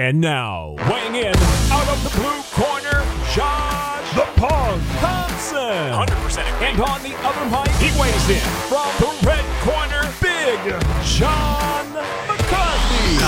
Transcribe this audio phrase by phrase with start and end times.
[0.00, 1.36] And now, weighing in
[1.70, 3.04] out of the blue corner,
[3.34, 5.60] Josh the Punk Thomson.
[5.60, 8.40] 100% And on the other mic, he weighs in
[8.70, 10.58] from the red corner, Big
[11.04, 11.92] John
[12.26, 13.18] McCarthy.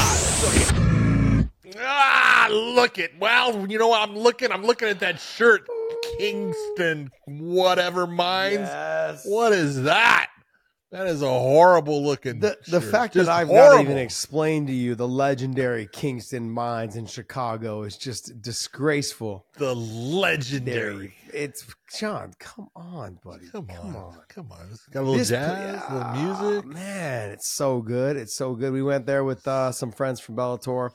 [1.78, 3.18] Ah, look it.
[3.20, 4.08] Well, you know what?
[4.08, 4.50] I'm looking.
[4.50, 5.68] I'm looking at that shirt.
[6.18, 8.60] Kingston, whatever mines.
[8.60, 9.26] Yes.
[9.26, 10.31] What is that?
[10.92, 12.38] That is a horrible looking.
[12.40, 13.76] The, the fact Just that I've horrible.
[13.76, 19.46] not even explained to you the legendary Kingston Mines in Chicago is just disgraceful.
[19.56, 21.14] the legendary.
[21.32, 21.64] It's
[21.98, 22.34] John.
[22.38, 23.46] Come on, buddy.
[23.48, 24.18] Come, Come on, on.
[24.28, 24.68] come on.
[24.70, 26.64] It's got a little This- jazz, a little music.
[26.66, 28.16] Ah, man, it's so good.
[28.18, 28.72] It's so good.
[28.72, 30.90] We went there with uh, some friends from Bellator,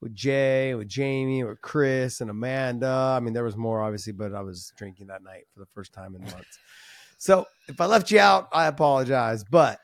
[0.00, 2.88] with Jay, with Jamie, with Chris, and Amanda.
[3.16, 5.92] I mean, there was more obviously, but I was drinking that night for the first
[5.92, 6.58] time in months.
[7.22, 9.44] So if I left you out, I apologize.
[9.44, 9.78] But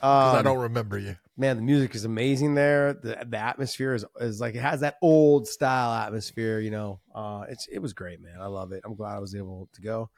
[0.00, 1.16] 'Cause I um, don't remember you.
[1.36, 2.94] man, the music is amazing there.
[2.94, 7.00] The the atmosphere is, is like it has that old style atmosphere, you know.
[7.14, 8.40] Uh it's it was great, man.
[8.40, 8.80] I love it.
[8.86, 10.08] I'm glad I was able to go.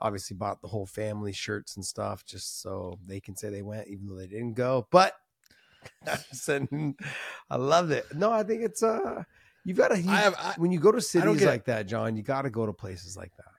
[0.00, 3.86] Obviously bought the whole family shirts and stuff just so they can say they went
[3.86, 4.88] even though they didn't go.
[4.90, 5.14] But
[7.48, 8.06] I loved it.
[8.12, 9.22] No, I think it's uh
[9.64, 10.34] you've gotta you, I have.
[10.36, 13.30] I, when you go to cities like that, John, you gotta go to places like
[13.36, 13.52] that.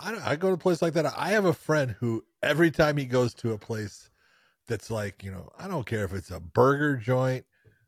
[0.00, 1.12] I, don't, I go to a place like that.
[1.16, 4.10] I have a friend who every time he goes to a place
[4.66, 7.44] that's like, you know, I don't care if it's a burger joint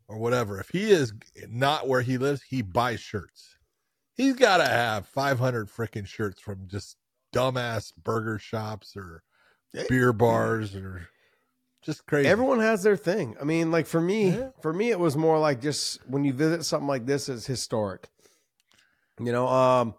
[0.08, 0.58] or whatever.
[0.58, 1.12] If he is
[1.48, 3.56] not where he lives, he buys shirts.
[4.14, 6.96] He's got to have 500 freaking shirts from just
[7.32, 9.22] dumbass burger shops or
[9.88, 11.08] beer bars or
[11.82, 12.28] just crazy.
[12.28, 13.36] Everyone has their thing.
[13.40, 14.50] I mean, like for me, Yeah.
[14.60, 18.08] for me, it was more like just when you visit something like this, it's historic.
[19.18, 19.94] You know, um,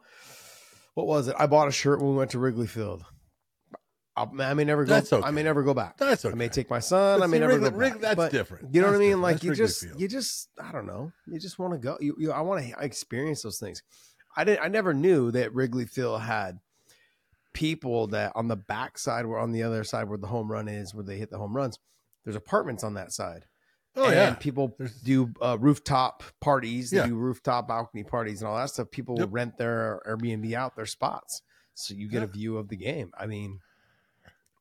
[0.93, 1.35] what was it?
[1.39, 3.03] I bought a shirt when we went to Wrigley Field.
[4.15, 4.93] I, I may never go.
[4.93, 5.25] That's okay.
[5.25, 5.97] I may never go back.
[5.97, 6.33] That's okay.
[6.33, 7.19] I may take my son.
[7.19, 7.79] But I may see, never Wrigley- go back.
[7.79, 8.75] Wrigley- that's But different.
[8.75, 9.07] You know what I mean?
[9.07, 9.21] different.
[9.23, 10.01] Like That's you Wrigley just, Field.
[10.01, 11.11] you just, I don't know.
[11.27, 11.97] You just want to go.
[12.01, 13.81] You, you I want to experience those things.
[14.35, 14.63] I didn't.
[14.63, 16.59] I never knew that Wrigley Field had
[17.53, 20.67] people that on the back side, where on the other side where the home run
[20.67, 21.79] is, where they hit the home runs.
[22.23, 23.45] There's apartments on that side.
[23.95, 24.33] Oh, and yeah.
[24.35, 26.89] people There's- do uh, rooftop parties.
[26.91, 27.07] They Yeah.
[27.07, 28.91] do rooftop balcony parties and all that stuff.
[28.91, 29.29] People will Yep.
[29.31, 31.41] rent their Airbnb out their spots,
[31.73, 32.23] so you get Yeah.
[32.25, 33.11] a view of the game.
[33.17, 33.59] I mean,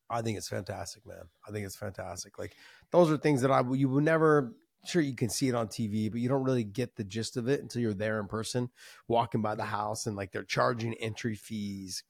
[0.08, 1.28] I think it's fantastic, man.
[1.46, 2.38] I think it's fantastic.
[2.38, 2.56] Like
[2.90, 4.52] those are things that I you would never.
[4.86, 7.48] Sure, you can see it on TV, but you don't really get the gist of
[7.48, 8.70] it until you're there in person,
[9.08, 12.02] walking by the house, and like they're charging entry fees.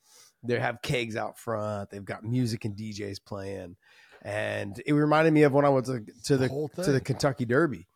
[0.44, 1.90] They have kegs out front.
[1.90, 3.76] They've got music and DJs playing,
[4.22, 7.00] and it reminded me of when I went to, to the whole to the.
[7.00, 7.86] Kentucky Derby.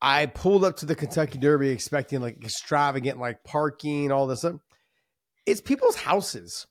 [0.00, 4.60] I pulled up to the Kentucky Derby expecting like extravagant like parking, all this stuff.
[5.46, 6.66] It's people's houses.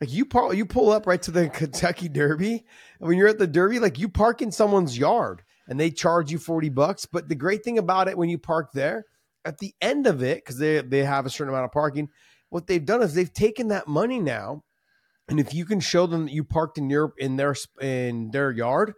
[0.00, 2.64] Like you park, you pull up right to the Kentucky Derby,
[2.98, 6.32] and when you're at the Derby, like you park in someone's yard, and they charge
[6.32, 7.06] you forty bucks.
[7.06, 9.04] But the great thing about it, when you park there,
[9.44, 12.08] at the end of it, because they they have a certain amount of parking,
[12.48, 14.64] what they've done is they've taken that money now,
[15.32, 18.50] and if you can show them that you parked in your in their in their
[18.50, 18.92] yard,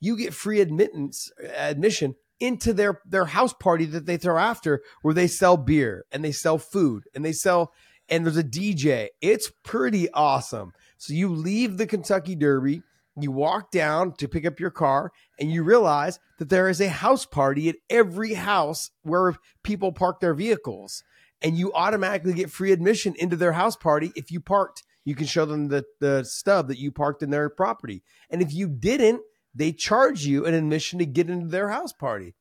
[0.00, 5.14] you get free admittance admission into their their house party that they throw after where
[5.14, 7.72] they sell beer and they sell food and they sell
[8.08, 9.10] and there's a DJ.
[9.20, 10.72] It's pretty awesome.
[10.98, 12.82] So you leave the Kentucky Derby,
[13.16, 16.88] you walk down to pick up your car and you realize that there is a
[16.88, 21.04] house party at every house where people park their vehicles
[21.40, 25.24] and you automatically get free admission into their house party if you parked you can
[25.24, 28.02] show them the, the stub that you parked in their property.
[28.28, 29.22] And if you didn't
[29.56, 32.34] they charge you an admission to get into their house party.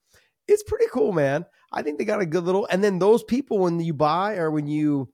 [0.47, 1.45] It's pretty cool man.
[1.71, 4.51] I think they got a good little and then those people when you buy or
[4.51, 5.09] when you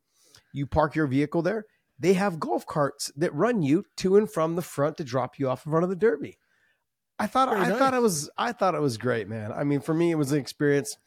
[0.51, 1.65] you park your vehicle there
[1.97, 5.47] they have golf carts that run you to and from the front to drop you
[5.47, 6.37] off in front of the derby.
[7.19, 7.77] I thought Very i nice.
[7.77, 9.51] thought it was i thought it was great man.
[9.51, 10.97] I mean for me it was an experience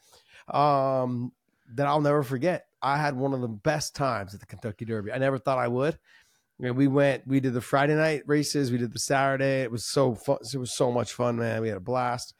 [0.47, 1.33] um
[1.73, 2.65] that i'll never forget.
[2.81, 5.11] I had one of the best times at the kentucky derby.
[5.11, 5.99] I never thought i would
[6.57, 9.83] Mean, we went we did the friday night races we did the saturday it was
[9.83, 12.33] so fun it was so much fun man we had a blast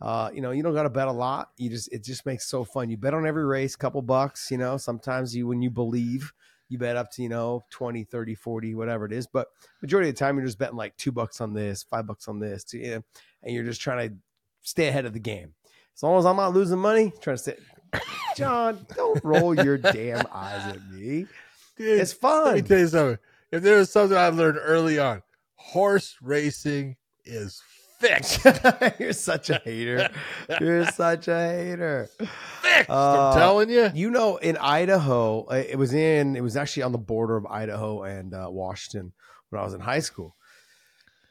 [0.00, 1.50] uh, you know, you don't got to bet a lot.
[1.58, 2.88] You just it just makes so fun.
[2.88, 4.76] You bet on every race, couple bucks, you know.
[4.76, 6.32] Sometimes you when you believe,
[6.68, 9.26] you bet up to, you know, 20, 30, 40, whatever it is.
[9.26, 9.48] But
[9.82, 12.38] majority of the time you're just betting like 2 bucks on this, 5 bucks on
[12.38, 13.02] this, you know,
[13.42, 14.14] and you're just trying to
[14.62, 15.52] stay ahead of the game.
[15.94, 17.56] As long as I'm not losing money, trying to stay
[18.36, 21.26] John, don't roll your damn eyes at me.
[21.76, 22.64] Dude, It's Let me fun.
[22.64, 23.18] tell you something.
[23.52, 25.22] If there was something I learned early on,
[25.56, 27.60] horse racing is
[27.98, 28.44] fixed.
[28.98, 30.08] You're such a hater.
[30.60, 32.08] You're such a hater.
[32.62, 32.90] fixed.
[32.90, 33.90] Uh, I'm telling you.
[33.92, 37.46] You know, in Idaho, uh, it was in, it was actually on the border of
[37.46, 39.12] Idaho and uh, Washington
[39.50, 40.36] when I was in high school.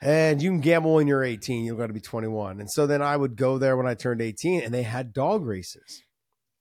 [0.02, 2.60] And you can gamble when you're 18, you've got to be 21.
[2.60, 5.46] And so then I would go there when I turned 18 and they had dog
[5.46, 6.04] races.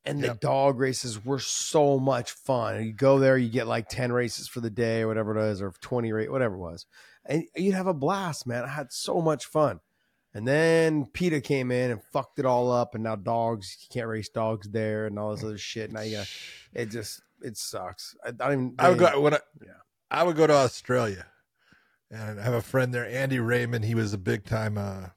[0.05, 0.41] And the Yep.
[0.41, 2.83] dog races were so much fun.
[2.85, 5.61] You go there, you get like 10 races for the day or whatever it is,
[5.61, 6.87] or 20 rate, whatever it was.
[7.27, 8.65] And you'd have a blast, man.
[8.65, 9.81] I had so much fun.
[10.33, 12.95] And then PETA came in and fucked it all up.
[12.95, 15.91] And now dogs, you can't race dogs there and all this other shit.
[15.93, 16.29] Now you got,
[16.73, 18.15] it just, it sucks.
[18.25, 19.73] I, I don't even, I would go when I, Yeah.
[20.11, 21.27] I would go to Australia,
[22.11, 23.85] and I have a friend there, Andy Raymond.
[23.85, 24.79] He was a big time.
[24.79, 25.09] Uh,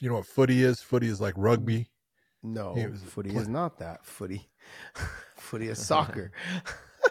[0.00, 0.82] you know what footy is?
[0.82, 1.88] Footy is like rugby.
[2.42, 2.74] No,
[3.06, 4.04] footy play- is not that.
[4.04, 4.48] Footy,
[5.36, 6.32] footy is soccer.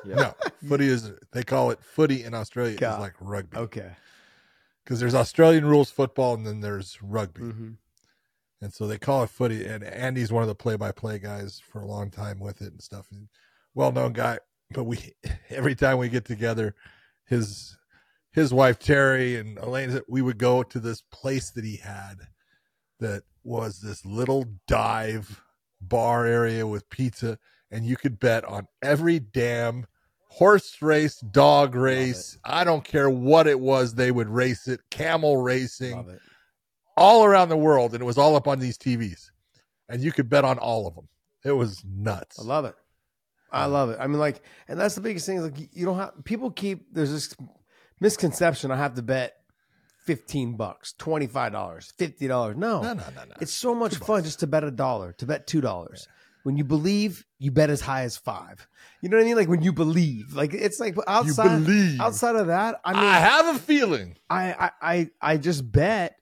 [0.05, 0.33] No,
[0.67, 2.73] footy is they call it footy in Australia.
[2.73, 3.91] It's like rugby Okay.
[4.83, 7.71] because there's Australian rules football and then there's rugby, hmm
[8.61, 9.65] and so they call it footy.
[9.65, 13.07] And Andy's one of the play-by-play guys for a long time with it and stuff.
[13.73, 14.39] Well-known guy,
[14.71, 15.13] but we
[15.49, 16.75] every time we get together,
[17.25, 17.77] his
[18.31, 22.15] his wife Terry and Elaine, we would go to this place that he had
[23.00, 25.42] that was this little dive
[25.81, 27.38] bar area with pizza,
[27.72, 29.86] and you could bet on every damn
[30.28, 32.38] horse race, dog race.
[32.44, 36.19] I don't care what it was, they would race it, camel racing, it.
[36.98, 39.31] all around the world, and it was all up on these TVs,
[39.88, 41.07] and you could bet on all of them.
[41.44, 42.40] It was nuts.
[42.40, 42.75] I love it.
[43.51, 43.98] I um, love it.
[44.00, 45.38] I mean, like, and that's the biggest thing.
[45.38, 47.36] Is like, you don't have people keep there's this
[48.00, 48.72] misconception.
[48.72, 49.38] I have to bet
[50.09, 52.57] fifteen bucks, twenty five dollars, fifty dollars.
[52.57, 53.35] No, no, no, no, no.
[53.39, 54.27] it's so much Two fun bucks.
[54.27, 56.07] just to bet a dollar, to bet two dollars.
[56.44, 58.65] When you believe, you bet as high as five.
[59.01, 59.35] You know what I mean?
[59.35, 62.01] Like when you believe, like it's like outside believe.
[62.01, 62.79] outside of that.
[62.83, 64.17] I mean, I have a feeling.
[64.29, 66.15] I, I I I just bet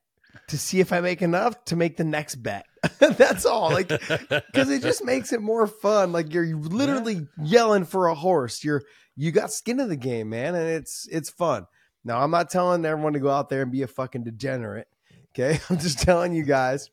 [0.50, 2.66] to see if I make enough to make the next bet.
[3.00, 3.72] That's all.
[3.72, 6.12] Like because it just makes it more fun.
[6.12, 8.64] Like you're literally yelling for a horse.
[8.64, 8.84] You're
[9.16, 11.68] you got skin in the game, man, and it's it's fun.
[12.08, 14.88] Now I'm not telling everyone to go out there and be a fucking degenerate.
[15.36, 16.90] Okay, I'm just telling you guys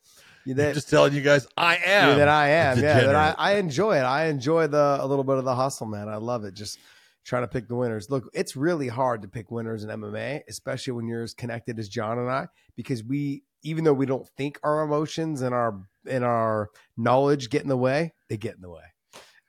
[0.47, 2.17] I'm that just telling you guys, I am.
[2.19, 2.79] that I am.
[2.79, 3.35] Yeah, that I.
[3.37, 4.03] I enjoy it.
[4.03, 6.07] I enjoy the a little bit of the hustle, man.
[6.07, 6.53] I love it.
[6.53, 6.77] Just
[7.23, 8.11] trying to pick the winners.
[8.11, 11.89] Look, it's really hard to pick winners in MMA, especially when you're as connected as
[11.89, 16.23] John and I, because we, even though we don't think our emotions and our and
[16.23, 18.83] our knowledge get in the way, they get in the way.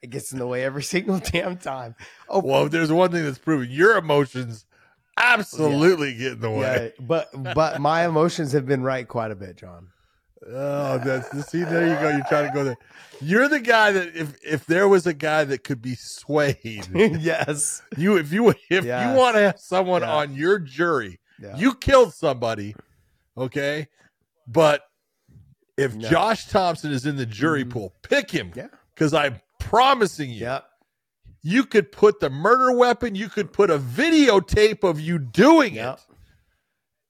[0.00, 1.94] It gets in the way every single damn time.
[2.28, 4.64] Oh, Well, if there's one thing that's proven, your emotions
[5.16, 6.92] absolutely get in the way.
[6.98, 9.88] yeah, but but my emotions have been right quite a bit, John.
[10.48, 11.64] Oh, that's see.
[11.64, 12.08] There you go.
[12.10, 12.76] You're trying to go there.
[13.20, 17.82] You're the guy that if if there was a guy that could be swayed, yes.
[17.96, 19.10] you if you if Yes.
[19.10, 20.12] you want to have someone Yeah.
[20.14, 21.56] on your jury, Yeah.
[21.56, 22.76] you killed somebody,
[23.36, 23.88] okay,
[24.46, 24.82] but
[25.76, 26.08] if No.
[26.08, 27.70] Josh Thomson is in the jury Mhm.
[27.70, 28.52] pool, pick him.
[28.54, 28.68] Yeah.
[28.94, 30.65] because I'm promising you, Yep.
[31.48, 35.94] You could put the murder weapon, you could put a videotape of you doing Yep.
[35.98, 36.16] it,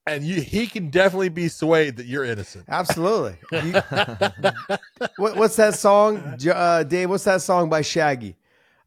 [0.05, 2.65] and you he can definitely be swayed that you're innocent.
[2.69, 3.37] Absolutely.
[3.51, 3.71] You-
[5.17, 7.09] what, what's that song, uh, Dave?
[7.09, 8.35] What's that song by Shaggy?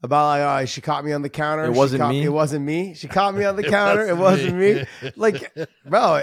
[0.02, 1.64] About like, uh, she caught me on the counter.
[1.64, 2.22] It wasn't caught- me.
[2.22, 2.94] It wasn't me.
[2.94, 4.06] She caught me on the counter.
[4.08, 4.84] It wasn't me.
[5.16, 5.52] Like,
[5.84, 6.22] bro,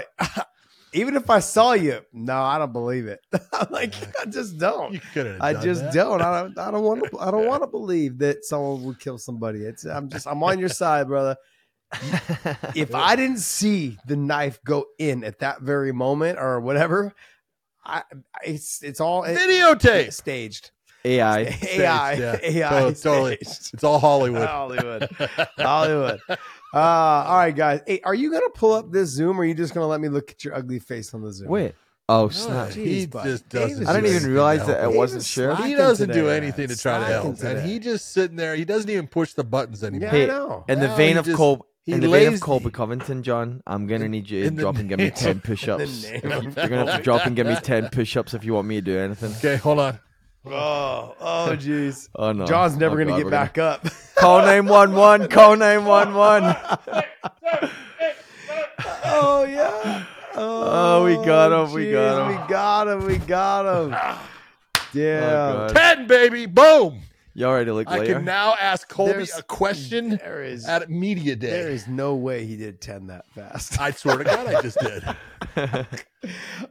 [0.92, 3.20] even if I saw you, no, I don't believe it.
[3.52, 4.92] I'm like, I just don't.
[4.92, 5.38] You could.
[5.40, 5.94] I just that.
[5.94, 6.20] don't.
[6.22, 6.58] I don't.
[6.58, 7.18] I don't want to.
[7.20, 9.60] I don't want to believe that someone would kill somebody.
[9.60, 9.84] It's.
[9.84, 10.26] I'm just.
[10.26, 11.36] I'm on your side, brother.
[12.74, 17.14] If I didn't see the knife go in at that very moment or whatever,
[17.84, 18.02] I.
[18.44, 18.82] It's.
[18.82, 20.12] It's all it- Videotape.
[20.12, 20.70] staged.
[21.04, 21.58] AI.
[21.62, 22.12] AI.
[22.14, 22.36] yeah.
[22.42, 22.92] AI.
[22.92, 23.38] To- totally.
[23.40, 24.46] It's all Hollywood.
[24.48, 25.08] Hollywood.
[25.58, 26.20] Hollywood.
[26.28, 26.36] Uh,
[26.76, 27.80] all right, guys.
[27.86, 30.08] Hey, are you gonna pull up this Zoom, or are you just gonna let me
[30.08, 31.48] look at your ugly face on the Zoom?
[31.48, 31.74] Wait.
[32.10, 32.70] Oh No, snap!
[32.70, 33.86] he just doesn't.
[33.86, 37.04] I didn't even realize that it wasn't slacking He doesn't do anything to try to
[37.04, 37.60] help, and today.
[37.68, 38.56] he just sitting there.
[38.56, 40.08] He doesn't even push the buttons anymore.
[40.14, 40.64] Yeah, I know.
[40.68, 44.06] In the vein of just- Col- in the vein of Colby Covington, John, I'm gonna
[44.06, 46.10] In- need you to drop and give me ten push-ups.
[46.10, 48.80] You're gonna have to drop and give me ten push-ups if you want me to
[48.82, 49.32] do anything.
[49.38, 49.98] Okay, hold on.
[50.54, 52.08] Oh, oh, jeez.
[52.14, 53.86] Oh no, John's oh, never Oh, going to God, get we're back up.
[54.16, 55.28] Call nine one one.
[55.28, 56.42] Call nine one one.
[59.04, 60.04] oh, yeah.
[60.34, 62.28] Oh, we got him, we got him.
[62.28, 63.04] We got him.
[63.06, 63.90] We got him.
[63.90, 64.18] Yeah.
[64.94, 65.76] Oh, God.
[65.76, 67.02] Ten, baby, boom!
[67.38, 68.14] You already look I later.
[68.14, 71.50] can now ask Colby There's- a question there is at media day.
[71.50, 73.80] there is no way he did 10 that fast.
[73.80, 75.04] I swear to God, I just did.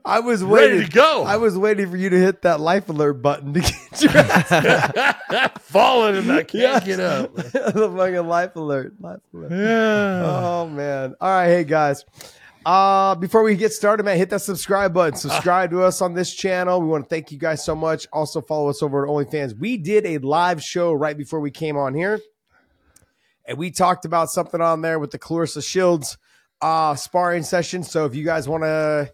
[0.04, 0.88] I was Ready waiting.
[0.88, 1.24] to go.
[1.24, 5.52] I was waiting for you to hit that life alert button to get your ass
[5.62, 6.84] falling and I can't Yes.
[6.86, 7.34] get up.
[7.36, 8.94] the fucking life alert.
[9.00, 9.52] Life alert.
[9.52, 10.24] Yeah.
[10.26, 11.16] Oh man.
[11.22, 12.04] All right, hey guys.
[12.68, 15.18] Uh before we get started, man, hit that subscribe button.
[15.18, 16.82] Subscribe to us on this channel.
[16.82, 18.08] We want to thank you guys so much.
[18.12, 19.58] Also follow us over at OnlyFans.
[19.58, 22.20] We did a live show right before we came on here.
[23.46, 26.18] And we talked about something on there with the Claressa Shields
[26.60, 27.84] uh sparring session.
[27.84, 29.14] So if you guys want to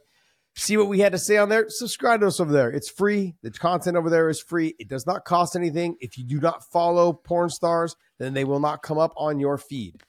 [0.55, 2.71] see what we had to say on there, subscribe to us over there.
[2.71, 3.35] It's free.
[3.43, 4.73] The content over there is free.
[4.79, 5.95] It does not cost anything.
[5.99, 9.59] If you do not follow porn stars, then they will not come up on your
[9.59, 10.01] feed.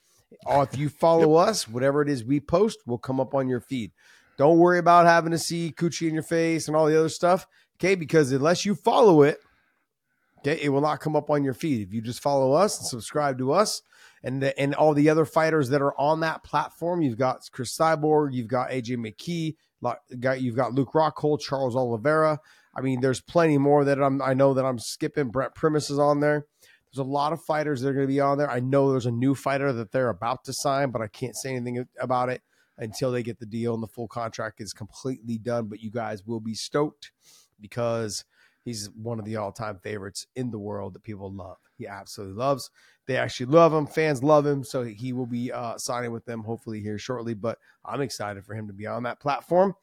[0.45, 3.61] Or if you follow us, whatever it is we post will come up on your
[3.61, 3.91] feed.
[4.37, 7.47] Don't worry about having to see coochie in your face and all the other stuff.
[7.77, 9.39] Okay, because unless you follow it,
[10.39, 11.87] okay, it will not come up on your feed.
[11.87, 13.81] If you just follow us and subscribe to us
[14.23, 17.77] and the, and all the other fighters that are on that platform, you've got Cris
[17.77, 19.55] Cyborg, you've got AJ McKee,
[20.19, 22.39] got you've got Luke Rockhold, Charles Oliveira.
[22.75, 25.29] I mean, there's plenty more that I'm I know that I'm skipping.
[25.29, 26.45] Brent Primus is on there.
[26.95, 28.49] There's a lot of fighters that are going to be on there.
[28.49, 31.53] I know there's a new fighter that they're about to sign, but I can't say
[31.53, 32.41] anything about it
[32.77, 35.67] until they get the deal and the full contract is completely done.
[35.67, 37.11] But you guys will be stoked
[37.59, 38.23] because
[38.63, 41.57] he's one of the all-time favorites in the world that people love.
[41.77, 42.71] He absolutely loves.
[43.07, 43.87] They actually love him.
[43.87, 44.63] Fans love him.
[44.63, 47.33] So he will be uh, signing with them hopefully here shortly.
[47.33, 49.75] But I'm excited for him to be on that platform,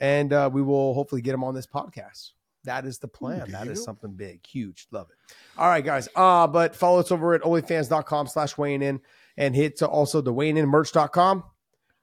[0.00, 2.30] and uh, we will hopefully get him on this podcast.
[2.64, 3.50] That is the plan.
[3.50, 4.86] That is something big, huge.
[4.90, 5.34] Love it.
[5.58, 6.08] All right, guys.
[6.14, 9.00] Uh, but follow us over at onlyfans.com slash weighing in
[9.36, 11.44] and hit to also the weighing in merch.com.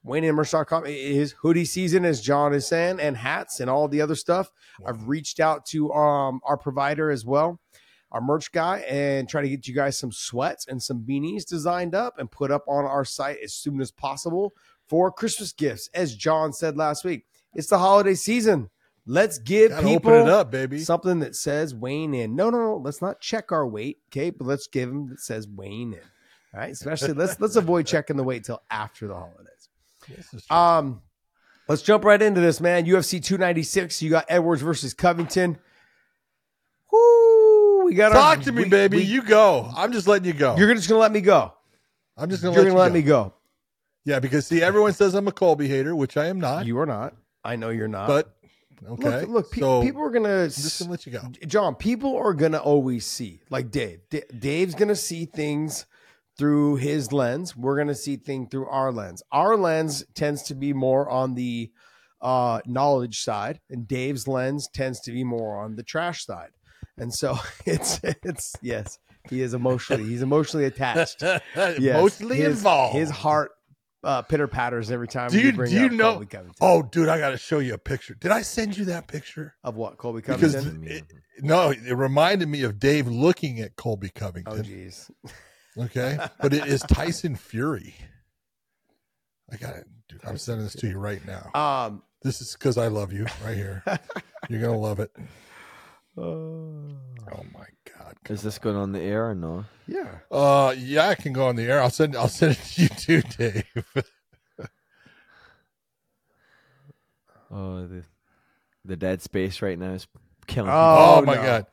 [0.05, 4.15] WeighingInMerch.com It is hoodie season, as John is saying, and hats and all the other
[4.15, 4.51] stuff.
[4.85, 7.59] I've reached out to um, our provider as well,
[8.11, 11.95] our merch guy, and try to get you guys some sweats and some beanies designed
[11.95, 14.53] up and put up on our site as soon as possible
[14.87, 15.89] for Christmas gifts.
[15.93, 18.69] As John said last week, it's the holiday season.
[19.11, 20.77] Let's give Gotta people open it up, baby.
[20.81, 22.35] something that says weighing in.
[22.35, 22.77] No, no, no.
[22.77, 24.29] Let's not check our weight, okay?
[24.29, 25.99] But let's give them that says weighing in.
[26.53, 26.71] All right.
[26.71, 29.67] Especially let's let's avoid checking the weight till after the holidays.
[30.51, 31.01] Um,
[31.67, 32.85] let's jump right into this, man.
[32.85, 33.99] UFC 296.
[34.03, 35.57] You got Edwards versus Covington.
[36.91, 38.97] Whoo, we got our- Talk to me, we- baby.
[38.97, 39.71] we- you go.
[39.75, 40.55] I'm just letting you go.
[40.57, 41.53] you're just gonna let me go.
[42.17, 42.93] I'm just gonna You're let gonna you let go.
[42.93, 43.33] me go.
[44.05, 46.65] Yeah, because see, everyone says I'm a Colby hater, which I am not.
[46.65, 47.15] You are not.
[47.43, 48.07] I know you're not.
[48.07, 48.35] but
[48.87, 49.51] okay, look, look.
[49.51, 50.43] Pe- so people are gonna.
[50.43, 51.21] I'm just gonna let you go.
[51.47, 54.01] John, people are gonna always see, like Dave.
[54.09, 55.85] D- Dave's gonna see things
[56.37, 57.55] through his lens.
[57.55, 59.21] We're gonna see things through our lens.
[59.31, 61.71] Our lens tends to be more on the
[62.21, 66.49] uh, knowledge side, and Dave's lens tends to be more on the trash side.
[66.97, 71.23] And so it's it's yes, he is emotionally he's emotionally attached.
[71.55, 72.95] Yes, Mostly his, involved.
[72.95, 73.51] His heart
[74.03, 75.29] uh, pitter patters every time.
[75.29, 76.11] Do we you bring do you up know?
[76.13, 76.55] Colby Covington.
[76.61, 78.15] Oh, dude, I got to show you a picture.
[78.15, 79.55] Did I send you that picture?
[79.63, 80.87] of what Colby Because Covington?
[80.87, 81.03] it,
[81.41, 84.53] no, it reminded me of Dave looking at Colby Covington.
[84.53, 84.89] Oh, Covington.
[84.89, 85.85] jeez.
[85.85, 87.95] okay, but it is Tyson Fury.
[89.51, 90.21] I got it, dude.
[90.25, 91.49] I'm sending this to you right now.
[91.53, 92.03] Um.
[92.21, 93.81] This is because I love you, right here.
[94.49, 95.09] You're gonna love it.
[96.19, 97.65] Uh, Oh my
[97.97, 98.15] god.
[98.29, 99.65] Is this going on the air or no?
[99.87, 100.19] yeah.
[100.31, 101.81] Uh, yeah, I can go on the air.
[101.81, 102.15] I'll send.
[102.15, 103.63] I'll send it to you too, Dave.
[107.51, 108.03] Oh, the
[108.85, 110.07] the dead space right now is
[110.47, 110.69] killing.
[110.71, 111.41] Oh, Oh, my no.
[111.43, 111.65] god.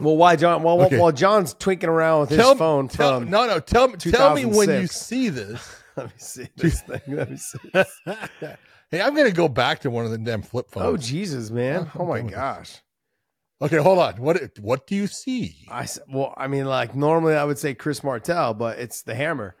[0.00, 0.62] Well, why John?
[0.62, 0.98] Well, Okay.
[0.98, 3.28] while John's twinking around with his phone tell, from.
[3.30, 3.60] no, no.
[3.60, 3.96] Tell me.
[3.96, 5.60] Tell me when you see this.
[5.96, 7.00] Let me see this thing.
[7.08, 7.58] Let me see.
[8.90, 10.86] hey, I'm gonna go back to one of the damn flip phones.
[10.86, 10.96] Oh.
[10.96, 11.90] Jesus, man!
[11.94, 12.34] I'm Oh my done this.
[12.34, 12.78] gosh!
[13.62, 14.14] Okay, hold on.
[14.16, 15.66] What what do you see?
[15.70, 19.54] I well, I mean, like normally I would say Chris Martel, but it's the Hammer.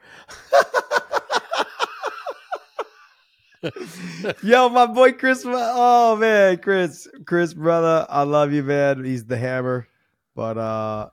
[4.42, 5.42] Yo, my boy Chris.
[5.46, 9.04] Oh man, Chris, Chris, brother, I love you, man.
[9.04, 9.86] He's the Hammer.
[10.34, 11.10] But uh,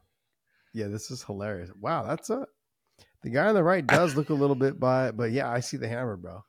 [0.74, 1.70] yeah, this is hilarious.
[1.77, 2.48] Wow, that's a
[3.22, 5.75] the guy on the right does look a little bit by, but yeah, I see
[5.75, 6.46] the Hammer, bro.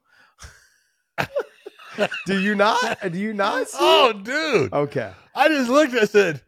[2.26, 3.12] Do you not?
[3.12, 3.68] Do you not?
[3.68, 4.24] See Oh, it?
[4.24, 4.72] dude!
[4.72, 5.12] okay.
[5.34, 5.94] I just looked.
[5.94, 6.42] I said,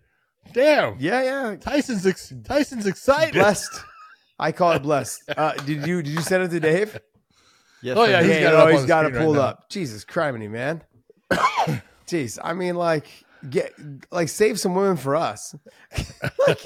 [0.52, 1.56] "Damn, Yeah, yeah.
[1.56, 3.82] Tyson's ex- Tyson's excited." Blessed.
[4.38, 5.22] I call it blessed.
[5.36, 6.98] Uh, did you did you send it to Dave?
[7.82, 8.26] Yes, Oh, yeah, do.
[8.28, 9.68] he's Yeah, got it no, up on he's the got it screen right pulled up.
[9.70, 10.82] Jesus, criminy, man.
[12.06, 13.06] Jeez, I mean, like,
[13.48, 13.72] get
[14.10, 15.54] like save some women for us.
[16.46, 16.64] Like,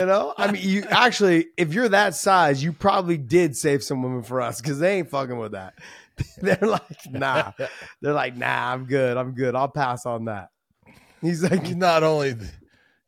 [0.00, 4.02] you know, I mean, you actually, if you're that size, you probably did save some
[4.02, 5.74] women for us because they ain't fucking with that.
[6.38, 7.52] They're like, nah.
[8.00, 9.16] They're like, nah, I'm good.
[9.16, 9.54] I'm good.
[9.54, 10.50] I'll pass on that.
[11.20, 12.34] He's like, he's not only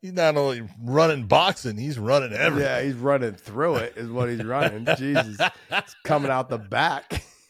[0.01, 2.67] he's not only running boxing, he's running everything.
[2.67, 4.87] Yeah, he's running through it, is what he's running.
[4.97, 5.37] Jesus.
[5.69, 7.23] It's coming out the back.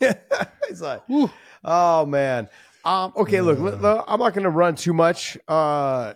[0.68, 1.04] he's like,
[1.64, 2.50] oh, man.
[2.84, 5.38] Um, okay, look, I'm not going to run too much.
[5.48, 6.14] Uh,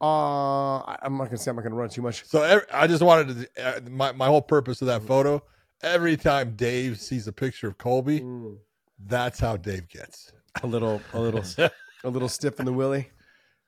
[0.00, 2.24] uh, I'm not going to say I'm not going to run too much.
[2.26, 5.42] So every, I just wanted to uh, my my whole purpose of that photo.
[5.82, 8.24] Every time Dave sees a picture of Colby,
[8.98, 10.32] that's how Dave gets.
[10.62, 11.42] A little, a little,
[12.04, 13.10] a little stiff in the willy.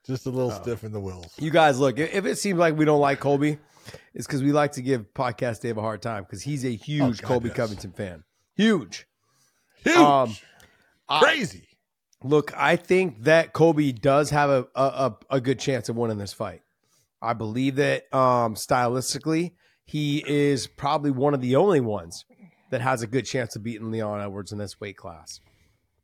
[0.07, 0.63] Just a little Oh.
[0.63, 1.33] stiff in the wills.
[1.39, 3.59] You guys, look, if it seems like we don't like Colby,
[4.13, 7.21] it's because we like to give Podcast Dave a hard time because he's a huge
[7.23, 7.57] God, Colby yes.
[7.57, 8.23] Covington fan.
[8.55, 9.07] Huge.
[9.83, 10.37] Huge, Um,
[11.09, 11.69] I- crazy.
[12.23, 16.17] Look, I think that Colby does have a, a, a, a good chance of winning
[16.17, 16.63] this fight.
[17.21, 19.53] I believe that um, stylistically,
[19.85, 22.25] he is probably one of the only ones
[22.71, 25.41] that has a good chance of beating Leon Edwards in this weight class.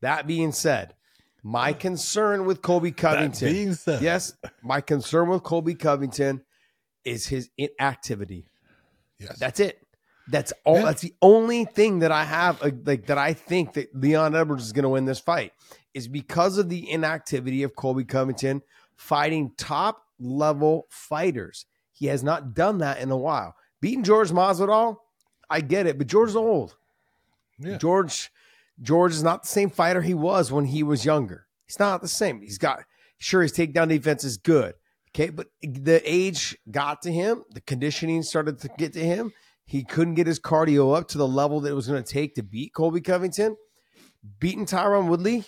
[0.00, 0.94] That being said,
[1.42, 6.42] my concern with Colby Covington, yes, my concern with Colby Covington
[7.04, 8.46] is his inactivity.
[9.18, 9.38] Yes.
[9.38, 9.86] That's it.
[10.28, 10.76] That's all.
[10.76, 10.84] Yeah.
[10.84, 14.64] That's the only thing that I have, uh, like that I think that Leon Edwards
[14.64, 15.52] is going to win this fight
[15.92, 18.62] is because of the inactivity of Colby Covington
[18.96, 21.66] fighting top level fighters.
[21.92, 23.56] He has not done that in a while.
[23.80, 24.96] Beating George Masvidal,
[25.48, 26.76] I get it, but George's old.
[27.58, 27.78] Yeah.
[27.78, 28.30] George,
[28.80, 31.46] George is not the same fighter he was when he was younger.
[31.66, 32.40] He's not the same.
[32.40, 32.84] He's got
[33.18, 34.74] sure his takedown defense is good.
[35.10, 37.44] Okay, but the age got to him.
[37.50, 39.32] The conditioning started to get to him.
[39.66, 42.34] He couldn't get his cardio up to the level that it was going to take
[42.34, 43.56] to beat Colby Covington.
[44.38, 45.44] Beating Tyron Woodley.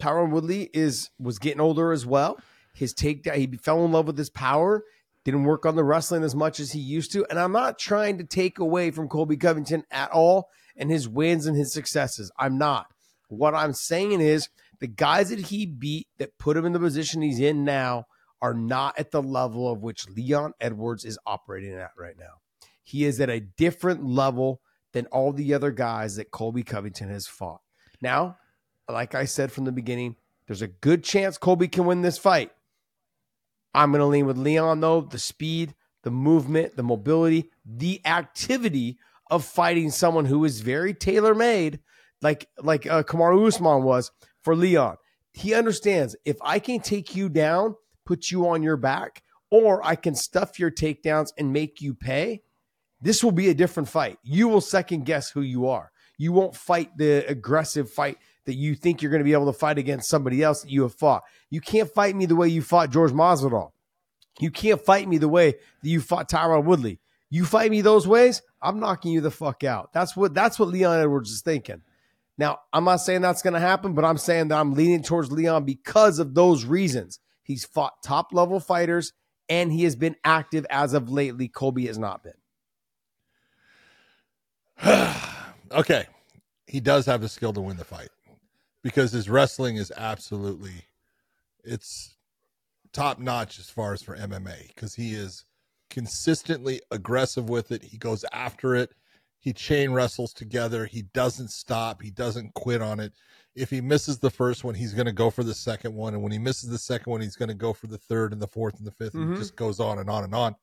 [0.00, 2.38] Tyron Woodley is was getting older as well.
[2.74, 4.84] His takedown, he fell in love with his power.
[5.24, 7.24] Didn't work on the wrestling as much as he used to.
[7.30, 11.46] And I'm not trying to take away from Colby Covington at all and his wins
[11.46, 12.32] and his successes.
[12.38, 12.86] I'm not.
[13.28, 14.48] What I'm saying is
[14.80, 18.06] the guys that he beat that put him in the position he's in now
[18.40, 22.40] are not at the level of which Leon Edwards is operating at right now.
[22.82, 24.60] He is at a different level
[24.92, 27.60] than all the other guys that Colby Covington has fought.
[28.00, 28.38] Now,
[28.90, 32.50] like I said from the beginning, there's a good chance Colby can win this fight.
[33.74, 35.00] I'm going to lean with Leon, though.
[35.02, 38.98] The speed, the movement, the mobility, the activity
[39.30, 41.80] of fighting someone who is very tailor made,
[42.20, 44.10] like like uh, Kamaru Usman was
[44.42, 44.96] for Leon.
[45.32, 49.96] He understands if I can take you down, put you on your back, or I
[49.96, 52.42] can stuff your takedowns and make you pay.
[53.00, 54.18] This will be a different fight.
[54.22, 55.90] You will second guess who you are.
[56.18, 59.58] You won't fight the aggressive fight that you think you're going to be able to
[59.58, 61.22] fight against somebody else that you have fought.
[61.50, 63.70] You can't fight me the way you fought George Masvidal.
[64.40, 67.00] You can't fight me the way that you fought Tyron Woodley.
[67.30, 69.92] You fight me those ways, I'm knocking you the fuck out.
[69.92, 71.82] That's what that's what Leon Edwards is thinking.
[72.38, 75.30] Now, I'm not saying that's going to happen, but I'm saying that I'm leaning towards
[75.30, 77.20] Leon because of those reasons.
[77.42, 79.12] He's fought top level fighters
[79.48, 81.48] and he has been active as of lately.
[81.48, 82.32] Colby has not been.
[85.72, 86.06] okay.
[86.66, 88.08] He does have the skill to win the fight
[88.82, 90.84] because his wrestling is absolutely
[91.64, 92.16] it's
[92.92, 95.44] top notch as far as for MMA because he is
[95.90, 97.82] consistently aggressive with it.
[97.82, 98.92] He goes after it.
[99.38, 100.86] He chain wrestles together.
[100.86, 102.00] He doesn't stop.
[102.02, 103.12] He doesn't quit on it.
[103.54, 106.14] If he misses the first one, he's going to go for the second one.
[106.14, 108.40] And when he misses the second one, he's going to go for the third and
[108.40, 109.34] the fourth and the 5th And Mhm.
[109.34, 110.54] it just goes on and on and on.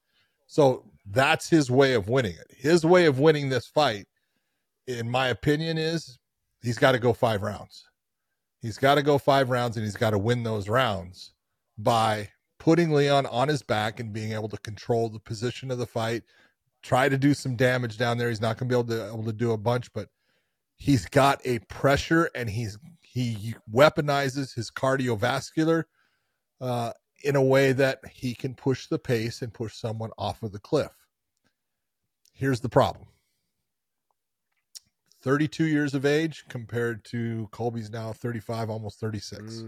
[0.47, 2.51] So that's his way of winning it.
[2.55, 4.07] His way of winning this fight,
[4.87, 6.17] in my opinion, is
[6.61, 7.88] he's got to go five rounds.
[8.61, 11.33] He's got to go five rounds and he's got to win those rounds
[11.77, 15.85] by putting Leon on his back and being able to control the position of the
[15.85, 16.23] fight,
[16.83, 18.29] try to do some damage down there.
[18.29, 20.09] He's not going to be able to able to do a bunch, but
[20.75, 25.85] he's got a pressure and he's he weaponizes his cardiovascular
[26.61, 26.91] uh,
[27.23, 30.59] in a way that he can push the pace and push someone off of the
[30.59, 30.91] cliff.
[32.33, 33.07] Here's the problem.
[35.21, 39.63] 32 years of age compared to Colby's now 35, almost 36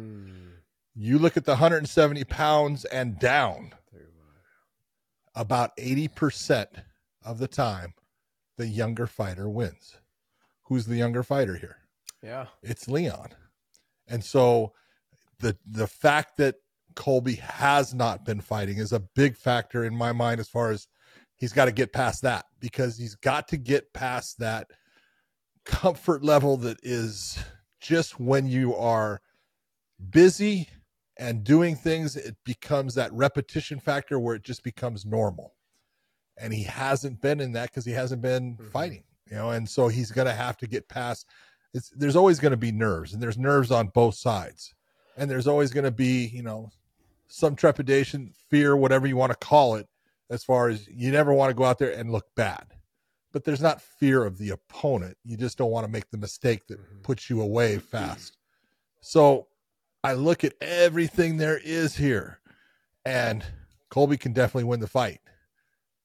[0.95, 3.73] you look at the 170 pounds and down.
[5.33, 6.67] About 80%
[7.23, 7.93] of the time
[8.57, 9.97] the younger fighter wins.
[10.63, 11.77] Who's the younger fighter here?
[12.21, 12.47] Yeah.
[12.61, 13.29] it's leon.
[14.07, 14.73] And so
[15.39, 16.55] the the fact that
[16.95, 20.87] colby has not been fighting is a big factor in my mind as far as
[21.37, 24.67] he's got to get past that because he's got to get past that
[25.65, 27.37] comfort level that is
[27.79, 29.21] just when you are
[30.09, 30.69] busy
[31.17, 35.53] and doing things, it becomes that repetition factor where it just becomes normal.
[36.37, 38.71] And he hasn't been in that because he hasn't been Mhm.
[38.71, 41.27] fighting, you know, and so he's going to have to get past.
[41.73, 44.73] It's, there's always going to be nerves, and there's nerves on both sides,
[45.15, 46.71] and there's always going to be, you know,
[47.27, 49.87] some trepidation, fear, whatever you want to call it,
[50.29, 52.65] as far as you never want to go out there and look bad.
[53.31, 55.17] But there's not fear of the opponent.
[55.23, 57.03] You just don't want to make the mistake that Mhm.
[57.03, 58.37] puts you away fast.
[58.99, 59.47] So
[60.03, 62.41] I look at everything there is here,
[63.05, 63.45] and
[63.89, 65.21] Colby can definitely win the fight,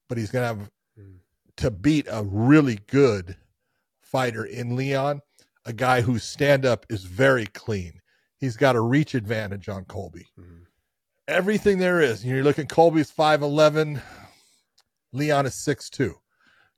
[0.09, 1.19] but he's going to have Mm.
[1.57, 3.37] to beat a really good
[4.01, 5.21] fighter in Leon,
[5.65, 8.01] a guy whose stand up is very clean.
[8.39, 10.29] He's got a reach advantage on Colby.
[10.39, 10.67] Mhm.
[11.27, 12.25] Everything there is.
[12.25, 14.01] You're looking Colby's 5'11,
[15.13, 16.21] Leon is 6'2.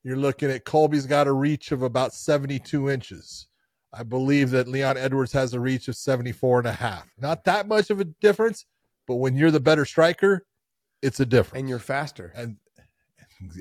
[0.04, 3.48] You're looking at Colby's got a reach of about 72 inches
[3.92, 7.06] I believe that Leon Edwards has a reach of 74 and a half.
[7.18, 8.66] Not that much of a difference,
[9.06, 10.46] but when you're the better striker,
[11.02, 11.61] it's a difference.
[11.61, 12.32] And you're faster.
[12.37, 12.56] and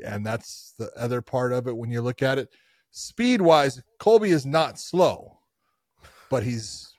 [0.03, 2.49] and that's the other part of it when you look at it.
[2.89, 5.37] Speed wise, Colby is not slow,
[6.31, 6.93] but he's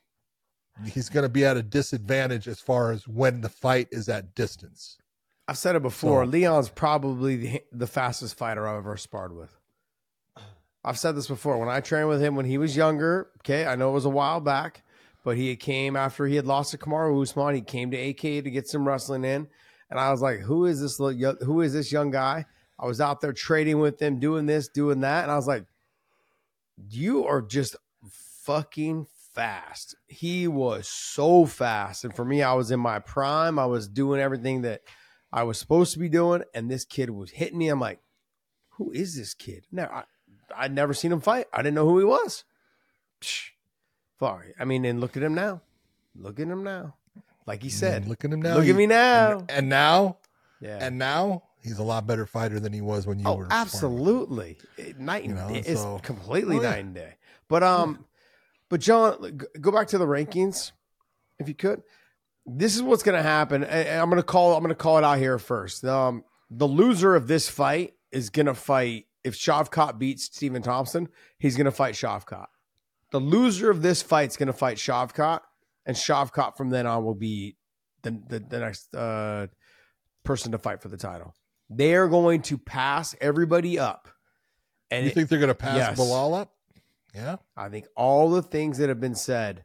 [0.87, 4.33] he's going to be at a disadvantage as far as when the fight is at
[4.37, 4.97] distance.
[5.49, 6.25] I've said it before.
[6.25, 9.57] So- Leon's probably the, the fastest fighter I've ever sparred with.
[10.85, 11.59] I've said this before.
[11.59, 14.11] When I trained with him when he was younger, okay, I know it was a
[14.11, 14.85] while back,
[15.25, 17.55] but he came after he had lost to Kamaru Usman.
[17.55, 19.49] He came to AK to get some wrestling in,
[19.91, 20.99] and I was like, "Who is this?
[20.99, 22.47] Who is this young guy?"
[22.79, 25.65] I was out there trading with him, doing this, doing that, and I was like,
[26.89, 27.75] "You are just
[28.45, 33.59] fucking fast." He was so fast, and for me, I was in my prime.
[33.59, 34.83] I was doing everything that
[35.33, 37.69] I was supposed to be doing, and this kid was hitting me.
[37.69, 38.01] I'm like,
[38.71, 39.65] who is this kid?
[39.71, 40.05] Now I,
[40.65, 41.47] I'd never seen him fight.
[41.53, 42.45] I didn't know who he was.
[43.21, 43.51] Psh,
[44.19, 44.55] Sorry.
[44.59, 45.61] I mean, and look at him now.
[46.17, 46.95] Look at him now.
[47.47, 48.55] Like he said, look at him now.
[48.57, 49.39] look He- at me now.
[49.39, 50.19] And, and now,
[50.61, 50.79] yeah.
[50.81, 53.49] and now he's a lot better fighter than he was when you oh, were.
[53.51, 54.59] absolutely.
[54.77, 55.63] It- Night and You know, day.
[55.67, 56.71] It's so- completely Oh, yeah.
[56.71, 57.15] night and day.
[57.49, 58.05] But um,
[58.69, 60.73] but John, go back to the rankings,
[61.39, 61.83] if you could.
[62.49, 63.65] This is what's going to happen.
[63.65, 64.55] and- I'm going to call.
[64.55, 65.85] I'm going to call it out here first.
[65.85, 69.07] Um, the loser of this fight is going to fight.
[69.25, 71.09] If Shavkat beats Stephen Thompson,
[71.39, 72.47] he's going to fight Shavkat.
[73.13, 75.41] The loser of this fight is going to fight Shavkat,
[75.87, 77.57] and Shavkat from then on will be
[78.03, 79.49] the the, the next uh,
[80.25, 81.35] person to fight for the title.
[81.69, 84.09] They are going to pass everybody up,
[84.91, 85.99] and You it- think they're going to pass Yes.
[85.99, 86.53] Belal up?
[87.15, 87.37] Yeah.
[87.57, 89.65] I think all the things that have been said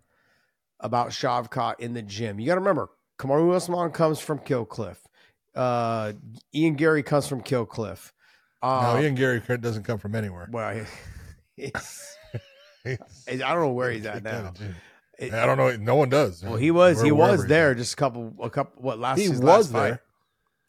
[0.79, 2.39] about Shavkat in the gym.
[2.39, 4.99] You got to remember, Kamaru Usman comes from Kill Cliff.
[5.55, 6.13] Uh,
[6.53, 8.13] Ian Garry comes from Kill Cliff.
[8.61, 10.47] Uh, no, Ian Garry doesn't come from anywhere.
[10.51, 10.85] well,
[11.57, 12.17] it's,
[12.83, 14.53] He's- I don't know where he's at now.
[15.19, 15.75] It- I don't know.
[15.77, 16.43] No one does.
[16.43, 19.41] well, he was he was there just a couple a couple what last He was
[19.43, 20.01] last there.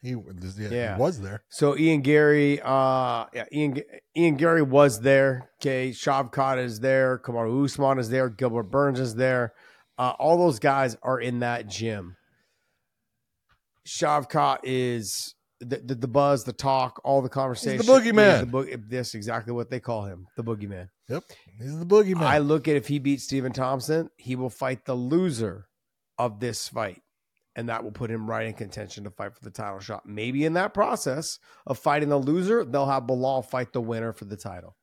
[0.03, 0.95] He, yeah, Yeah.
[0.97, 1.43] he was there.
[1.49, 3.81] So Ian Garry, uh, yeah, Ian
[4.15, 5.51] Ian Garry was there.
[5.61, 7.19] Okay, Shavkat is there.
[7.19, 8.29] Kamaru Usman is there.
[8.29, 9.55] Gilbert Burns is there.
[9.99, 12.17] Uh, all those guys are in that gym.
[13.87, 17.85] Shavkat is the, the the buzz, the talk, all the conversation.
[17.87, 18.41] boogeyman.
[18.41, 20.89] He's The boog- this exactly what they call him, the boogeyman.
[21.09, 21.23] Yep.
[21.61, 22.23] He's the boogeyman.
[22.23, 25.69] I look at if he beats Stephen Thompson, he will fight the loser
[26.19, 27.03] of this fight.
[27.57, 30.07] And that will put him right in contention to fight for the title shot.
[30.07, 34.25] Maybe in that process of fighting the loser, they'll have Belal fight the winner for
[34.25, 34.77] the title.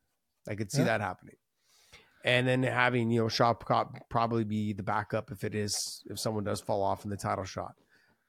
[0.47, 1.36] I could see that happening.
[2.23, 6.43] And then having, you know, Shavkat probably be the backup if it is, if someone
[6.43, 7.73] does fall off in the title shot.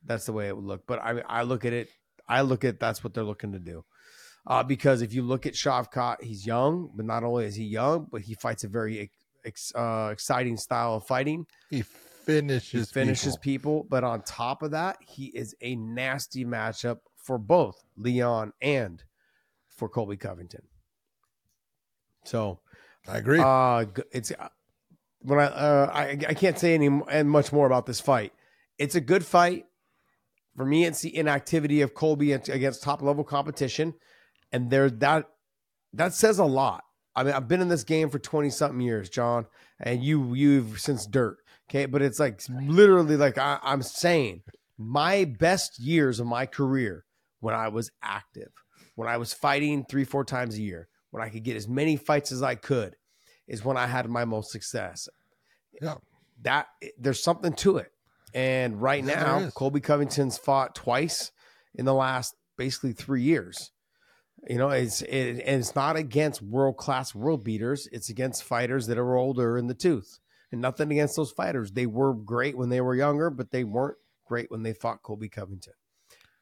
[0.05, 0.87] That's the way it would look.
[0.87, 1.89] But I, I look at it,
[2.29, 3.85] I look at that's what they're looking to do.
[4.47, 8.09] Uh, because if you look at Shavkat, he's young, but not only is he young,
[8.11, 9.11] but he fights a very
[9.45, 11.47] ex, uh, exciting style of fighting.
[11.71, 12.89] he finishes.
[12.89, 13.83] He finishes people.
[13.83, 13.87] people.
[13.89, 19.03] but on top of that, he is a nasty matchup for both Leon and
[19.69, 20.63] for Colby Covington.
[22.25, 22.61] So,
[23.09, 23.41] I agree.
[23.41, 24.49] uh, it's uh,
[25.21, 28.33] when I uh, I I can't say any and much more about this fight.
[28.79, 29.67] It's a good fight.
[30.57, 33.95] For me, it's the inactivity of Colby against top level competition,
[34.53, 35.29] and there that
[35.95, 36.85] that says a lot.
[37.15, 39.47] I mean, I've been in this game for twenty something years, John,
[39.81, 41.39] and you you've since dirt.
[41.71, 44.43] Okay, but it's like literally like I, I'm saying
[44.77, 47.05] my best years of my career
[47.41, 48.51] when I was active,
[48.95, 51.97] when I was fighting three four times a year, when I could get as many
[51.97, 52.97] fights as I could,
[53.47, 55.09] is when I had my most success.
[55.81, 55.95] yeah.
[56.43, 56.67] That
[56.99, 57.93] there's something to it.
[58.35, 59.51] And right Yeah, now.
[59.51, 61.31] Colby Covington's fought twice
[61.75, 63.71] in the last basically three years.
[64.49, 67.89] You know, it's it, and it's not against world class world beaters.
[67.93, 70.19] It's against fighters that are older in the tooth.
[70.51, 71.71] And nothing against those fighters.
[71.71, 75.29] They were great when they were younger, but they weren't great when they fought Colby
[75.29, 75.75] Covington.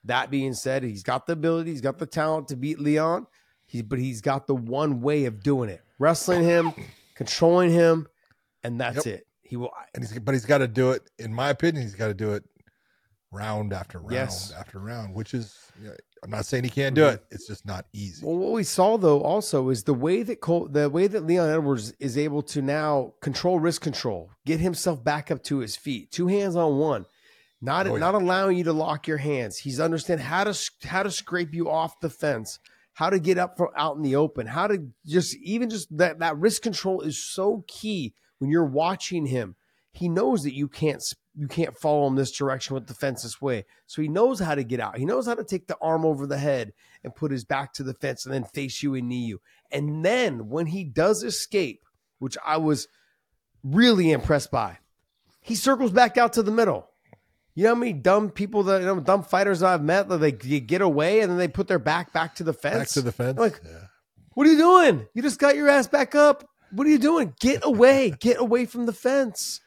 [0.04, 3.26] That being said, he's got the ability, he's got the talent to beat Leon.
[3.70, 6.72] He, but he's got the one way of doing it: wrestling him,
[7.14, 8.08] controlling him,
[8.64, 9.14] and that's Yep.
[9.14, 9.26] it.
[9.42, 9.70] He will.
[9.94, 11.08] And he's but he's got to do it.
[11.18, 12.44] In my opinion, he's got to do it
[13.30, 14.52] round after round Yes.
[14.52, 15.56] after round, which is.
[15.80, 17.14] You know, I'm not saying he can't do mm-hmm.
[17.14, 17.24] it.
[17.30, 18.26] It's just not easy.
[18.26, 21.48] Well, what we saw though also is the way that Cole, the way that Leon
[21.48, 26.10] Edwards is able to now control wrist control, get himself back up to his feet,
[26.10, 27.06] two hands on one,
[27.62, 28.00] not Oh, yeah.
[28.00, 29.58] not allowing you to lock your hands.
[29.58, 32.58] He's understand how to how to scrape you off the fence,
[33.00, 36.18] how to get up from out in the open, how to just even just that
[36.18, 39.56] that wrist control is so key when you're watching him.
[39.90, 41.02] He knows that you can't
[41.34, 43.64] you can't follow him this direction with the fence this way.
[43.86, 44.98] So he knows how to get out.
[44.98, 47.82] He knows how to take the arm over the head and put his back to
[47.82, 49.40] the fence and then face you and knee you.
[49.72, 51.86] And then when he does escape,
[52.18, 52.86] which I was
[53.64, 54.76] really impressed by.
[55.40, 56.89] He circles back out to the middle.
[57.54, 60.32] You know how many dumb people that you know, dumb fighters I've met that they,
[60.32, 62.78] they get away and then they put their back back to the fence.
[62.78, 63.36] Back to the fence.
[63.38, 63.86] I'm like, yeah.
[64.34, 65.06] what are you doing?
[65.14, 66.48] You just got your ass back up.
[66.70, 67.34] What are you doing?
[67.40, 68.14] Get away.
[68.20, 69.60] Get away from the fence.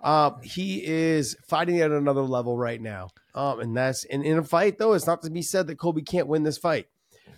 [0.00, 3.08] Uh, he is fighting at another level right now.
[3.34, 6.02] Um, and that's in, in a fight, though, it's not to be said that Colby
[6.02, 6.86] can't win this fight.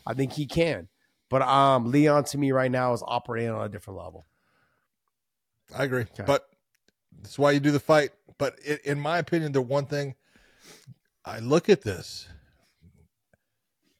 [0.06, 0.88] I think he can.
[1.30, 4.26] But um, Leon to me right now is operating on a different level.
[5.76, 6.02] I agree.
[6.02, 6.24] Okay.
[6.26, 6.44] But
[7.24, 8.10] that's why you do the fight.
[8.38, 10.14] But i in my opinion, the one thing
[11.24, 12.28] I look at this,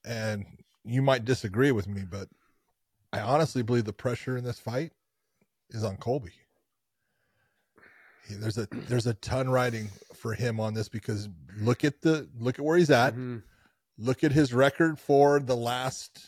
[0.05, 0.45] and
[0.85, 2.29] you might disagree with me, but
[3.13, 4.93] I honestly believe the pressure in this fight
[5.71, 6.33] is on Colby.
[8.29, 12.29] He- There's a there's a ton riding for him on this because look at the
[12.39, 13.15] look at where he's at.
[13.15, 13.43] Mhm.
[13.97, 16.27] Look at his record for the last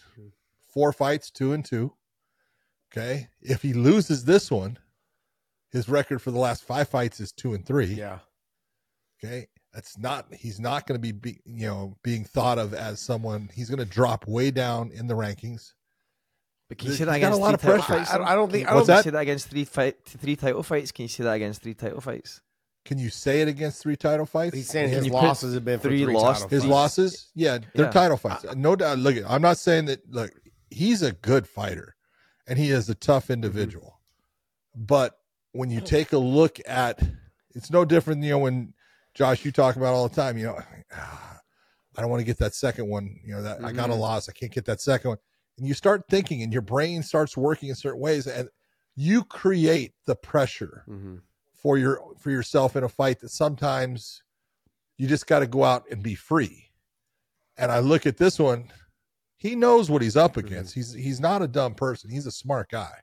[0.73, 1.95] four fights, two and two.
[2.93, 3.29] Okay.
[3.43, 4.79] If he loses this one,
[5.77, 7.87] his record for the last five fights is two and three.
[7.87, 8.19] Yeah.
[9.23, 9.47] Okay.
[9.73, 13.51] That's not, he's not going to be, be, you know, being thought of as someone,
[13.55, 15.73] he's going to drop way down in the rankings.
[16.69, 18.05] But can you He's say that got a lot three of title pressure.
[18.07, 18.11] fights?
[18.11, 19.65] I- I don't Can think- you- I don't can you think- say that against three
[19.65, 20.93] fight three title fights.
[20.93, 22.41] Can you say that against three title fights?
[22.87, 24.55] Can you say it against three title fights?
[24.57, 26.71] He's saying Can his losses have been three three, lost- his fights.
[26.71, 27.91] losses, yeah, they're Yeah.
[27.91, 28.47] title fights.
[28.57, 28.99] No doubt.
[28.99, 30.11] Look, I'm not saying that.
[30.11, 30.33] Look,
[30.71, 31.97] he's a good fighter,
[32.47, 34.01] and he is a tough individual.
[34.77, 34.85] Mm-hmm.
[34.87, 35.19] But
[35.57, 37.01] when you take a look at,
[37.55, 38.23] it's no different.
[38.23, 38.75] You know, when
[39.15, 40.37] Josh, you talk about all the time.
[40.37, 40.61] You know,
[40.93, 41.41] "Ah,
[41.97, 43.19] I don't want to get that second one.
[43.25, 44.01] You know, that I got a Mhm.
[44.01, 44.29] loss.
[44.29, 45.19] I can't get that second one.
[45.59, 48.51] And you start thinking, and your brain starts working in certain ways, and
[48.95, 51.23] you create the pressure Mhm.
[51.55, 54.23] for your for yourself in a fight that sometimes
[54.99, 56.71] you just got to go out and be free.
[57.57, 58.71] And I look at this one,
[59.39, 60.75] he knows what he's up against.
[60.75, 62.11] He's he's not a dumb person.
[62.11, 63.01] He's a smart guy.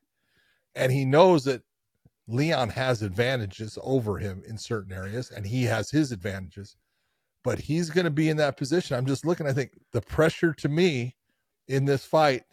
[0.76, 1.64] And he knows that
[2.28, 6.76] Leon has advantages over him in certain areas and he has his advantages.
[7.44, 8.96] But he's going to be in that position.
[8.96, 11.16] I'm just looking I think the pressure to me
[11.68, 12.44] in this fight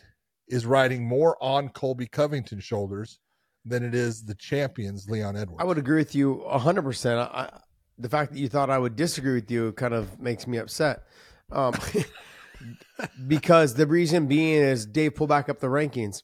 [0.48, 3.20] is riding more on Colby Covington's shoulders
[3.64, 5.62] than it is the champion's Leon Edwards.
[5.62, 7.18] I would agree with you 100%.
[7.18, 7.50] I,
[7.98, 11.04] the fact that you thought I would disagree with you kind of makes me upset.
[11.52, 11.74] Um,
[13.28, 16.22] because the reason being is Dave pull back up the rankings.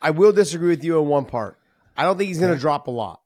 [0.00, 1.58] I will disagree with you in one part.
[1.96, 3.20] I don't think he's going to drop a lot.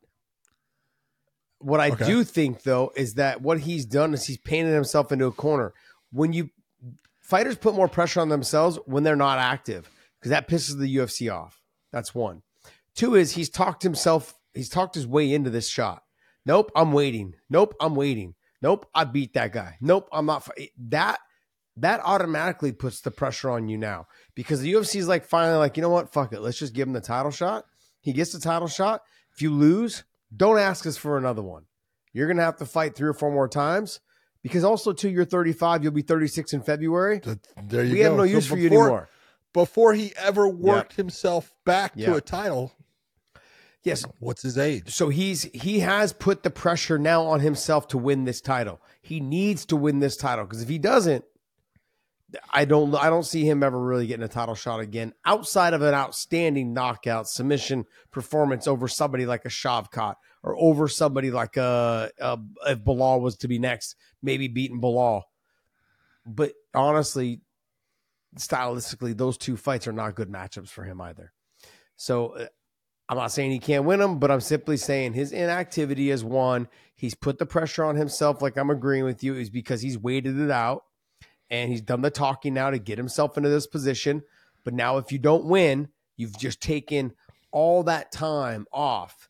[1.59, 2.07] What I Okay.
[2.07, 5.73] do think though is that what he's done is he's painted himself into a corner.
[6.13, 6.51] When you
[7.21, 11.33] fighters put more pressure on themselves when they're not active because that pisses the UFC
[11.33, 11.63] off.
[11.93, 12.43] That's one.
[12.95, 16.03] Two is he's talked himself, he's talked his way into this shot.
[16.45, 17.35] Nope, I'm waiting.
[17.51, 18.35] Nope, I'm waiting.
[18.63, 19.77] Nope, I beat that guy.
[19.81, 20.45] Nope, I'm not.
[20.45, 21.19] fi- That
[21.79, 25.77] that automatically puts the pressure on you now because the UFC is like finally like
[25.77, 27.65] you know what, fuck it, let's just give him the title shot.
[28.07, 29.03] He gets the title shot.
[29.35, 31.65] If you lose, don't ask us for another one.
[32.13, 33.99] You're gonna have to fight three or four more times
[34.45, 37.21] because also too, you're 35, you'll be 36 in February.
[37.65, 38.05] There you We go.
[38.05, 39.09] have no So use for you before- anymore.
[39.53, 42.07] Before he ever worked himself back Yeah.
[42.11, 42.73] to a title,
[43.83, 44.95] Yes, what's his age?
[44.95, 48.81] so he's he has put the pressure now on himself to win this title.
[49.03, 51.25] He needs to win this title because if he doesn't,
[52.51, 55.83] I don't I don't see him ever really getting a title shot again outside of
[55.83, 62.09] an outstanding knockout submission performance over somebody like a Shavkat or over somebody like uh,
[62.21, 62.37] uh
[62.67, 65.23] if Belal was to be next, maybe beating Belal.
[66.27, 67.43] But honestly,
[68.37, 71.33] stylistically, those two fights are not good matchups for him either.
[71.97, 72.47] So uh,
[73.09, 76.67] I'm not saying he can't win them, but I'm simply saying his inactivity is one.
[76.97, 80.41] He's put the pressure on himself, like I'm agreeing with you, is because he's waited
[80.41, 80.83] it out
[81.51, 84.23] and he's done the talking now to get himself into this position.
[84.65, 87.13] But now, if you don't win, you've just taken
[87.53, 89.29] all that time off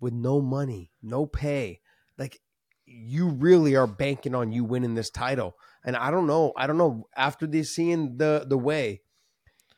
[0.00, 1.80] with no money, no pay.
[2.18, 2.40] Like
[2.86, 5.56] you really are banking on you winning this title.
[5.84, 6.52] And I don't know.
[6.56, 7.06] I don't know.
[7.16, 9.02] After this, seeing the the way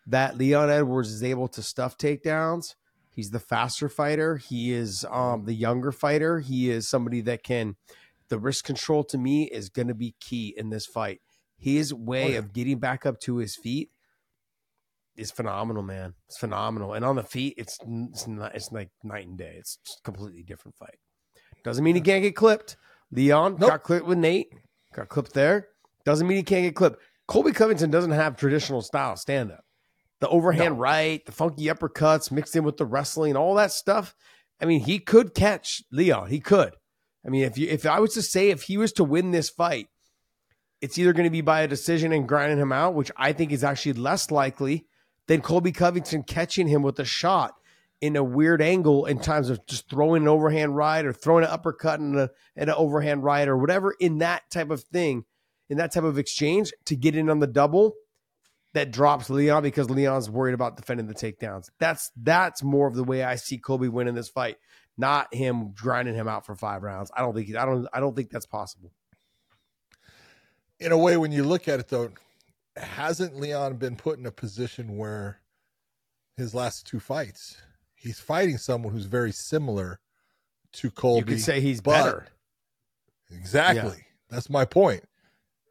[0.06, 2.74] that Leon Edwards is able to stuff takedowns,
[3.10, 4.36] he's the faster fighter.
[4.36, 6.40] He is um, the younger fighter.
[6.40, 7.76] He is somebody that can.
[8.28, 11.20] The wrist control to me is going to be key in this fight.
[11.62, 12.38] His oh, way Oh, yeah.
[12.38, 13.90] of getting back up to his feet
[15.16, 16.14] is phenomenal, man.
[16.28, 16.94] It's phenomenal.
[16.94, 19.54] And on the feet, it's it's not, it's like night and day.
[19.58, 20.98] It's just a completely different fight.
[21.64, 22.76] Doesn't mean he can't get clipped.
[23.12, 23.70] Leon Nope.
[23.70, 24.48] got clipped with Nate.
[24.94, 25.68] Got clipped there.
[26.04, 27.00] Doesn't mean he can't get clipped.
[27.28, 29.64] Colby Covington doesn't have traditional style stand up.
[30.20, 34.14] The overhand right, the funky uppercuts mixed in with the wrestling, all that stuff.
[34.60, 36.28] I mean, he could catch Leon.
[36.28, 36.74] He could.
[37.26, 39.50] I mean, if you if I was to say if he was to win this
[39.50, 39.86] fight,
[40.82, 43.52] it's either going to be by a decision and grinding him out, which I think
[43.52, 44.86] is actually less likely
[45.28, 47.54] than Colby Covington catching him with a shot
[48.00, 51.50] in a weird angle in times of just throwing an overhand right or throwing an
[51.50, 55.24] uppercut and, an overhand right or whatever in that type of thing,
[55.70, 57.94] in that type of exchange to get in on the double
[58.74, 61.70] that drops Leon because Leon's worried about defending the takedowns.
[61.78, 64.56] That's that's more of the way I see Colby winning this fight,
[64.98, 67.12] not him grinding him out for five rounds.
[67.16, 68.90] I don't think I don't I don't think that's possible.
[70.82, 72.10] In a way, when you look at it, though,
[72.76, 75.40] hasn't Leon been put in a position where
[76.36, 77.56] his last two fights,
[77.94, 80.00] he's fighting someone who's very similar
[80.72, 81.18] to Colby?
[81.18, 82.26] You could say he's better.
[83.30, 84.04] Exactly.
[84.30, 85.04] That's my point.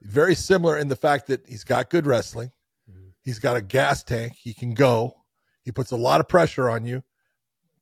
[0.02, 2.52] Very similar in the fact that he's got good wrestling.
[2.90, 3.10] Mm-hmm.
[3.24, 4.34] He's got a gas tank.
[4.36, 5.16] He can go.
[5.64, 7.04] He puts a lot of pressure on you.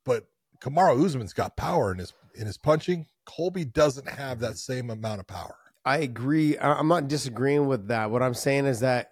[0.04, 0.26] But
[0.60, 3.06] Kamaru Usman's got power in his in his punching.
[3.24, 5.56] Colby doesn't have that same amount of power.
[5.84, 6.58] I agree.
[6.58, 8.10] I'm not disagreeing with that.
[8.10, 9.08] What I'm saying is that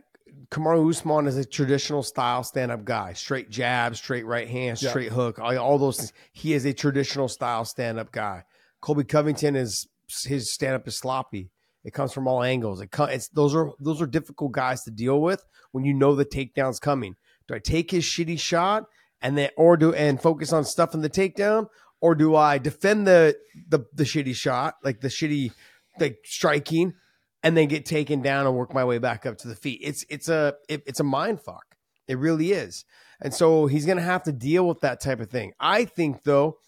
[0.50, 3.12] Kamaru Usman is a traditional style stand up guy.
[3.14, 4.90] Straight jab, straight right hand, Yeah.
[4.90, 6.12] straight hook, all, all those things.
[6.32, 8.44] He is a traditional style stand up guy.
[8.80, 9.88] Colby Covington is
[10.24, 11.50] his stand up is sloppy.
[11.84, 12.80] It comes from all angles.
[12.80, 16.24] It it's those are those are difficult guys to deal with when you know the
[16.24, 17.16] takedown's coming.
[17.46, 18.84] Do I take his shitty shot
[19.22, 21.68] and then or do and focus on stuffing the takedown,
[22.00, 23.36] or do I defend the
[23.68, 25.52] the the shitty shot like the shitty
[26.00, 26.94] like striking
[27.42, 29.80] and then get taken down and work my way back up to the feet.
[29.82, 31.76] It's it's a it, it's a mind fuck.
[32.06, 32.84] It really is.
[33.20, 35.52] And so he's going to have to deal with that type of thing.
[35.60, 36.58] I think though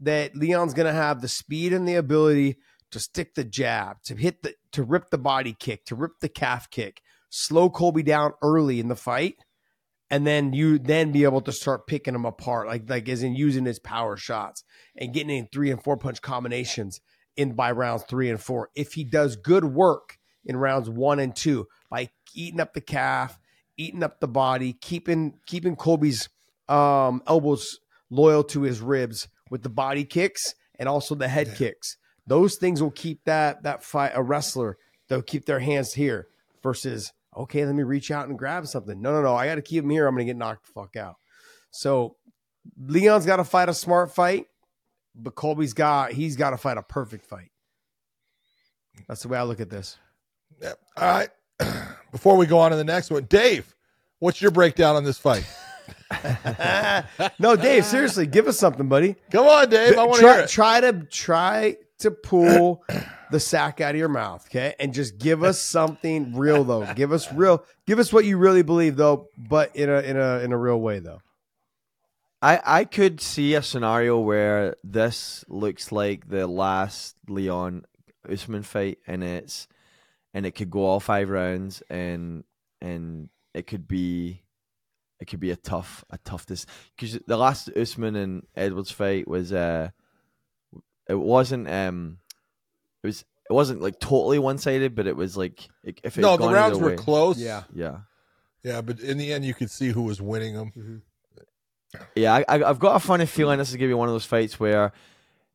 [0.00, 2.56] that Leon's going to have the speed and the ability
[2.92, 6.28] to stick the jab, to hit the to rip the body kick, to rip the
[6.28, 9.36] calf kick, slow Colby down early in the fight
[10.10, 13.34] and then you then be able to start picking him apart like like as in
[13.34, 14.64] using his power shots
[14.96, 17.00] and getting in three and four punch combinations
[17.36, 18.70] in by rounds three and four.
[18.74, 23.38] If he does good work in rounds one and two by eating up the calf,
[23.76, 26.28] eating up the body, keeping keeping Colby's
[26.68, 27.78] um, elbows
[28.10, 31.96] loyal to his ribs with the body kicks and also the head kicks.
[32.26, 34.76] Those things will keep that that fight a wrestler.
[35.08, 36.26] They'll keep their hands here
[36.62, 39.00] versus okay, let me reach out and grab something.
[39.00, 39.34] No, no, no.
[39.34, 40.06] I got to keep him here.
[40.06, 41.16] I'm going to get knocked the fuck out.
[41.70, 42.16] So
[42.78, 44.46] Leon's got to fight a smart fight,
[45.16, 47.50] but Colby's got he's got to fight a perfect fight.
[49.08, 49.96] That's the way I look at this.
[50.62, 50.78] Yep.
[50.96, 51.28] All right.
[52.12, 53.74] Before we go on to the next one, Dave,
[54.18, 55.46] what's your breakdown on this fight?
[57.38, 59.16] no, Dave, seriously, give us something, buddy.
[59.30, 59.98] Come on, Dave.
[59.98, 62.84] I want to try, try to try to pull
[63.30, 64.74] the sack out of your mouth, okay?
[64.78, 66.86] And just give us something real though.
[66.94, 70.38] Give us real give us what you really believe though, but in a in a
[70.40, 71.20] in a real way though.
[72.42, 77.84] I, I could see a scenario where this looks like the last Leon
[78.28, 79.66] Usman fight, and it's
[80.34, 82.44] and it could go all five rounds, and
[82.80, 84.42] and it could be
[85.18, 89.26] it could be a tough a tough this because the last Usman and Edwards fight
[89.26, 89.88] was uh
[91.08, 92.18] it wasn't um
[93.02, 96.20] it was it wasn't like totally one sided, but it was like it- if it
[96.20, 97.38] No, had the rounds were way- close.
[97.38, 97.62] Yeah.
[97.74, 98.00] Yeah.
[98.62, 100.72] Yeah, but in the end, you could see who was winning them.
[100.76, 100.96] Mm-hmm.
[102.14, 104.24] Yeah, I, I, I've got a funny feeling this is gonna be one of those
[104.24, 104.92] fights where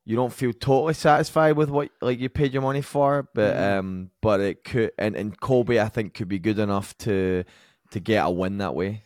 [0.05, 3.79] you don't feel totally satisfied with what like you paid your money for, but Mm-hmm.
[3.79, 7.43] um, but it could and, and Colby I think could be good enough to
[7.91, 9.03] to get a win that way.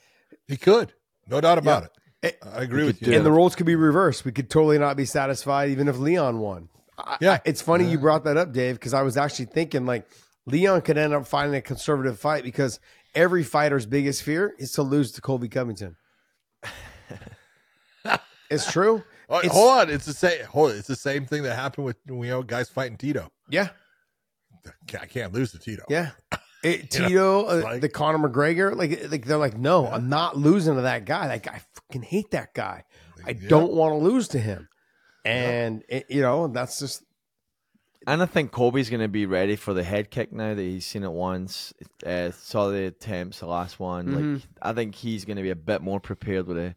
[0.48, 0.94] He could,
[1.28, 1.90] no doubt about
[2.24, 2.38] Eh, it.
[2.46, 3.14] I agree with you.
[3.14, 4.24] And the roles could be reversed.
[4.26, 6.70] We could totally not be satisfied even if Leon won.
[6.98, 7.32] I- Yeah.
[7.34, 10.08] I- it's funny you brought that up, Dave, because I was actually thinking like
[10.46, 12.80] Leon could end up finding a conservative fight because
[13.16, 15.98] every fighter's biggest fear is to lose to Colby Covington.
[18.50, 19.04] It's true.
[19.28, 20.46] Oh, It's- hold on, it's the same.
[20.46, 23.32] Hold on, it's the same thing that happened with you know guys fighting Tito.
[23.50, 23.70] Yeah.
[25.02, 25.84] I can't lose to Tito.
[25.90, 26.12] Yeah.
[26.64, 30.10] It, You know, Tito, uh, like- the Conor McGregor, like, like they're like, no, I'm
[30.10, 31.28] not losing to that guy.
[31.28, 32.84] That guy, I fucking hate that guy.
[33.26, 33.50] I Yeah.
[33.50, 34.68] don't want to lose to him.
[35.24, 37.04] And it, you know, that's just
[38.08, 41.04] And I think Colby's gonna be ready for the head kick now that he's seen
[41.04, 41.74] it once.
[42.06, 44.08] Uh, saw the attempts, the last one.
[44.08, 44.34] Mm-hmm.
[44.34, 46.76] Like I think he's gonna be a bit more prepared with the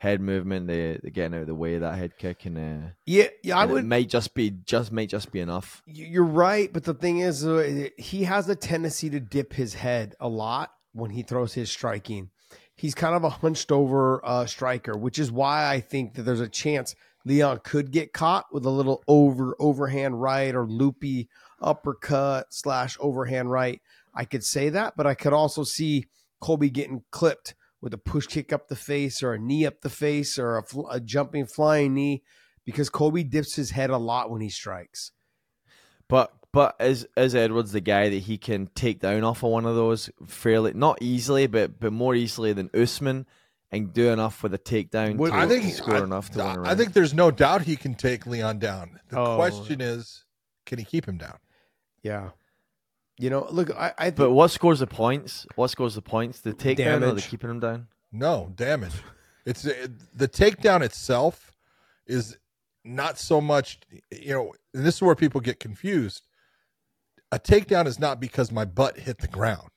[0.00, 2.88] head movement, the, the getting out of the way of that head kick, and, uh,
[3.04, 3.58] yeah, yeah.
[3.58, 5.82] I would it might just be just may just be enough.
[5.86, 9.74] You- You're right, but the thing is, uh, he has a tendency to dip his
[9.74, 12.30] head a lot when he throws his striking.
[12.74, 16.40] He's kind of a hunched over uh, striker, which is why I think that there's
[16.40, 16.94] a chance
[17.26, 21.28] Leon could get caught with a little over overhand right or loopy
[21.60, 23.80] uppercut slash overhand right.
[24.14, 26.06] I could say that, but I could also see
[26.40, 29.88] Colby getting clipped with a push kick up the face or a knee up the
[29.90, 32.22] face or a, fl- a jumping flying knee
[32.64, 35.12] because Colby dips his head a lot when he strikes.
[36.08, 39.66] But but is is Edwards the guy that he can take down off of one
[39.66, 43.26] of those fairly not easily, but but more easily than Usman,
[43.70, 46.46] and do enough with a takedown Would- to I think score I, enough to win
[46.46, 46.78] a I round.
[46.78, 48.98] think there's no doubt he can take Leon down.
[49.08, 49.36] The Oh.
[49.36, 50.24] question is,
[50.66, 51.38] can he keep him down?
[52.02, 52.30] Yeah.
[53.20, 55.46] You know, look, I, I think But what scores the points?
[55.54, 56.40] What scores the points?
[56.40, 57.88] The takedown or the keeping him down?
[58.10, 58.94] No damage.
[59.44, 61.52] It's it, the takedown itself
[62.06, 62.38] is
[62.82, 63.78] not so much.
[64.10, 66.22] You know, and this is where people get confused.
[67.30, 69.70] A takedown is not because my butt hit the ground.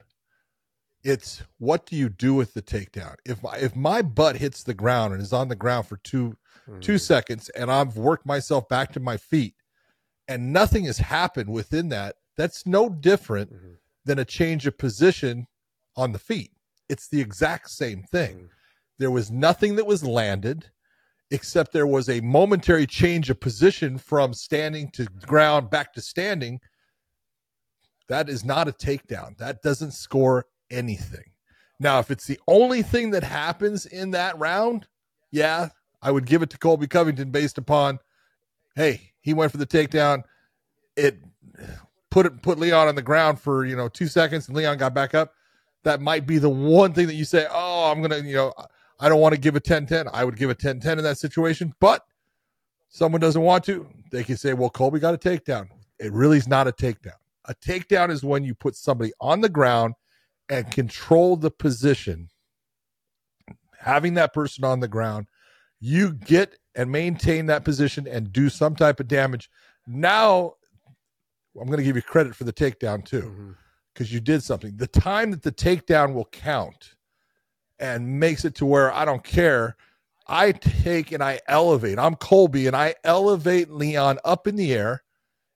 [1.03, 3.15] It's what do you do with the takedown?
[3.25, 6.37] If my, if my butt hits the ground and is on the ground for two
[6.79, 6.97] two hmm.
[6.97, 9.55] seconds, and I've worked myself back to my feet,
[10.29, 13.77] and nothing has happened within that, that's no different Mhm.
[14.05, 15.47] than a change of position
[15.95, 16.51] on the feet.
[16.89, 18.49] It's the exact same thing.
[18.97, 20.71] There was nothing that was landed
[21.31, 26.59] except there was a momentary change of position from standing to ground back to standing.
[28.07, 29.37] That is not a takedown.
[29.37, 31.31] That doesn't score anything.
[31.79, 34.87] Now, if it's the only thing that happens in that round,
[35.31, 35.69] yeah,
[36.01, 37.99] I would give it to Colby Covington based upon,
[38.75, 40.23] hey, he went for the takedown.
[40.95, 41.19] It
[42.13, 44.93] put it put Leon on the ground for you know two seconds, and Leon got
[44.93, 45.33] back up.
[45.83, 48.53] That might be the one thing that you say, oh, I'm gonna, you know,
[48.99, 50.09] I don't want to give a 10-10.
[50.13, 52.05] I would give a 10-10 in that situation, but
[52.87, 55.67] someone doesn't want to, they can say, well, Colby got a takedown.
[55.99, 57.17] It really is not a takedown.
[57.49, 59.95] A takedown is when you put somebody on the ground
[60.47, 62.29] and control the position.
[63.77, 65.27] Having that person on the ground,
[65.81, 69.49] you get and maintain that position and do some type of damage.
[69.85, 70.53] Now,
[71.59, 73.51] I'm going to give you credit for the takedown too mm-hmm.
[73.93, 74.75] because you did something.
[74.77, 76.95] The time that the takedown will count
[77.79, 79.75] and makes it to where I don't care.
[80.27, 81.99] I take and I elevate.
[81.99, 85.03] I'm Colby and I elevate Leon up in the air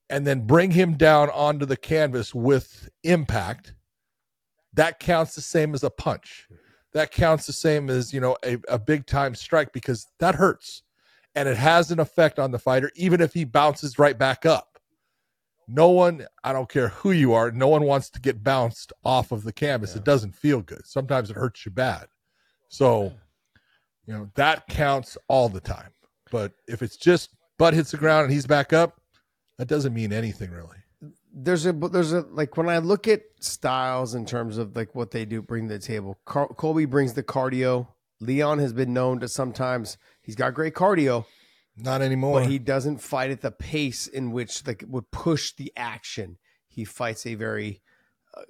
[0.10, 3.74] and then bring him down onto the canvas with impact.
[4.74, 6.48] That counts the same as a punch.
[6.94, 10.84] That counts the same as, you know, a, a big time strike because that hurts
[11.36, 14.77] and it has an effect on the fighter, even if he bounces right back up.
[15.68, 19.32] No one, I don't care who you are, no one wants to get bounced off
[19.32, 19.96] of the canvas.
[19.96, 20.86] It doesn't feel good.
[20.86, 22.08] Sometimes it hurts you bad.
[22.70, 23.14] So,
[24.06, 25.92] you know, that counts all the time.
[26.32, 29.02] But if it's just butt hits the ground and he's back up,
[29.58, 30.78] that doesn't mean anything really.
[31.34, 35.12] there's a there's a like when I look at styles in terms of like what
[35.12, 36.18] they do bring to the table.
[36.26, 37.88] Colby brings the cardio.
[38.20, 41.26] Leon has been known to sometimes he's got great cardio,
[41.80, 42.42] Not anymore.
[42.42, 46.38] but he doesn't fight at the pace in which like would push the action.
[46.68, 47.82] He fights a very
[48.36, 48.42] uh,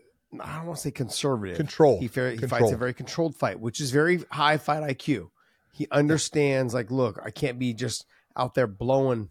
[0.41, 1.57] I don't want to say conservative.
[1.57, 1.99] Control.
[1.99, 5.30] He, he fights a very controlled fight, which is very high fight IQ.
[5.73, 8.05] He understands like, look, I can't be just
[8.36, 9.30] out there blowing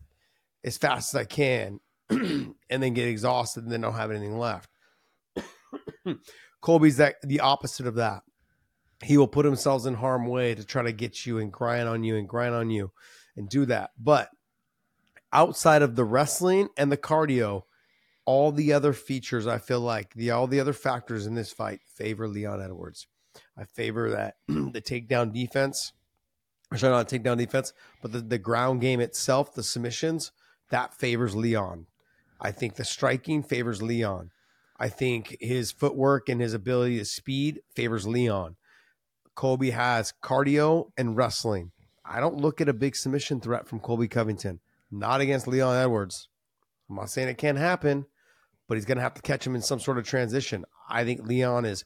[0.63, 1.81] as fast as I can
[2.11, 4.69] and then get exhausted and then don't have anything left.
[6.61, 8.23] Colby's that the opposite of that.
[9.05, 12.03] He will put himself in harm way to try to get you and grind on
[12.03, 12.93] you and grind on you
[13.37, 13.91] and do that.
[13.99, 14.31] But
[15.33, 17.63] outside of the wrestling and the cardio,
[18.25, 21.81] all the other features I feel like the all the other factors in this fight
[21.87, 23.07] favor Leon Edwards.
[23.57, 25.93] I favor that the takedown defense,
[26.73, 27.73] or sorry, not takedown defense,
[28.03, 30.33] but the, the ground game itself, the submissions,
[30.71, 31.87] that favors Leon.
[32.41, 34.31] I think the striking favors Leon.
[34.79, 38.57] I think his footwork and his ability to speed favors Leon.
[39.35, 41.73] Colby has cardio and wrestling.
[42.09, 44.61] I don't look at a big submission threat from Colby Covington.
[44.91, 46.29] Not against Leon Edwards.
[46.89, 48.07] I'm not saying it can't happen,
[48.69, 50.65] but he's going to have to catch him in some sort of transition.
[50.89, 51.85] I think Leon is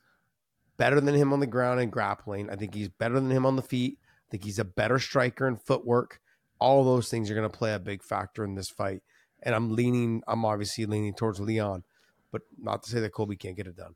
[0.76, 2.50] better than him on the ground and grappling.
[2.50, 3.98] I think he's better than him on the feet.
[4.02, 6.20] I think he's a better striker and footwork.
[6.58, 9.02] All those things are going to play a big factor in this fight.
[9.42, 11.84] And I'm leaning, I'm obviously leaning towards Leon,
[12.30, 13.94] but not to say that Colby can't get it done.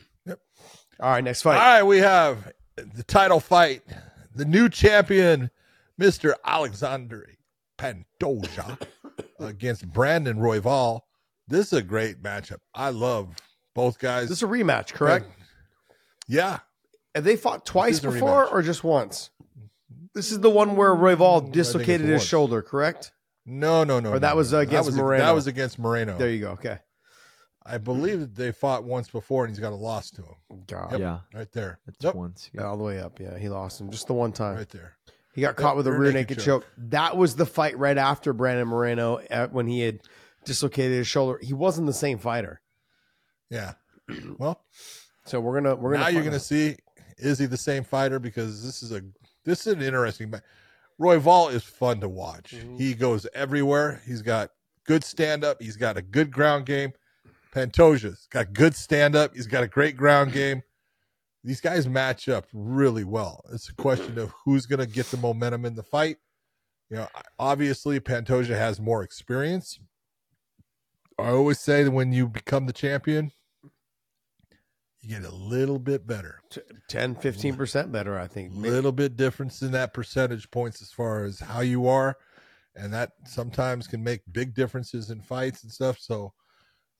[0.26, 0.38] Yep.
[1.00, 1.56] All right, next fight.
[1.56, 3.82] All right, we have the title fight.
[4.34, 5.50] The new champion,
[6.00, 6.34] Mr.
[6.44, 7.28] Alexander
[7.78, 8.80] Pantoja,
[9.38, 11.00] against Brandon Royval.
[11.48, 12.58] This is a great matchup.
[12.74, 13.34] I love
[13.74, 14.28] both guys.
[14.28, 15.26] This is a rematch, correct?
[16.28, 16.60] Yeah.
[17.14, 18.52] Have they fought twice This is a before rematch.
[18.52, 19.30] or just once?
[20.14, 22.24] This is the one where Royval dislocated his once.
[22.24, 23.12] shoulder, correct?
[23.46, 24.12] No, no, no.
[24.12, 24.58] Or that no, was no.
[24.58, 25.24] Uh, against that was, Moreno.
[25.24, 26.16] That was against Moreno.
[26.16, 26.50] There you go.
[26.52, 26.78] Okay.
[27.70, 30.62] I believe that they fought once before and he's got a loss to him.
[30.66, 30.98] God.
[30.98, 31.78] Yeah, Right there.
[31.86, 32.50] it's Yep, once.
[32.52, 33.20] Yeah, all the way up.
[33.20, 34.56] Yeah, he lost him just the one time.
[34.56, 34.96] right there.
[35.34, 36.66] He got caught with a rear rear naked naked choke.
[36.76, 40.00] That was the fight right after Brandon Moreno uh, when he had
[40.44, 41.38] dislocated his shoulder.
[41.40, 42.60] He wasn't the same fighter.
[43.48, 43.74] Yeah.
[44.38, 44.64] Well,
[45.24, 46.42] So we're gonna we're gonna now you're going to out.
[46.42, 46.76] see
[47.18, 49.02] is he the same fighter because this is a
[49.44, 50.42] this is an interesting match.
[51.00, 52.54] Royval is fun to watch.
[52.56, 52.76] Mhm.
[52.78, 54.02] He goes everywhere.
[54.06, 54.50] He's got
[54.84, 55.62] good stand up.
[55.62, 56.92] He's got a good ground game.
[57.54, 59.34] Pantoja's got good stand up.
[59.34, 60.62] He's got a great ground game.
[61.42, 63.44] these guys match up really well.
[63.52, 66.18] It's a question of who's going to get the momentum in the fight.
[66.88, 69.78] You know, obviously Pantoja has more experience.
[71.18, 73.30] I always say that when you become the champion,
[75.00, 76.40] you get a little bit better.
[76.88, 78.52] 10, 15% better, I think.
[78.52, 82.16] A little bit difference in that percentage points as far as how you are.
[82.74, 85.98] And that sometimes can make big differences in fights and stuff.
[85.98, 86.32] So,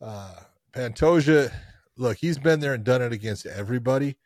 [0.01, 0.35] uh,
[0.73, 1.53] Pantoja,
[1.97, 4.17] look, he's been there and done it against everybody.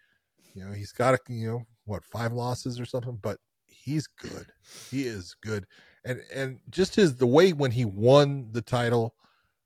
[0.54, 4.46] You know, he's got, a, you know, what, five losses or something, but he's good.
[4.90, 5.66] He is good.
[6.04, 9.14] And, and just his, the way when he won the title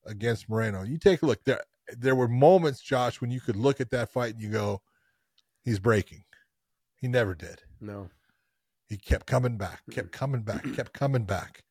[0.07, 1.63] against Moreno, you take a look there
[1.97, 4.83] there were moments, Josh, when you could look at that fight and you go,
[5.65, 6.25] he's breaking.
[7.01, 7.63] He never did.
[7.81, 8.11] No.
[8.89, 11.63] He kept coming back, kept coming back, kept coming back.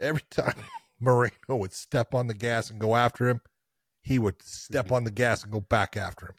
[0.00, 0.54] Every time
[1.00, 3.40] Moreno would step on the gas and go after him,
[4.02, 6.34] he would step on the gas and go back after him.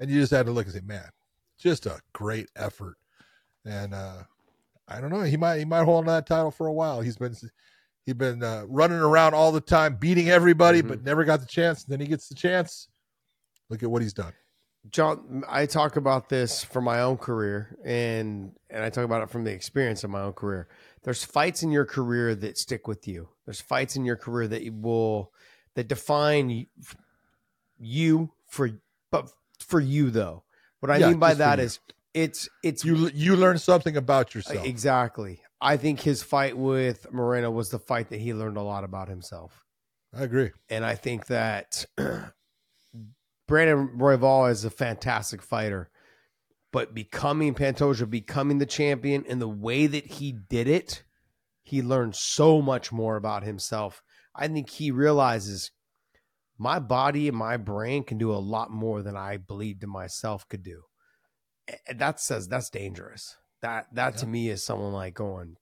[0.00, 1.08] And you just had to look and say, man,
[1.58, 2.96] just a great effort.
[3.64, 4.22] And uh
[4.88, 7.00] I don't know, he might he might hold on that title for a while.
[7.00, 7.34] He's been
[8.06, 10.88] He's been uh, running around all the time, beating everybody, mm-hmm.
[10.88, 11.82] but never got the chance.
[11.82, 12.86] then he gets the chance.
[13.68, 14.32] Look at what he's done.
[14.90, 19.30] John, I talk about this from my own career, and and I talk about it
[19.30, 20.68] from the experience of my own career.
[21.02, 23.28] There's fights in your career that stick with you.
[23.44, 25.32] There's fights in your career that you will
[25.76, 26.66] that define
[27.78, 28.70] you for,
[29.12, 30.42] but for you though.
[30.80, 31.78] What I yeah, mean by that is
[32.12, 34.64] it's it's you you learn something about yourself.
[34.64, 35.40] Uh, exactly.
[35.60, 39.08] I think his fight with Moreno was the fight that he learned a lot about
[39.08, 39.64] himself.
[40.14, 40.50] I agree.
[40.68, 41.84] And I think that
[43.48, 45.90] Brandon Royval is a fantastic fighter,
[46.72, 51.04] but becoming Pantoja, becoming the champion in the way that he did it,
[51.62, 54.02] he learned so much more about himself.
[54.36, 55.70] I think he realizes
[56.58, 60.48] my body and my brain can do a lot more than I believed in myself
[60.48, 60.82] could do.
[61.88, 63.36] And That says that's dangerous.
[63.62, 64.20] That that yeah.
[64.20, 65.56] to me is someone like going,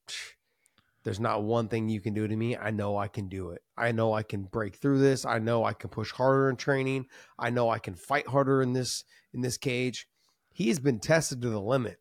[1.05, 2.57] there's not one thing you can do to me.
[2.57, 3.63] I know I can do it.
[3.77, 5.25] I know I can break through this.
[5.25, 7.07] I know I can push harder in training.
[7.39, 10.07] I know I can fight harder in this in this cage.
[10.53, 11.99] He has been tested to the limit.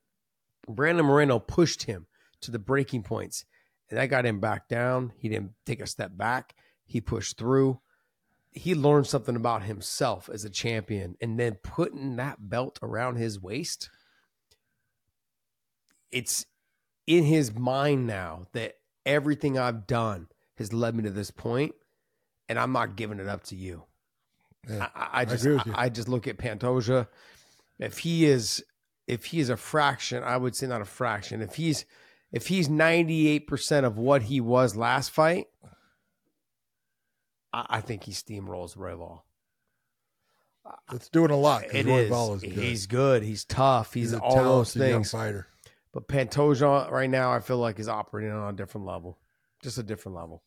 [0.67, 2.07] Brandon Moreno pushed him
[2.41, 3.45] to the breaking points,
[3.89, 5.11] and that got him back down.
[5.17, 6.55] He didn't take a step back.
[6.93, 7.79] He pushed through.
[8.51, 13.41] He learned something about himself as a champion, and then putting that belt around his
[13.41, 13.89] waist
[16.13, 16.45] it's
[17.07, 18.75] in his mind now that
[19.05, 20.27] everything I've done
[20.57, 21.73] has led me to this point,
[22.47, 23.83] and I'm not giving it up to you.
[24.69, 27.07] Yeah, I, I, just I, I, just look at Pantoja.
[27.79, 28.63] If he is
[29.07, 31.41] if he is a fraction, I would say not a fraction.
[31.41, 31.85] If he's
[32.31, 35.47] if he's 98% of what he was last fight,
[37.53, 39.21] I, I think he steamrolls Royval.
[40.93, 41.63] It's doing a lot.
[41.73, 42.11] It is.
[42.11, 42.51] is good.
[42.51, 43.23] He's good.
[43.23, 43.93] He's tough.
[43.93, 45.11] He's, he's all those things.
[45.11, 45.47] fighter.
[45.93, 49.19] But Pantoja right now, I feel like is operating on a different level,
[49.61, 50.41] just a different level.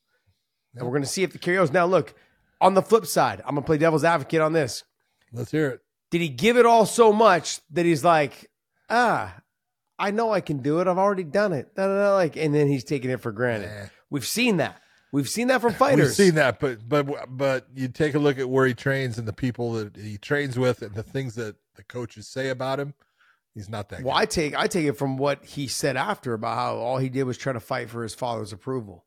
[0.74, 1.72] And we're going to see if the KOs.
[1.72, 2.14] Now, look,
[2.60, 4.84] on the flip side, I'm going to play devil's advocate on this.
[5.32, 5.80] Let's hear it.
[6.10, 8.50] Did he give it all so much that he's like,
[8.90, 9.34] ah,
[9.98, 10.88] I know I can do it.
[10.88, 11.70] I've already done it.
[11.76, 13.90] Like, and then he's taking it for granted.
[14.10, 14.80] We've seen that.
[15.12, 16.08] We've seen that from fighters.
[16.08, 19.26] We've seen that, but but but you take a look at where he trains and
[19.26, 22.94] the people that he trains with and the things that the coaches say about him.
[23.54, 24.02] He's not that.
[24.02, 27.08] Well, I take I take it from what he said after about how all he
[27.08, 29.04] did was try to fight for his father's approval.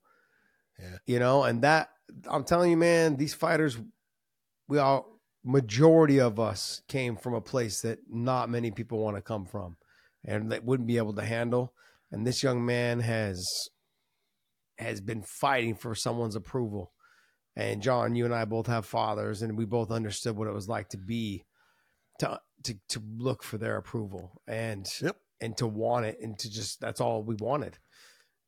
[0.79, 0.97] Yeah.
[1.05, 1.89] You know, and that
[2.27, 3.77] I'm telling you, man, these fighters,
[4.67, 9.21] we all majority of us came from a place that not many people want to
[9.21, 9.77] come from,
[10.25, 11.73] and that wouldn't be able to handle.
[12.11, 13.45] And this young man has
[14.79, 16.91] has been fighting for someone's approval.
[17.55, 20.69] And John, you and I both have fathers, and we both understood what it was
[20.69, 21.45] like to be
[22.19, 25.17] to to to look for their approval and yep.
[25.41, 27.77] and to want it and to just that's all we wanted.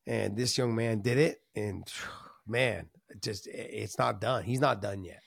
[0.08, 1.86] And this young man did it, and
[2.48, 2.90] man,
[3.22, 4.44] just it's not done.
[4.44, 5.22] He's not done yet.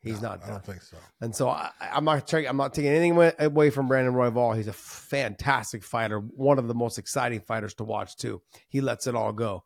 [0.00, 0.50] He's no, not done.
[0.50, 0.96] I don't think so.
[1.20, 4.54] And so I, am not I'm not taking anything away from Brandon Royval.
[4.54, 8.42] He's a fantastic fighter, one of the most exciting fighters to watch too.
[8.68, 9.64] He lets it all go.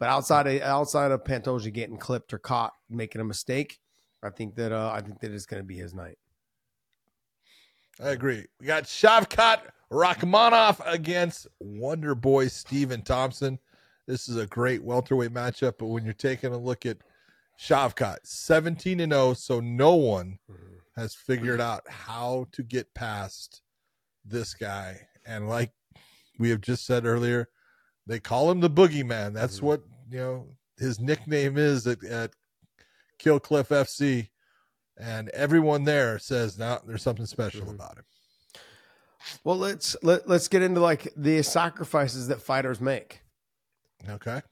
[0.00, 3.78] But outside of outside of Pantoja getting clipped or caught making a mistake,
[4.22, 6.16] I think that uh, I think that it's going to be his night.
[8.02, 8.46] I agree.
[8.58, 9.60] We got Shavkat
[9.92, 13.58] Rakhmonov against Wonder Boy Stephen Thompson.
[14.06, 16.96] This is a great welterweight matchup, but when you're taking a look at
[17.60, 20.38] Shavkat, 17 and 0, so no one
[20.96, 23.60] has figured out how to get past
[24.24, 24.98] this guy.
[25.26, 25.72] And like
[26.38, 27.50] we have just said earlier,
[28.10, 29.32] they call him the boogeyman.
[29.32, 29.66] That's mm-hmm.
[29.66, 30.46] what, you know,
[30.76, 32.32] his nickname is at, at
[33.18, 34.28] Kill Cliff FC
[34.98, 37.70] and everyone there says now there's something special mm-hmm.
[37.70, 38.04] about him.
[39.44, 43.20] Well, let's let, let's get into like the sacrifices that fighters make.
[44.08, 44.42] Okay.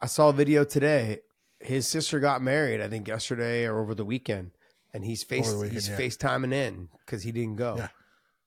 [0.00, 1.20] I saw a video today.
[1.58, 4.52] His sister got married, I think yesterday or over the weekend,
[4.94, 5.98] and he's face weekend, he's yeah.
[5.98, 7.76] FaceTiming in because he didn't go.
[7.76, 7.88] Yeah.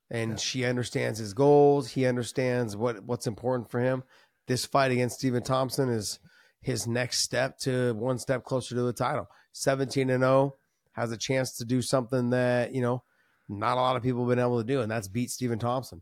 [0.09, 0.37] And Yeah.
[0.37, 1.89] she understands his goals.
[1.89, 4.03] He understands what what's important for him.
[4.47, 6.19] This fight against Stephen Thompson is
[6.61, 9.27] his next step to one step closer to the title.
[9.53, 10.55] 17 and 0
[10.93, 13.03] has a chance to do something that, you know,
[13.49, 16.01] not a lot of people have been able to do, and that's beat Stephen Thompson.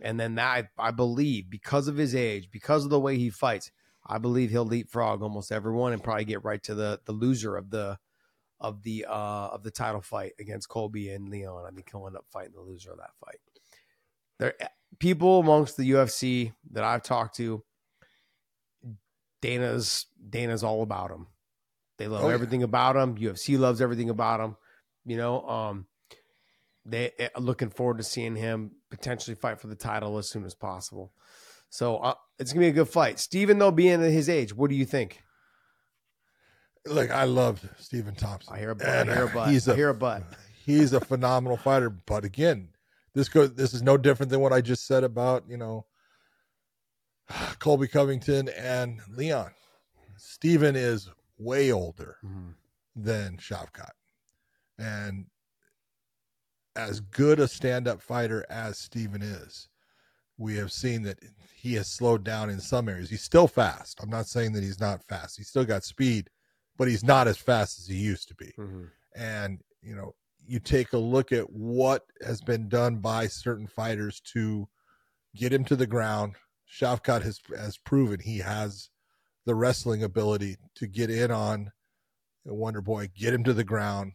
[0.00, 3.30] And then that I, I believe because of his age, because of the way he
[3.30, 3.70] fights,
[4.06, 7.70] I believe he'll leapfrog almost everyone and probably get right to the the loser of
[7.70, 7.98] the
[8.60, 11.64] of the uh of the title fight against Colby and Leon.
[11.66, 13.40] I think he'll end up fighting the loser of that fight.
[14.38, 14.54] There
[14.98, 17.62] people amongst the UFC that I've talked to,
[19.40, 21.26] Dana's Dana's all about him.
[21.98, 22.34] They love Oh, yeah.
[22.34, 23.16] everything about him.
[23.16, 24.56] UFC loves everything about him.
[25.04, 25.86] You know, um,
[26.84, 30.54] they eh, looking forward to seeing him potentially fight for the title as soon as
[30.54, 31.12] possible.
[31.70, 33.18] So uh, it's gonna be a good fight.
[33.18, 35.22] Steven, though, being at his age, what do you think?
[36.86, 38.54] Look, I loved Stephen Thompson.
[38.54, 38.86] I hear a butt.
[38.88, 39.50] And, I hear a butt.
[39.50, 40.22] He's I a hear a butt.
[40.64, 41.90] he's a phenomenal fighter.
[41.90, 42.68] But again,
[43.14, 43.54] this goes.
[43.54, 45.84] This is no different than what I just said about you know
[47.58, 49.52] Colby Covington and Leon.
[50.16, 51.08] Steven is
[51.38, 52.54] way older Mhm.
[52.96, 53.92] than Shavkat,
[54.78, 55.26] and
[56.74, 59.68] as good a stand-up fighter as Steven is,
[60.36, 61.18] we have seen that
[61.52, 63.10] he has slowed down in some areas.
[63.10, 64.00] He's still fast.
[64.00, 65.36] I'm not saying that he's not fast.
[65.36, 66.30] He's still got speed,
[66.76, 68.90] but he's not as fast as he used to be Mhm.
[69.14, 70.14] and you know
[70.44, 74.68] you take a look at what has been done by certain fighters to
[75.34, 76.36] get him to the ground
[76.70, 78.90] Shavkat has has proven he has
[79.44, 81.72] the wrestling ability to get in on
[82.44, 84.12] Wonder Boy get him to the ground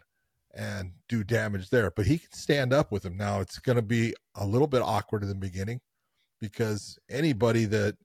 [0.53, 3.81] and do damage there but he can stand up with him now it's going to
[3.81, 5.81] be a little bit awkward in the beginning
[6.39, 7.95] because anybody that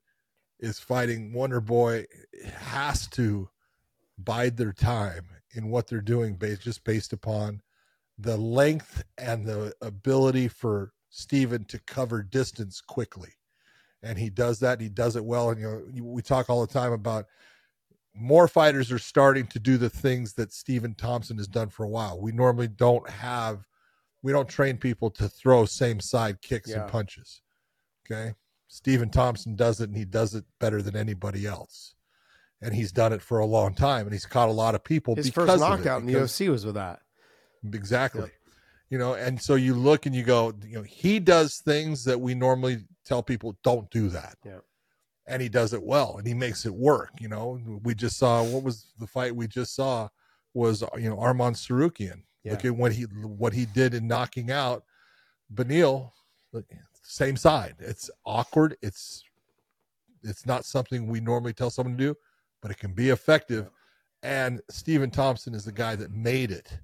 [0.59, 2.07] is fighting Wonder Boy
[2.55, 3.49] has to
[4.19, 7.63] bide their time in what they're doing based just based upon
[8.19, 13.31] the length and the ability for Steven to cover distance quickly.
[14.03, 14.81] And he does that.
[14.81, 15.51] He does it well.
[15.51, 17.27] And you know, we talk all the time about
[18.15, 21.89] more fighters are starting to do the things that Stephen Thompson has done for a
[21.89, 22.21] while.
[22.21, 23.67] We normally don't have,
[24.23, 26.83] we don't train people to throw same side kicks Yeah.
[26.83, 27.43] and punches.
[28.11, 28.35] Okay.
[28.69, 31.95] Stephen Thompson does it and he does it better than anybody else.
[32.61, 35.15] And he's done it for a long time and he's caught a lot of people
[35.15, 37.01] His first knockout in the UFC was with that.
[37.73, 38.23] Exactly.
[38.23, 38.31] Yep.
[38.91, 42.21] You know, and so you look and you go, you know, he does things that
[42.21, 42.79] we normally
[43.09, 44.37] tell people don't do that.
[44.45, 44.59] Yeah.
[45.27, 47.11] And he does it well and he makes it work.
[47.21, 50.09] You know, we just saw what was the fight we just saw
[50.55, 52.23] was, you know, Arman Tsarukyan.
[52.45, 52.53] Yeah.
[52.53, 54.85] Look at what he what he did in knocking out
[55.55, 56.13] Beneil.
[57.03, 57.77] Same side.
[57.79, 58.77] It's awkward.
[58.83, 59.25] It's
[60.23, 62.15] it's not something we normally tell someone to do,
[62.61, 63.71] but it can be effective.
[64.23, 66.79] And Stephen Thompson is the guy that made it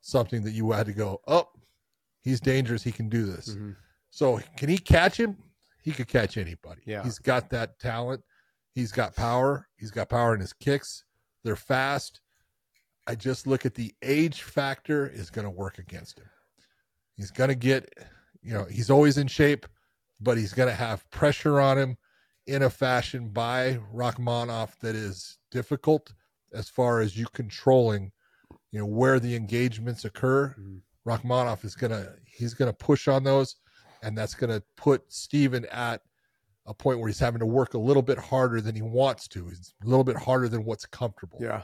[0.00, 1.48] something that you had to go, oh,
[2.20, 2.82] he's dangerous.
[2.82, 3.50] He can do this.
[3.54, 3.74] Mhm.
[4.10, 5.36] So can he catch him?
[5.84, 6.80] He could catch anybody.
[6.86, 7.04] Yeah.
[7.04, 8.22] He's got that talent.
[8.74, 9.68] He's got power.
[9.76, 11.04] He's got power in his kicks.
[11.44, 12.20] They're fast.
[13.06, 16.28] I just look at the age factor is going to work against him.
[17.16, 17.92] He's going to get,
[18.42, 19.66] you know, he's always in shape,
[20.20, 21.98] but he's going to have pressure on him
[22.46, 26.12] in a fashion by Rakhmonov that is difficult
[26.54, 28.10] as far as you controlling,
[28.70, 30.54] you know, where the engagements occur.
[30.58, 30.80] Mhm.
[31.06, 33.56] Rakhmonov is gonna he's gonna push on those,
[34.04, 36.02] and that's gonna put Steven at
[36.66, 39.46] a point where he's having to work a little bit harder than he wants to.
[39.48, 41.38] He's a little bit harder than what's comfortable.
[41.40, 41.62] Yeah.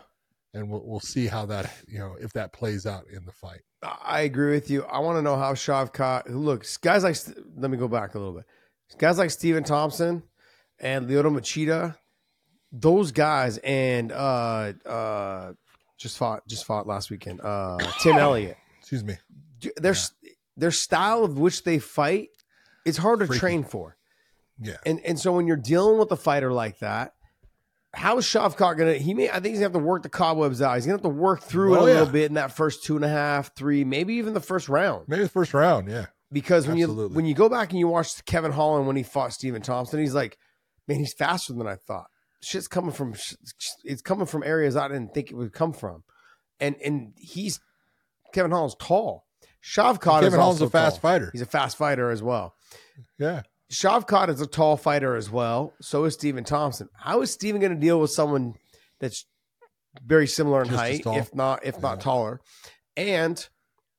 [0.53, 3.61] And we'll we'll see how that you know if that plays out in the fight.
[3.83, 4.85] I agree with you.
[4.85, 6.25] I want to know how Shavkat.
[6.29, 7.17] Look, guys like.
[7.57, 8.45] Let me go back a little bit.
[8.99, 10.25] Guys like Stephen Thompson
[10.81, 11.97] and Lyoto Machida,
[12.73, 15.53] those guys, and uh, uh,
[15.99, 17.41] just fought just fought last weekend.
[17.41, 18.57] Uh, Tim Elliott.
[18.81, 19.17] Excuse me.
[19.77, 19.95] Their
[20.57, 22.29] their style of which they fight,
[22.85, 23.41] it's hard to Freaky.
[23.41, 23.97] train for.
[24.61, 24.77] Yeah.
[24.85, 27.15] And and so when you're dealing with a fighter like that,
[27.95, 28.95] how is Shavkat gonna?
[28.95, 29.29] He may.
[29.31, 30.75] I think he's gonna have to work the cobwebs out.
[30.77, 32.97] He's gonna have to work through it Oh, a little bit in that first two
[32.97, 35.09] and a half, three, maybe even the first round.
[35.09, 35.91] Maybe the first round.
[35.91, 36.07] Yeah.
[36.33, 39.33] Because when you when you go back and you watch Kevin Holland when he fought
[39.33, 40.39] Stephen Thompson, he's like,
[40.87, 42.07] man, he's faster than I thought.
[42.43, 43.15] Shit's coming from
[43.85, 46.05] it's coming from areas I didn't think it would come from,
[46.61, 47.61] and and he's
[48.33, 49.27] Kevin Holland's tall.
[49.63, 51.11] Shavkat is Holland's also a fast tall.
[51.11, 51.31] fighter.
[51.33, 52.55] He's a fast fighter as well.
[53.19, 53.43] Yeah.
[53.71, 55.75] Shavkat is a tall fighter as well.
[55.81, 56.89] So is Stephen Thompson.
[56.95, 58.55] How is Stephen going to deal with someone
[58.99, 59.27] that's
[60.05, 62.03] very similar in Just height, if not if not Yeah.
[62.03, 62.41] taller,
[62.97, 63.49] and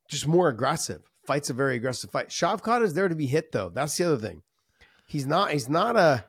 [0.10, 2.30] just more aggressive, fights a very aggressive fight.
[2.30, 3.70] Shavkat is there to be hit though.
[3.70, 4.42] That's the other thing.
[5.08, 5.52] He's not.
[5.52, 6.26] He's not a.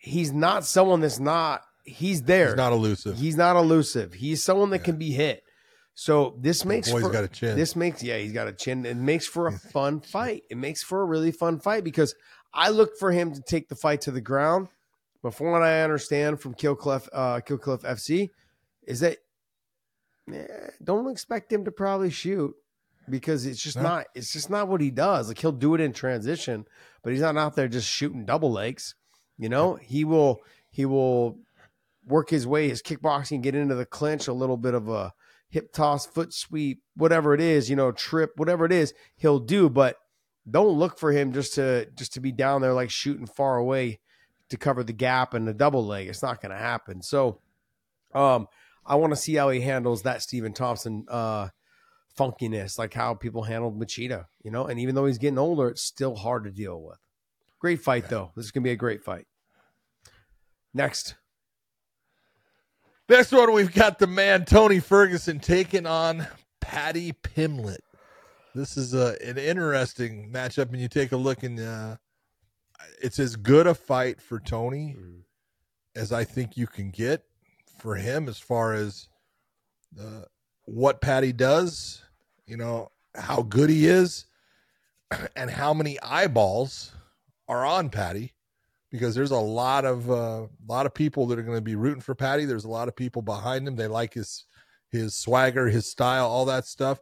[0.00, 1.62] He's not someone that's not.
[1.84, 2.48] He's there.
[2.48, 3.16] He's not elusive.
[3.18, 4.12] He's not elusive.
[4.14, 5.42] He's someone that can be hit.
[6.00, 7.56] So this makes boy's for, got a chin.
[7.56, 8.86] This makes yeah, he's got a chin.
[8.86, 10.44] It makes for a fun fight.
[10.48, 12.14] It makes for a really fun fight because
[12.54, 14.68] I look for him to take the fight to the ground.
[15.24, 18.30] But from what I understand from Kill Cliff, uh, Kill Cliff FC,
[18.86, 19.16] is that
[20.32, 20.46] eh,
[20.84, 22.54] don't expect him to probably shoot
[23.10, 23.82] because it's just No.
[23.82, 24.06] not.
[24.14, 25.26] It's just not what he does.
[25.26, 26.64] Like he'll do it in transition,
[27.02, 28.94] but he's not out there just shooting double legs.
[29.36, 30.42] You know, he will.
[30.70, 31.40] He will
[32.06, 35.12] work his way, his kickboxing, get into the clinch, a little bit of a
[35.48, 39.68] hip toss, foot sweep, whatever it is, you know, trip, whatever it is, he'll do.
[39.68, 39.96] But
[40.48, 44.00] don't look for him just to just to be down there like shooting far away
[44.48, 46.08] to cover the gap and the double leg.
[46.08, 47.02] It's not going to happen.
[47.02, 47.40] So,
[48.14, 48.46] um,
[48.86, 51.48] I want to see how he handles that Stephen Thompson uh,
[52.18, 54.66] funkiness, like how people handled Machida, you know.
[54.66, 56.98] And even though he's getting older, it's still hard to deal with.
[57.58, 58.32] Great fight though.
[58.36, 59.26] This is going to be a great fight.
[60.72, 61.16] Next,
[63.10, 66.26] Next one, we've got the man Tony Ferguson taking on
[66.60, 67.78] Paddy Pimblett.
[68.54, 71.96] This is a, an interesting matchup, and you take a look, and uh,
[73.00, 74.94] it's as good a fight for Tony
[75.96, 77.24] as I think you can get
[77.78, 79.08] for him as far as
[79.98, 80.24] uh,
[80.66, 82.02] what Paddy does,
[82.46, 84.26] you know, how good he is,
[85.34, 86.92] and how many eyeballs
[87.48, 88.34] are on Paddy
[88.90, 92.00] because there's a lot of uh, lot of people that are going to be rooting
[92.00, 92.44] for Paddy.
[92.44, 93.76] There's a lot of people behind him.
[93.76, 94.44] They like his
[94.90, 96.98] his swagger, his style, all that stuff.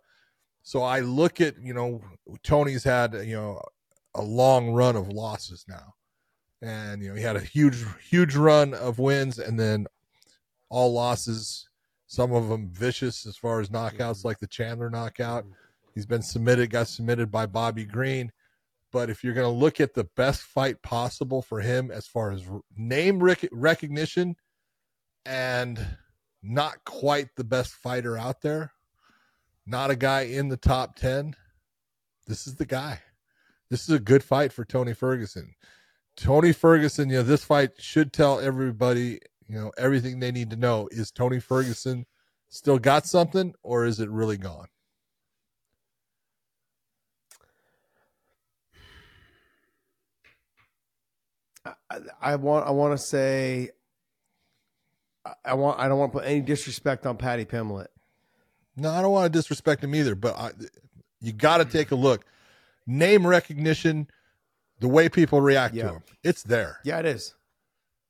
[0.62, 2.00] So I look at you know
[2.42, 3.60] Tony's had you know
[4.14, 5.94] a long run of losses now,
[6.62, 9.86] and you know he had a huge huge run of wins and then
[10.68, 11.68] all losses.
[12.08, 15.44] Some of them vicious as far as knockouts, like the Chandler knockout.
[15.92, 18.30] He's been submitted, got submitted by Bobby Green
[18.96, 22.30] but if you're going to look at the best fight possible for him as far
[22.30, 22.42] as
[22.78, 24.36] name rec- recognition
[25.26, 25.98] and
[26.42, 28.72] not quite the best fighter out there,
[29.66, 31.36] not a guy in the top 10,
[32.26, 33.02] this is the guy.
[33.68, 35.52] This is a good fight for Tony Ferguson.
[36.16, 40.56] Tony Ferguson, you know, this fight should tell everybody, you know, everything they need to
[40.56, 40.88] know.
[40.90, 42.06] Is Tony Ferguson
[42.48, 44.68] still got something or is it really gone?
[51.90, 53.70] I, I want I want to say
[55.24, 57.88] I- I want I don't want to put any disrespect on Paddy Pimblett.
[58.76, 60.50] No, I don't want to disrespect him either, but I,
[61.20, 62.24] you got to take a look.
[62.86, 64.06] Name recognition,
[64.80, 65.84] the way people react Yeah.
[65.84, 66.78] to him, it's there.
[66.84, 67.34] Yeah, it is.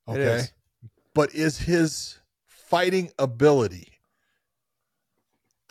[0.08, 0.20] Okay.
[0.22, 0.52] is.
[1.14, 3.92] But is his fighting ability,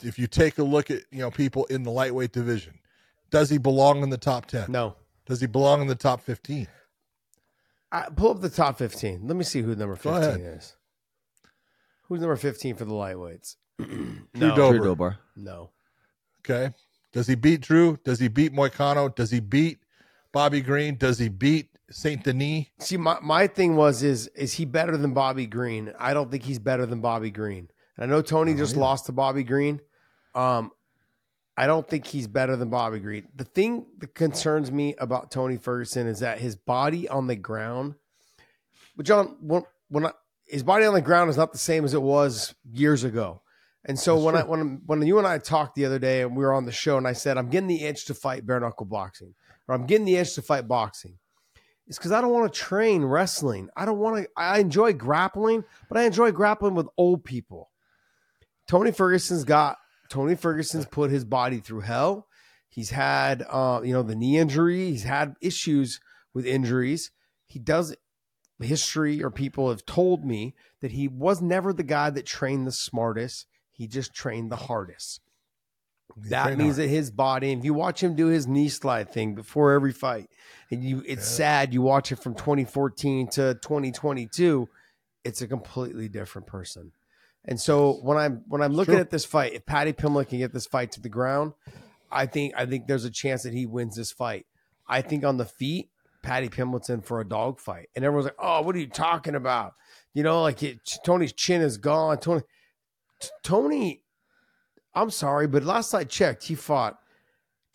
[0.01, 2.79] if you take a look at, you know, people in the lightweight division,
[3.31, 4.71] does he belong in the top 10?
[4.71, 4.95] No.
[5.25, 6.67] Does he belong in the top 15?
[7.95, 9.27] I, pull up the top 15.
[9.27, 10.75] Let me see who number 15 is.
[12.03, 13.55] Who's number 15 for the lightweights?
[13.79, 14.55] Drew no.
[14.55, 14.77] Dober.
[14.77, 15.17] Drew Dober.
[15.35, 15.71] No.
[16.41, 16.73] Okay.
[17.13, 17.97] Does he beat Drew?
[18.03, 19.13] Does he beat Moicano?
[19.13, 19.79] Does he beat
[20.33, 20.97] Bobby Green?
[20.97, 22.65] Does he beat Saint Denis?
[22.79, 25.93] See, my, my thing was is is he better than Bobby Green?
[25.97, 27.69] I don't think he's better than Bobby Green.
[27.97, 28.81] And I know Tony Oh, just yeah.
[28.81, 29.79] lost to Bobby Green.
[30.35, 30.71] Um,
[31.57, 33.27] I don't think he's better than Bobby Green.
[33.35, 37.95] The thing that concerns me about Tony Ferguson is that his body on the ground.
[38.97, 40.11] But John, when when I,
[40.45, 43.41] his body on the ground is not the same as it was years ago.
[43.85, 46.35] And so That's when I when when you and I talked the other day and
[46.35, 48.59] we were on the show and I said I'm getting the itch to fight bare
[48.59, 49.33] knuckle boxing
[49.67, 51.17] or I'm getting the itch to fight boxing.
[51.87, 53.69] It's because I don't want to train wrestling.
[53.77, 54.29] I don't want to.
[54.35, 57.69] I enjoy grappling, but I enjoy grappling with old people.
[58.67, 59.77] Tony Ferguson's got
[60.09, 62.27] Tony Ferguson's put his body through hell.
[62.69, 64.91] He's had, uh, you know, the knee injury.
[64.91, 65.99] He's had issues
[66.33, 67.11] with injuries.
[67.45, 67.95] He does
[68.59, 72.71] history or people have told me that he was never the guy that trained the
[72.71, 73.47] smartest.
[73.71, 75.21] He just trained the hardest.
[76.23, 76.87] He That means hard.
[76.87, 80.29] that his body, if you watch him do his knee slide thing before every fight,
[80.71, 81.37] and you it's Yeah.
[81.37, 84.69] sad you watch it from 2014 to 2022,
[85.23, 86.91] it's a completely different person.
[87.47, 90.53] And so when I'm when I'm looking at this fight, if Paddy Pimblett can get
[90.53, 91.53] this fight to the ground,
[92.11, 94.45] I think I think there's a chance that he wins this fight.
[94.87, 95.89] I think on the feet,
[96.21, 99.35] Paddy Pimblett's in for a dog fight, and everyone's like, "Oh, what are you talking
[99.35, 99.73] about?"
[100.13, 102.17] You know, like it, Tony's chin is gone.
[102.17, 102.41] Tony,
[103.19, 104.01] T- Tony,
[104.93, 106.97] I'm sorry, but last I checked, he fought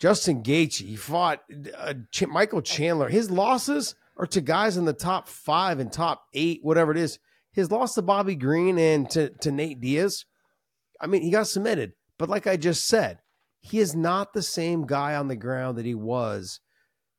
[0.01, 0.87] Justin Gaethje.
[0.87, 1.43] He fought
[1.77, 3.09] uh, Ch- Michael Chandler.
[3.09, 7.19] His losses are to guys in the top five and top eight, whatever it is.
[7.53, 10.25] His loss to Bobby Green and to, to Nate Diaz.
[11.01, 13.19] I mean, he got submitted, but like I just said,
[13.61, 16.61] He is not the same guy on the ground that he was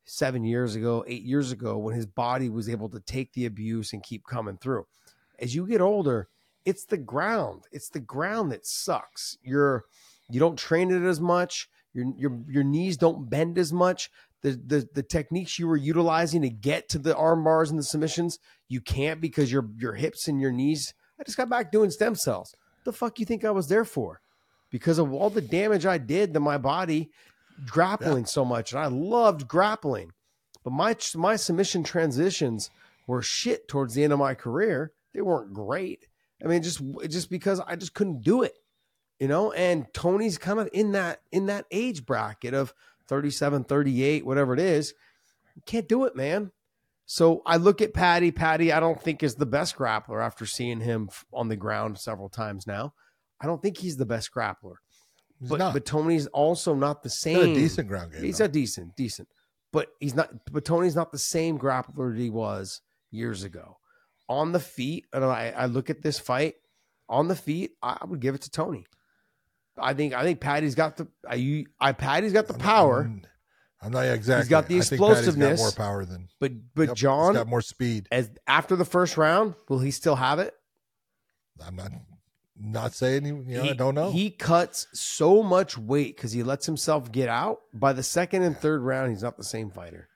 [0.04, 3.92] seven years ago, eight years ago, when his body was able to take the abuse
[3.92, 4.86] and keep coming through.
[5.38, 6.28] As you get older,
[6.64, 7.64] it's the ground.
[7.72, 9.36] It's the ground that sucks.
[9.42, 9.84] You're
[10.30, 11.68] you don't train it as much.
[11.92, 14.10] Your your your knees don't bend as much.
[14.42, 17.84] The, the the techniques you were utilizing to get to the arm bars and the
[17.84, 18.38] submissions,
[18.68, 20.94] you can't because your your hips and your knees.
[21.20, 22.54] I just got back doing stem cells.
[22.84, 24.20] The fuck you think I was there for?
[24.70, 27.10] Because of all the damage I did to my body
[27.66, 30.12] grappling so much, and I loved grappling.
[30.64, 32.70] But my my submission transitions
[33.06, 34.92] were shit towards the end of my career.
[35.12, 36.06] They weren't great.
[36.42, 38.58] I mean, just just because I just couldn't do it,
[39.18, 39.52] you know.
[39.52, 42.72] And Tony's kind of in that in that age bracket of
[43.08, 44.94] 37, 38, whatever it is.
[45.56, 46.52] You Can't do it, man.
[47.04, 48.30] So I look at Paddy.
[48.30, 52.28] Paddy, I don't think is the best grappler after seeing him on the ground several
[52.28, 52.94] times now.
[53.40, 54.76] I don't think he's the best grappler.
[55.40, 55.72] He's but not.
[55.74, 57.36] but Tony's also not the same.
[57.36, 58.22] got a decent ground game.
[58.22, 58.44] He's though.
[58.46, 59.28] a decent, decent,
[59.72, 60.30] but he's not.
[60.50, 62.80] But Tony's not the same grappler that he was
[63.10, 63.78] years ago.
[64.28, 66.54] On the feet, and I, I look at this fight
[67.08, 67.72] on the feet.
[67.82, 68.86] I would give it to Tony.
[69.78, 73.22] I think I think Paddy's got the I, you I Paddy's got the power, I'm,
[73.80, 74.42] I'm not exactly.
[74.44, 75.60] He's got the I think Paddy's explosiveness.
[75.60, 76.28] got more power than.
[76.40, 78.08] but but Yep, John, he's got more speed.
[78.12, 80.54] as after the first round, will he still have it?
[81.64, 81.92] I'm not
[82.56, 83.24] not saying.
[83.26, 84.10] You know, he, I don't know.
[84.10, 87.60] He cuts so much weight because he lets himself get out.
[87.72, 90.08] By the second and third round, he's not the same fighter.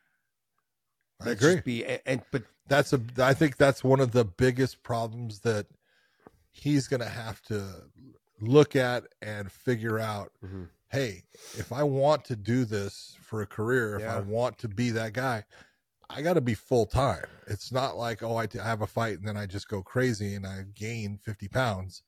[1.21, 1.61] I Let's agree.
[1.63, 5.67] Be, and, and but that's a i think that's one of the biggest problems that
[6.53, 7.63] he's going to have to
[8.41, 10.69] look at and figure out Mhm.
[10.91, 11.23] hey
[11.59, 15.13] if i want to do this for a career if i want to be that
[15.15, 15.45] guy
[16.11, 19.19] i got to be full time it's not like oh I t- have a fight
[19.19, 22.03] and then i just go crazy and i gain 50 pounds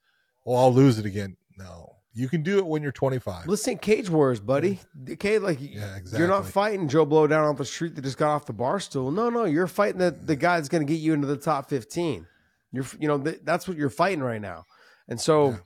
[0.46, 4.10] oh i'll lose it again no you can do it when you're 25 listen, Cage
[4.10, 4.80] Wars, buddy.
[5.08, 8.16] Okay, like yeah exactly you're not fighting Joe Blow down off the street that just
[8.18, 9.12] got off the bar stool.
[9.12, 11.68] No, no, you're fighting the the guy that's going to get you into the top
[11.68, 12.26] fifteen.
[12.72, 14.64] You're you know th- that's what you're fighting right now,
[15.06, 15.56] and so Yeah.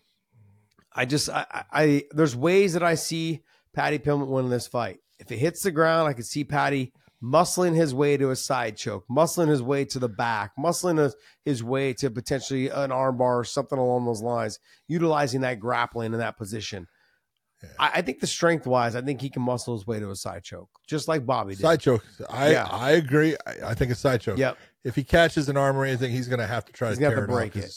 [0.94, 3.42] I just I, I there's ways that I see
[3.74, 4.98] Paddy Pimblett winning this fight.
[5.18, 8.76] If it hits the ground, I could see Paddy muscling his way to a side
[8.76, 11.14] choke, muscling his way to the back, muscling his,
[11.44, 16.18] his way to potentially an armbar or something along those lines, utilizing that grappling in
[16.18, 16.88] that position.
[17.62, 17.68] Yeah.
[17.78, 20.16] I, I think the strength wise, I think he can muscle his way to a
[20.16, 21.60] side choke, just like Bobby did.
[21.62, 22.66] side choke i Yeah.
[22.68, 24.58] i agree I, I think a side choke Yep.
[24.82, 27.08] if he catches an arm or anything, he's going to have to try He's to
[27.08, 27.72] tear to break it.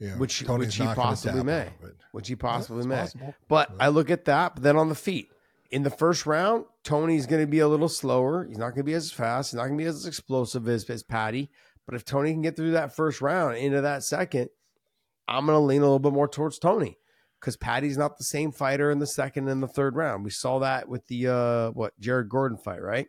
[0.00, 1.68] Know, Which- which he possibly may.
[2.12, 2.96] which he possibly it's may.
[2.96, 3.34] possible.
[3.48, 4.54] But I look at that.
[4.56, 5.30] But then on the feet,
[5.70, 8.44] in the first round, Tony's going to be a little slower.
[8.46, 9.50] He's not going to be as fast.
[9.50, 11.50] He's not going to be as explosive as, as Paddy.
[11.86, 14.50] But if Tony can get through that first round into that second,
[15.28, 16.98] I'm going to lean a little bit more towards Tony
[17.40, 20.24] because Paddy's not the same fighter in the second and the third round.
[20.24, 23.06] We saw that with the uh, what Jared Gordon fight, right?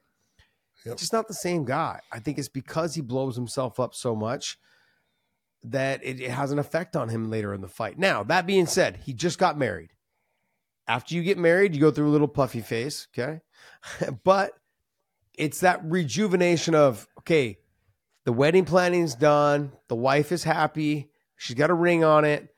[0.86, 0.98] Yep.
[0.98, 2.00] Just not the same guy.
[2.12, 4.58] I think it's because he blows himself up so much
[5.72, 7.98] that it, it has an effect on him later in the fight.
[7.98, 9.90] Now, that being said, he just got married.
[10.88, 13.42] After you get married, you go through a little puffy face, okay?
[14.24, 14.52] but
[15.38, 17.58] it's that rejuvenation of, okay,
[18.24, 22.50] the wedding planning's done, the wife is happy, she's got a ring on it.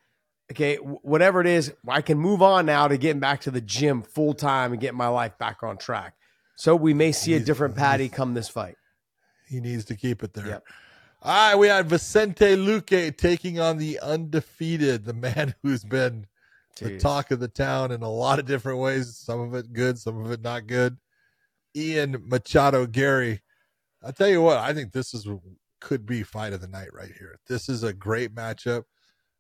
[0.50, 4.02] Okay, whatever it is, I can move on now to getting back to the gym
[4.02, 6.14] full time and getting my life back on track.
[6.56, 8.76] So we may see a different Paddy come this fight.
[9.50, 10.48] He needs to keep it there.
[10.48, 10.64] Yep.
[11.22, 16.28] All right, we had Vicente Luque taking on the undefeated, the man who's been
[16.80, 19.18] the talk of the town in a lot of different ways.
[19.18, 20.98] Some of it good, some of it not good.
[21.76, 23.42] Ian Machado Garry.
[24.04, 25.28] I'll tell you what, I think this is
[25.80, 27.38] could be fight of the night right here.
[27.48, 28.84] This is a great matchup.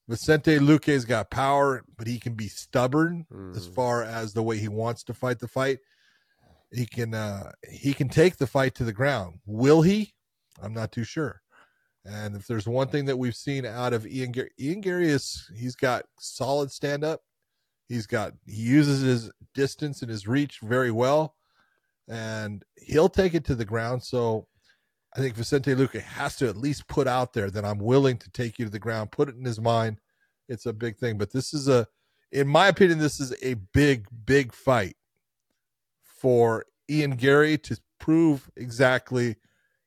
[0.07, 3.25] Vicente Luque's got power, but he can be stubborn
[3.55, 3.73] as Mm.
[3.75, 5.79] far as the way he wants to fight the fight.
[6.71, 9.39] He can uh he can take the fight to the ground.
[9.45, 10.13] Will he?
[10.61, 11.41] I'm not too sure.
[12.05, 15.49] And if there's one thing that we've seen out of Ian Garry, Ian Garry is
[15.55, 17.21] he's got solid stand up.
[17.89, 21.35] He's got he uses his distance and his reach very well,
[22.07, 24.03] and he'll take it to the ground.
[24.03, 24.47] So
[25.15, 28.29] I think Vicente Luque has to at least put out there that I'm willing to
[28.29, 29.11] take you to the ground.
[29.11, 29.99] Put it in his mind.
[30.47, 31.87] It's a big thing, but this is a,
[32.31, 34.95] in my opinion, this is a big, big fight
[36.03, 39.35] for Ian Garry to prove exactly,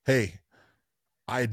[0.05, 0.41] hey,
[1.29, 1.49] I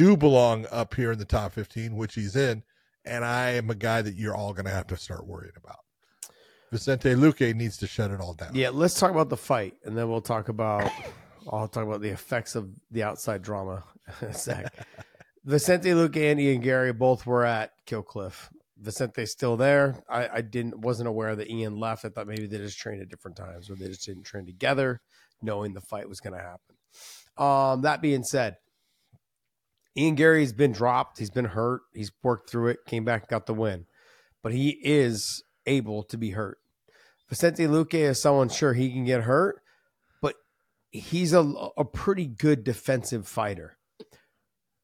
[0.00, 2.62] do belong up here in the top 15, which he's in,
[3.04, 5.80] and I am a guy that you're all going to have to start worrying about.
[6.72, 8.54] Vicente Luque needs to shut it all down.
[8.54, 10.90] Yeah, let's talk about the fight, and then we'll talk about.
[11.52, 13.84] I'll talk about the effects of the outside drama
[14.32, 14.72] sec.
[15.44, 18.48] Vicente Luque and Garry both were at Kill Cliff.
[18.78, 20.02] Vicente's still there.
[20.08, 22.06] I, I didn't wasn't aware that Ian left.
[22.06, 25.02] I thought maybe they just trained at different times or they just didn't train together,
[25.42, 26.76] knowing the fight was going to happen.
[27.36, 28.56] Um, that being said,
[29.96, 31.18] Ian Garry's been dropped.
[31.18, 31.82] He's been hurt.
[31.94, 33.86] He's worked through it, came back, got the win.
[34.42, 36.58] But he is able to be hurt.
[37.28, 39.60] Vicente Luque is someone, sure, he can get hurt,
[40.20, 40.34] but
[40.90, 41.40] he's a,
[41.76, 43.76] a pretty good defensive fighter.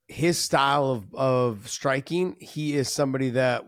[0.08, 3.64] His style of, of striking, he is somebody that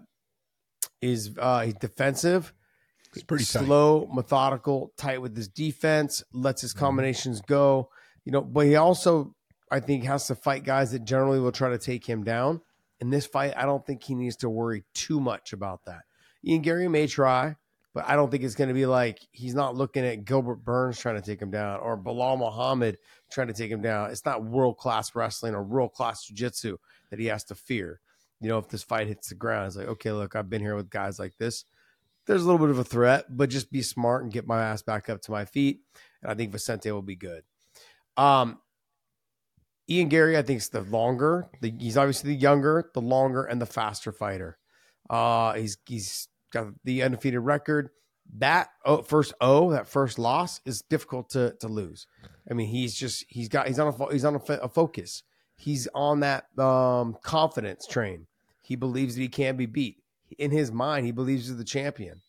[1.02, 2.52] is uh, he's defensive,
[3.14, 3.64] It's pretty tight.
[3.64, 7.88] slow, methodical, tight with his defense, lets his combinations go.
[8.24, 9.34] You know, but he also,
[9.70, 12.60] I think, has to fight guys that generally will try to take him down.
[13.00, 16.02] In this fight, I don't think he needs to worry too much about that.
[16.44, 17.56] Ian Garry may try,
[17.94, 20.98] but I don't think it's going to be like he's not looking at Gilbert Burns
[20.98, 22.98] trying to take him down or Belal Muhammad
[23.30, 24.10] trying to take him down.
[24.10, 26.76] It's not world class wrestling or world class jiu jitsu
[27.10, 28.00] that he has to fear.
[28.40, 30.76] You know, if this fight hits the ground, it's like, okay, look, I've been here
[30.76, 31.64] with guys like this.
[32.26, 34.82] There's a little bit of a threat, but just be smart and get my ass
[34.82, 35.80] back up to my feet.
[36.22, 37.42] And I think Vicente will be good.
[38.16, 38.58] Um,
[39.90, 41.46] Ian Garry, I think, is the longer.
[41.60, 44.58] The, he's obviously the younger, the longer, and the faster fighter.
[45.08, 47.90] Uh, he's he's got the undefeated record.
[48.36, 52.06] That oh, first O, that first loss, is difficult to to lose.
[52.50, 55.22] I mean, he's just he's got he's on a he's on a, a focus.
[55.56, 58.26] He's on that um, confidence train.
[58.62, 59.96] He believes that he can be beat.
[60.38, 62.20] In his mind, he believes he's the champion.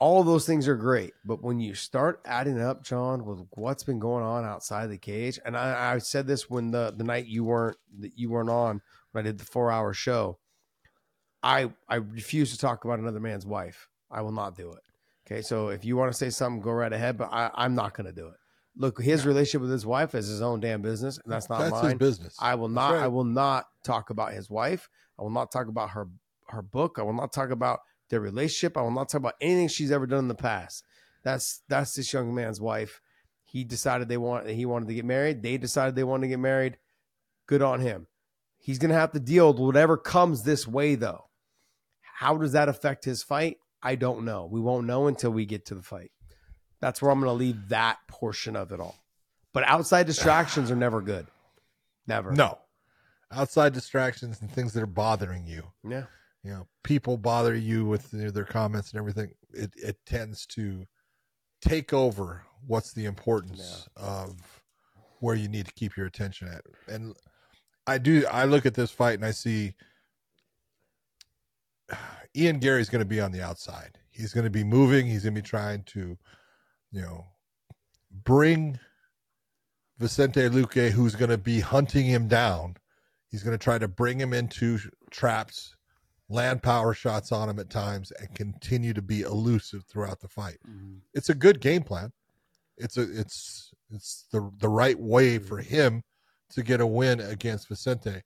[0.00, 3.82] All of those things are great, but when you start adding up, John, with what's
[3.82, 7.26] been going on outside the cage, and I, I said this when the the night
[7.26, 8.80] you weren't that you weren't on
[9.10, 10.38] when I did the four hour show.
[11.42, 13.88] I I refuse to talk about another man's wife.
[14.10, 14.82] I will not do it.
[15.26, 17.94] Okay, so if you want to say something, go right ahead, but I, I'm not
[17.94, 18.34] going to do it.
[18.76, 21.72] Look, his relationship with his wife is his own damn business, and that's not That's
[21.72, 21.84] mine.
[21.86, 22.36] his business.
[22.38, 22.94] I will not.
[22.94, 23.02] right.
[23.02, 24.88] I will not talk about his wife.
[25.18, 26.08] I will not talk about her
[26.48, 26.96] her book.
[26.98, 27.80] I will not talk about
[28.10, 28.76] their relationship.
[28.76, 30.84] I will not talk about anything she's ever done in the past.
[31.22, 33.00] That's that's this young man's wife.
[33.44, 35.42] He decided they want he wanted to get married.
[35.42, 36.78] They decided they wanted to get married.
[37.46, 38.06] Good on him.
[38.58, 41.28] He's gonna have to deal with whatever comes this way, though.
[42.18, 43.58] How does that affect his fight?
[43.80, 44.48] I don't know.
[44.50, 46.10] We won't know until we get to the fight.
[46.80, 48.96] That's where I'm going to leave that portion of it all.
[49.52, 51.26] But outside distractions are never good.
[52.06, 52.32] Never.
[52.32, 52.58] No.
[53.30, 55.62] Outside distractions and things that are bothering you.
[55.88, 56.04] Yeah.
[56.48, 59.32] You know, people bother you with their, comments and everything.
[59.52, 60.86] It it tends to
[61.60, 64.62] take over what's the importance of
[65.20, 66.62] where you need to keep your attention at.
[66.90, 67.14] And
[67.86, 69.74] I do I look at this fight and I see
[72.34, 73.98] Ian Garry's going to be on the outside.
[74.10, 75.06] He's going to be moving.
[75.06, 76.16] He's going to be trying to,
[76.92, 77.26] you know,
[78.24, 78.80] bring
[79.98, 82.76] Vicente Luque, who's going to be hunting him down.
[83.30, 84.78] He's going to try to bring him into
[85.10, 85.74] traps,
[86.28, 90.58] land power shots on him at times, and continue to be elusive throughout the fight.
[90.68, 90.96] Mm-hmm.
[91.14, 92.12] It's a good game plan.
[92.76, 95.46] It's a it's it's the the right way mm-hmm.
[95.46, 96.02] for him
[96.50, 98.22] to get a win against Vicente.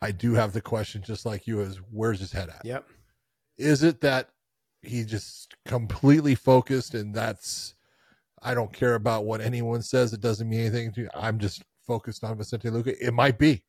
[0.00, 2.64] I do have the question, just like you, is where's his head at?
[2.64, 2.88] Yep.
[3.56, 4.28] Is it that
[4.82, 7.74] he just completely focused and that's
[8.40, 12.22] I don't care about what anyone says, it doesn't mean anything to I'm just focused
[12.22, 12.94] on Vicente Luque.
[13.00, 13.64] It might be,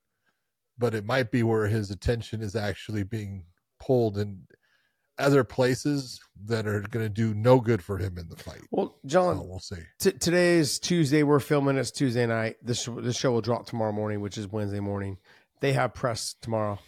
[0.80, 3.44] but it might be where his attention is actually being
[3.80, 4.44] pulled in
[5.20, 8.62] other places that are going to do no good for him in the fight.
[8.72, 9.76] Well, So John, uh, we'll see.
[10.00, 11.24] t- today is Tuesday.
[11.24, 11.78] We're filming.
[11.78, 12.56] It's Tuesday night.
[12.64, 15.18] This this show will drop tomorrow morning, which is Wednesday morning.
[15.60, 16.80] They have press tomorrow.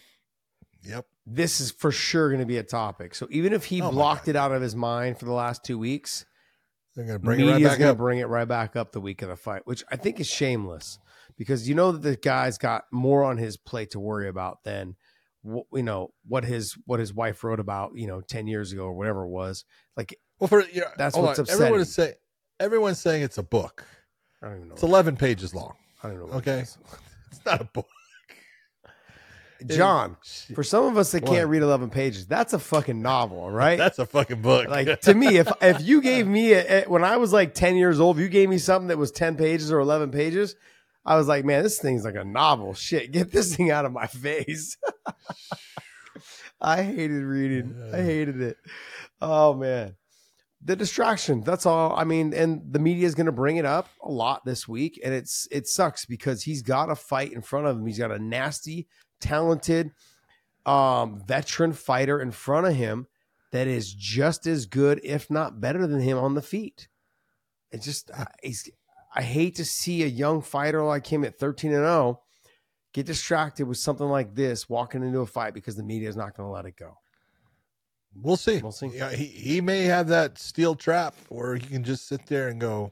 [0.83, 1.05] Yep.
[1.27, 3.13] This is for sure going to be a topic.
[3.15, 5.77] So even if he Oh blocked it out of his mind for the last two
[5.77, 6.25] weeks,
[6.95, 7.97] They're going to bring it right back up.
[7.97, 10.97] bring it right back up the week of the fight, which I think is shameless
[11.41, 14.95] because you know that the guy's got more on his plate to worry about than
[15.43, 18.93] you know what his what his wife wrote about you know ten years ago or
[18.93, 19.65] whatever it was.
[19.97, 21.45] Like Well, for you know, That's what's on.
[21.49, 22.13] Everyone is upsetting.
[22.13, 22.15] saying
[22.59, 23.83] everyone's saying it's a book.
[24.43, 24.73] I don't even know.
[24.75, 25.73] It's 11 pages long.
[26.03, 26.25] I don't know.
[26.25, 26.59] What Okay.
[26.59, 26.77] it.
[27.31, 27.87] It's not a book.
[29.67, 30.17] John,
[30.55, 33.77] for some of us that can't read eleven pages, that's a fucking novel, right?
[33.77, 34.67] That's a fucking book.
[34.67, 37.75] like to me, if if you gave me a, a- when I was like ten
[37.75, 40.55] years old, if you gave me something that was ten pages or eleven pages,
[41.05, 42.73] I was like, man, this thing's like a novel.
[42.73, 44.77] Shit, get this thing out of my face.
[46.61, 47.75] I hated reading.
[47.93, 48.57] I hated it.
[49.19, 49.95] Oh man,
[50.63, 51.41] the distraction.
[51.41, 51.95] That's all.
[51.95, 54.99] I mean, and the media is going to bring it up a lot this week,
[55.03, 57.85] and it's it sucks because he's got a fight in front of him.
[57.87, 58.87] He's got a nasty,
[59.19, 59.91] talented,
[60.65, 63.07] um, veteran fighter in front of him
[63.51, 66.87] that is just as good, if not better than him on the feet.
[67.71, 68.69] It's just I- he's.
[69.13, 72.21] I hate to see a young fighter like him at thirteen and zero
[72.93, 76.35] get distracted with something like this walking into a fight because the media is not
[76.35, 76.97] going to let it go.
[78.13, 78.57] We'll see.
[78.61, 78.87] We'll see.
[78.87, 82.59] Yeah, he, he may have that steel trap where he can just sit there and
[82.59, 82.91] go,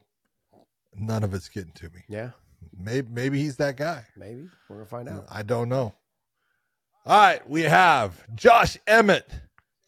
[0.95, 2.03] none of it's getting to me.
[2.07, 2.31] Yeah,
[2.77, 4.05] Maybe maybe he's that guy.
[4.15, 5.25] maybe we're gonna find out.
[5.29, 5.93] I don't know.
[7.05, 9.27] All right, we have Josh Emmett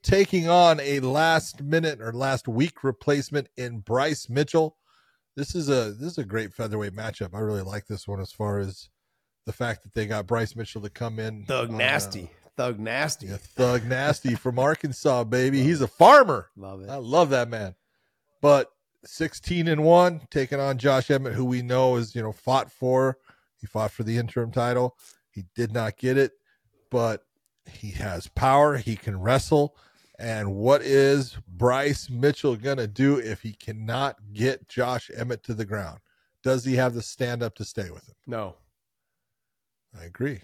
[0.04, 4.76] taking on a last minute or last week replacement in Bryce Mitchell.
[5.36, 7.34] This is a this is a great featherweight matchup.
[7.34, 8.90] I really like this one as far as
[9.46, 11.46] the fact that they got Bryce Mitchell to come in.
[11.46, 13.28] Thug on, uh, nasty, thug nasty.
[13.28, 15.64] yeah, Thug Nasty from Arkansas, baby.
[15.64, 16.50] He's a farmer.
[16.56, 16.90] Love it.
[16.90, 17.76] I love that man.
[18.42, 18.72] But
[19.06, 23.18] 16 and 1 taking on Josh Emmett who we know is, you know, fought for
[23.58, 24.96] he fought for the interim title.
[25.32, 26.34] He did not get it,
[26.90, 27.24] but
[27.66, 29.76] he has power, he can wrestle.
[30.22, 35.56] And what is Bryce Mitchell going to do if he cannot get Josh Emmett to
[35.56, 35.98] the ground?
[36.44, 38.14] Does he have the stand up to stay with him?
[38.28, 38.56] No,
[40.00, 40.42] I agree.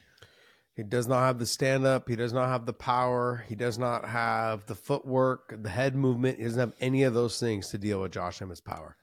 [0.75, 2.09] he does not have the stand up.
[2.09, 3.45] He does not have the power.
[3.47, 6.39] He does not have the footwork, the head movement.
[6.39, 8.95] He doesn't have any of those things to deal with Josh Emmett's power.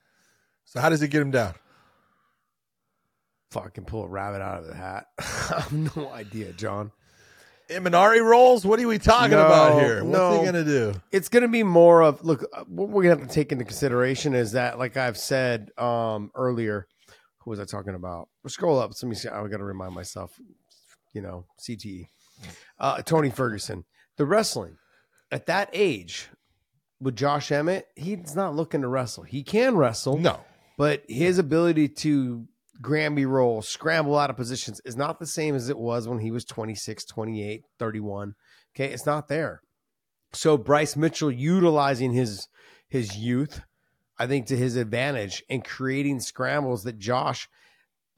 [0.64, 1.54] So how does he get him down?
[3.52, 5.06] Fucking pull a rabbit out of the hat.
[5.20, 6.90] I have no idea, John.
[7.74, 8.64] Imanari rolls?
[8.66, 10.04] What are we talking No, about here?
[10.04, 10.30] What's no.
[10.36, 10.94] he going to do?
[11.12, 13.52] it's going to be more of look uh, what we're going to have to take
[13.52, 16.86] into consideration is that like i've said um earlier
[17.38, 20.38] who was i talking about scroll up let me see i got to remind myself
[21.12, 22.08] you know cte
[22.78, 23.84] uh tony ferguson
[24.16, 24.76] the wrestling
[25.30, 26.28] at that age
[27.00, 30.40] with josh emmett he's not looking to wrestle he can wrestle No.
[30.78, 32.46] but his ability to
[32.80, 36.30] Granby roll, scramble out of positions is not the same as it was when he
[36.30, 38.34] was 26, 28, 31.
[38.74, 39.62] Okay, it's not there.
[40.32, 42.48] So Bryce Mitchell utilizing his
[42.88, 43.62] his youth,
[44.18, 47.48] I think to his advantage and creating scrambles that Josh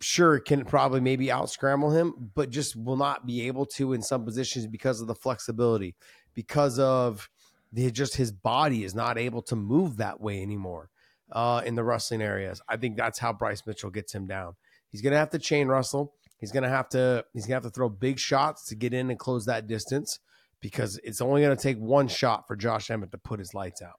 [0.01, 4.03] sure can probably maybe out scramble him, but just will not be able to in
[4.03, 5.95] some positions because of the flexibility,
[6.35, 7.31] because of
[7.73, 10.91] the, just his body is not able to move that way anymore
[11.33, 12.61] uh, in the wrestling areas.
[12.69, 14.55] I think that's how Bryce Mitchell gets him down.
[14.91, 16.15] He's gonna have to chain wrestle.
[16.39, 19.19] He's gonna have to he's gonna have to throw big shots to get in and
[19.19, 20.19] close that distance
[20.61, 23.99] because it's only gonna take one shot for Josh Emmett to put his lights out.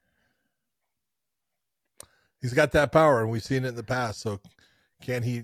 [2.42, 4.22] He's got that power, and we've seen it in the past.
[4.22, 4.40] So,
[5.02, 5.44] can he?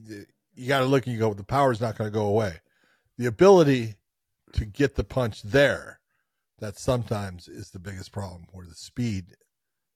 [0.56, 1.34] You got to look and you go.
[1.34, 2.62] The power's not going to go away.
[3.18, 3.96] The ability
[4.54, 6.00] to get the punch there,
[6.60, 8.46] that sometimes is the biggest problem.
[8.52, 9.36] Where the speed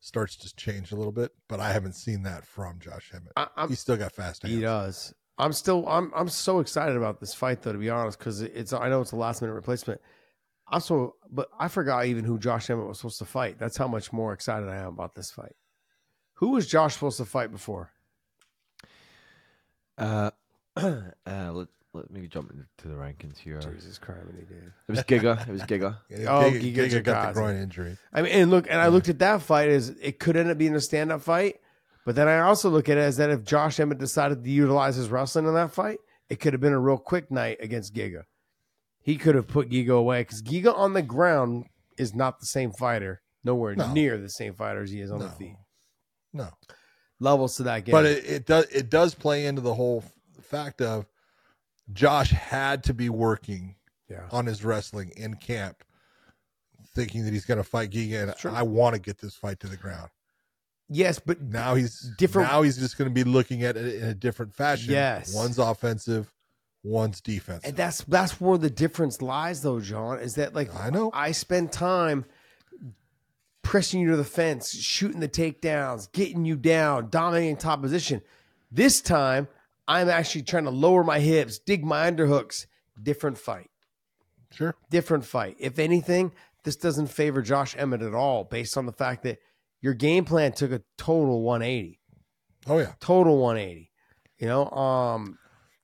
[0.08, 3.34] starts to change a little bit, but I haven't seen that from Josh Emmett.
[3.36, 4.56] I, I'm, He's still got fast hands.
[4.56, 5.14] he does.
[5.38, 8.74] I'm still I'm I'm so excited about this fight though to be honest because it's
[8.74, 10.02] I know it's a last minute replacement.
[10.68, 13.60] I'm so but I forgot even who Josh Emmett was supposed to fight.
[13.60, 15.56] That's how much more excited I am about this fight.
[16.36, 17.92] Who was Josh supposed to fight before?
[19.98, 20.32] Uh,
[20.76, 23.60] uh, let let me jump into the rankings here.
[23.60, 24.72] Jesus Christ, he did.
[24.88, 25.48] It was Giga.
[25.48, 25.98] It was Giga.
[26.10, 27.28] Yeah, Oh, Giga, Giga Giga got Chikadze.
[27.28, 27.98] the groin injury.
[28.14, 30.58] I mean, and look, and I looked at that fight as it could end up
[30.58, 31.56] being a stand up fight,
[32.06, 34.96] but then I also look at it as that if Josh Emmett decided to utilize
[34.96, 38.24] his wrestling in that fight, it could have been a real quick night against Giga.
[39.02, 41.66] He could have put Giga away because Giga on the ground
[41.98, 43.92] is not the same fighter, nowhere No.
[43.94, 45.32] near the same fighter as he is on the No.
[45.32, 45.56] feet.
[46.34, 46.50] No,
[47.20, 47.94] Levels to that game.
[47.94, 50.04] but it, it does it does play into the whole
[50.42, 51.06] fact of
[51.94, 53.76] Josh had to be working
[54.10, 54.28] yeah.
[54.32, 55.84] on his wrestling in camp,
[56.96, 59.68] thinking that he's going to fight Giga, and I want to get this fight to
[59.68, 60.10] the ground.
[60.90, 64.04] Yes, but Now he's Different- Now he's just going to be looking at it in
[64.06, 64.94] a different fashion.
[64.94, 65.34] Yes.
[65.34, 66.34] one's offensive,
[66.84, 67.68] one's defensive.
[67.68, 70.20] and that's that's where the difference lies, though, John.
[70.20, 71.12] Is that like I know.
[71.14, 72.24] I spend time
[73.64, 78.22] pressing you to the fence, shooting the takedowns, getting you down, dominating top position.
[78.72, 79.50] This time,
[79.88, 82.66] I'm actually trying to lower my hips, dig my underhooks.
[83.02, 83.70] Different fight.
[84.52, 84.76] Sure.
[84.90, 85.56] Different fight.
[85.60, 86.32] If anything,
[86.64, 89.40] this doesn't favor Josh Emmett at all, based on the fact that
[89.82, 92.00] your game plan took a total 180.
[92.68, 93.92] Oh yeah, Total 180.
[94.40, 95.38] You know, um,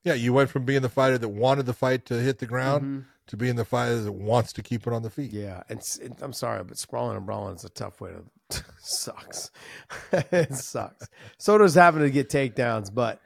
[0.04, 0.14] yeah.
[0.14, 3.06] You went from being the fighter that wanted the fight to hit the ground mhm.
[3.28, 5.32] to being the fighter that wants to keep it on the feet.
[5.32, 8.12] Yeah, And, it, I'm sorry, but sprawling and brawling is a tough way
[8.50, 9.52] to sucks.
[10.12, 11.08] it sucks.
[11.38, 13.22] So does having to get takedowns, but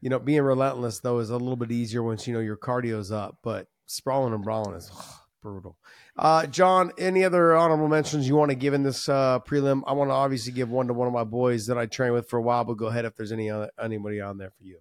[0.00, 3.12] you know, being relentless though is a little bit easier once you know your cardio's
[3.12, 3.38] up.
[3.42, 4.90] But sprawling and brawling is
[5.42, 5.76] brutal.
[6.16, 9.82] Uh, John, any other honorable mentions you want to give in this uh, prelim?
[9.86, 12.28] I want to obviously give one to one of my boys that I trained with
[12.28, 14.78] for a while, but go ahead if there's any other, anybody on there for you.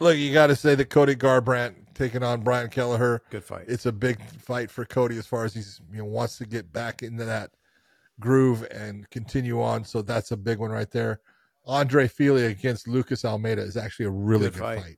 [0.00, 3.22] Look, you got to say that Cody Garbrandt taking on Brian Kelleher.
[3.30, 3.66] Good fight.
[3.68, 6.72] It's a big fight for Cody as far as he's you know wants to get
[6.72, 7.50] back into that
[8.18, 9.84] groove and continue on.
[9.84, 11.20] So that's a big one right there.
[11.64, 14.80] Andre Fili against Lucas Almeida is actually a really Good good, fight.
[14.82, 14.96] fight.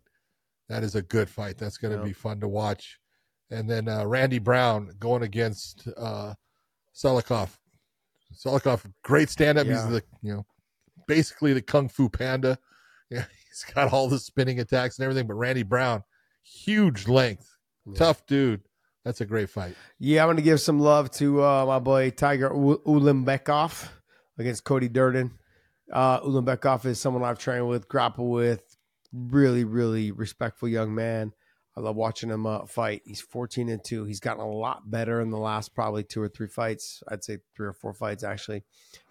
[0.68, 1.58] That is a good fight.
[1.58, 2.04] That's going to Yeah.
[2.06, 2.98] be fun to watch.
[3.50, 6.34] and then uh, Randy Brown going against uh.
[6.96, 9.66] Salikhov, great stand up.
[9.66, 9.74] Yeah.
[9.74, 10.46] He's the you know
[11.06, 12.58] basically the kung fu panda.
[13.10, 15.26] Yeah, he's got all the spinning attacks and everything.
[15.26, 16.02] But Randy Brown,
[16.42, 17.54] huge length,
[17.86, 17.94] Yeah.
[17.98, 18.62] tough dude.
[19.04, 19.76] That's a great fight.
[20.00, 23.88] Yeah, I'm going to give some love to uh, my boy Tagir U- Ulanbekov
[24.38, 25.32] against Cody Durden.
[25.92, 28.62] Uh, Ulanbekov is someone I've trained with, grapple with.
[29.12, 31.32] Really, really respectful young man.
[31.76, 33.02] I love watching him uh, fight.
[33.04, 34.04] He's 14 and 2.
[34.04, 37.02] He's gotten a lot better in the last probably two or three fights.
[37.08, 38.62] I'd say three or four fights, actually.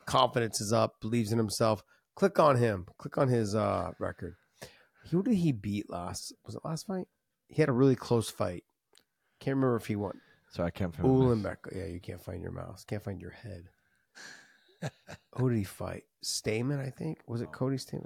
[0.06, 1.84] Confidence is up, believes in himself.
[2.16, 2.88] Click on him.
[2.98, 4.36] Click on his uh, record.
[5.12, 6.34] Who did he beat last?
[6.46, 7.08] Was it last fight?
[7.50, 8.64] He had a really close fight.
[9.40, 10.22] Can't remember if he won.
[10.52, 11.08] So I can't find.
[11.08, 11.58] Ulenbeck.
[11.76, 12.86] Yeah, you can't find your mouse.
[12.86, 13.70] Can't find your head.
[15.36, 16.04] Who did he fight?
[16.24, 17.20] Stamann, I think.
[17.28, 18.06] Was it Cody Stamann?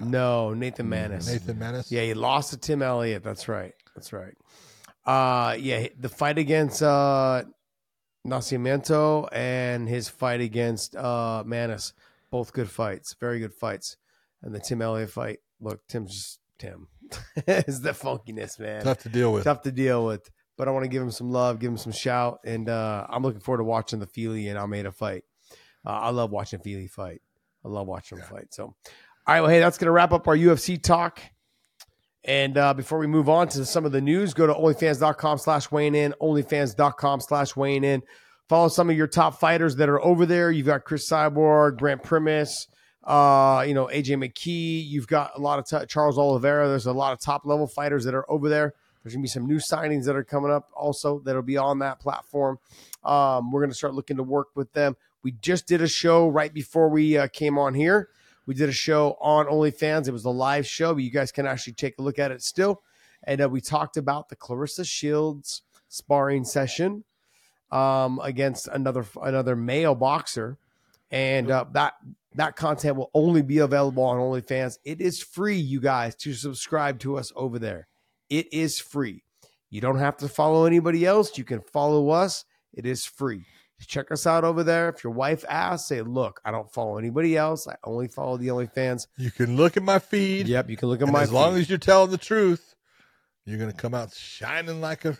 [0.00, 1.26] No, Nathan Maness.
[1.26, 1.90] Nathan Maness.
[1.90, 3.22] Yeah, he lost to Tim Elliott.
[3.22, 3.72] That's right.
[3.94, 4.34] That's right.
[5.06, 7.44] Uh yeah, the fight against uh
[8.26, 11.92] Nascimento and his fight against uh Maness.
[12.30, 13.14] Both good fights.
[13.18, 13.96] Very good fights.
[14.42, 15.38] And the Tim Elliott fight.
[15.60, 16.88] Look, Tim's just Tim.
[17.36, 19.44] it's the funkiness, man tough to deal with.
[19.44, 20.30] tough to deal with.
[20.56, 23.22] But I want to give him some love, give him some shout, and uh, I'm
[23.22, 25.24] looking forward to watching the Fili and Almeida fight.
[25.86, 27.22] Uh, I love watching Fili fight.
[27.64, 28.36] I love watching him Yeah.
[28.36, 28.54] fight.
[28.54, 28.74] So, all
[29.28, 31.20] right, well, hey, that's gonna wrap up our UFC talk.
[32.24, 35.70] And uh, before we move on to some of the news, go to onlyfans.com slash
[35.70, 38.02] weighing in, onlyfans.com slash weighing in.
[38.48, 40.50] Follow some of your top fighters that are over there.
[40.50, 42.66] You've got Cris Cyborg, Brent Primus,
[43.04, 44.84] uh, you know, AJ McKee.
[44.86, 46.68] You've got a lot of t- Charles Oliveira.
[46.68, 48.74] There's a lot of top level fighters that are over there.
[49.02, 52.00] There's gonna be some new signings that are coming up also that'll be on that
[52.00, 52.58] platform.
[53.02, 54.94] Um, we're gonna start looking to work with them.
[55.22, 58.08] We just did a show right before we uh, came on here.
[58.46, 60.08] We did a show on OnlyFans.
[60.08, 62.42] It was a live show, but you guys can actually take a look at it
[62.42, 62.82] still.
[63.22, 67.04] And uh, we talked about the Claressa Shields sparring session
[67.70, 70.58] um, against another another male boxer,
[71.10, 71.94] and uh, that
[72.34, 74.78] that content will only be available on OnlyFans.
[74.84, 77.88] It is free, you guys, to subscribe to us over there.
[78.28, 79.24] It is free.
[79.68, 81.36] You don't have to follow anybody else.
[81.36, 82.44] You can follow us.
[82.72, 83.44] It is free.
[83.86, 84.88] Check us out over there.
[84.90, 87.66] If your wife asks, say, "Look, I don't follow anybody else.
[87.66, 90.48] I only follow the OnlyFans." You can look at my feed.
[90.48, 91.22] Yep, you can look at my.
[91.22, 92.74] as long as you're telling the truth,
[93.46, 95.16] you're gonna come out shining like a,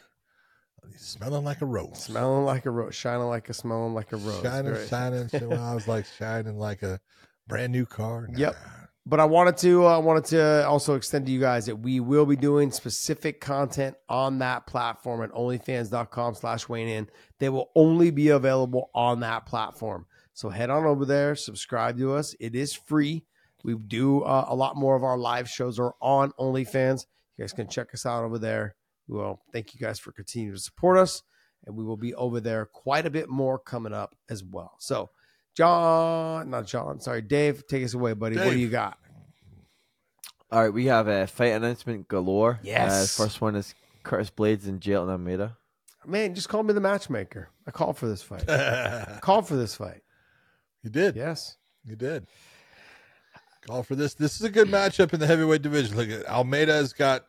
[0.97, 2.05] smelling like a rose.
[2.05, 4.43] smelling like a rose, shining like a smelling like a rose.
[4.43, 4.89] shining, Right.
[4.89, 5.29] shining.
[5.29, 7.01] So I was like shining like a
[7.49, 8.29] brand new car.
[8.35, 8.57] Yep.
[9.07, 12.27] But I wanted to I wanted to also extend to you guys that we will
[12.27, 17.09] be doing specific content on that platform at onlyfans.com slash Wayne in.
[17.39, 20.07] They will only be available on that platform.
[20.35, 22.35] So head on over there, subscribe to us.
[22.39, 23.25] It is free.
[23.65, 27.07] We do uh, a lot more of our live shows are on OnlyFans.
[27.37, 28.75] You guys can check us out over there.
[29.09, 31.23] Well, thank you guys for continuing to support us.
[31.67, 34.77] And we will be over there quite a bit more coming up as well.
[34.79, 35.11] So
[35.57, 38.37] John, not John, sorry, Dave, take us away, buddy.
[38.37, 38.99] What do you got?
[40.53, 42.59] All right, we have a fight announcement galore.
[42.63, 43.19] Yes.
[43.19, 45.57] Uh, first one is Curtis Blaydes and Jailton Almeida.
[46.07, 47.51] Man, just call me the matchmaker.
[47.67, 48.49] I called for this fight.
[48.49, 50.01] I called for this fight.
[50.83, 51.15] you did.
[51.15, 51.57] Yes.
[51.85, 52.27] You did.
[53.67, 54.15] Call for this.
[54.15, 55.97] This is a good matchup in the heavyweight division.
[55.97, 57.27] Look at Almeida has got,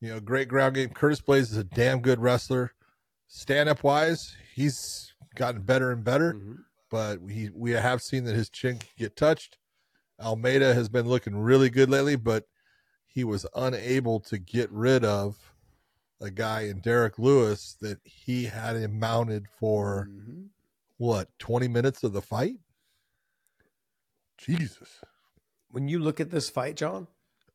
[0.00, 0.90] you know, great ground game.
[0.90, 2.72] Curtis Blaydes is a damn good wrestler.
[3.26, 6.34] Stand up wise, he's gotten better and better.
[6.34, 6.56] Mhm.
[6.96, 9.58] But he we have seen that his chin can get touched.
[10.18, 12.44] Almeida has been looking really good lately, but
[13.06, 15.36] he was unable to get rid of
[16.22, 20.46] a guy in Derrick Lewis that he had him mounted for Mhm.
[20.96, 22.56] what, 20 minutes of the fight?
[24.38, 25.02] Jesus.
[25.68, 27.08] When you look at this fight, John,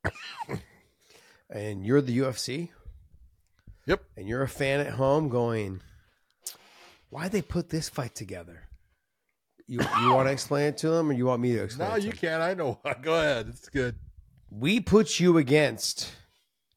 [1.49, 2.69] and you're the UFC,
[3.87, 4.03] Yep.
[4.15, 5.81] and you're a fan at home going,
[7.09, 8.67] why'd they put this fight together?
[9.71, 11.95] You, you want to explain it to them or you want me to explain No,
[11.95, 12.41] it to you can't.
[12.43, 12.81] I know.
[13.01, 13.47] Go ahead.
[13.47, 13.95] It's good.
[14.49, 16.11] we put you against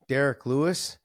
[0.06, 0.98] Derrick Lewis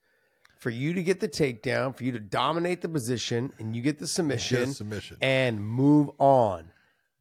[0.59, 3.97] for you to get the takedown, for you to dominate the position, and you get
[3.97, 5.17] the submission Get submission.
[5.19, 6.71] and move on.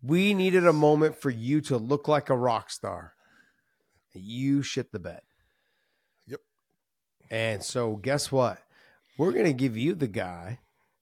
[0.03, 3.15] We needed a moment for you to look like a rock star.
[4.13, 5.23] You shit the bed.
[6.27, 6.41] Yep.
[7.31, 8.59] And so, guess what?
[9.17, 10.59] We're going to give you the guy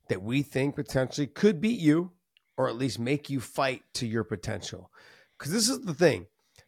[0.09, 2.13] that we think potentially could beat you
[2.57, 4.91] or at least make you fight to your potential.
[5.39, 6.27] Because this is the thing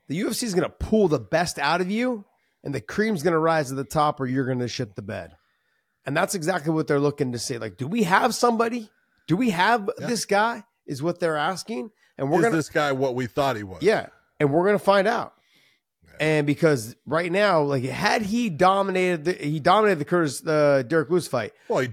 [0.08, 2.24] the UFC is going to pull the best out of you,
[2.64, 5.02] and the cream's going to rise to the top, or you're going to shit the
[5.02, 5.36] bed.
[6.06, 7.58] And that's exactly what they're looking to say.
[7.58, 8.90] Like, do we have somebody?
[9.26, 10.06] Do we have Yeah.
[10.06, 10.64] this guy?
[10.86, 11.90] Is what they're asking.
[12.16, 13.82] And we're Is to, this guy what we thought he was?
[13.82, 14.06] yeah,
[14.40, 15.34] and we're going to find out.
[16.06, 16.10] Yeah.
[16.20, 21.10] And because right now, like had he dominated, the, he dominated the Curtis uh, Derrick
[21.10, 21.52] Lewis fight.
[21.68, 21.88] Well, he,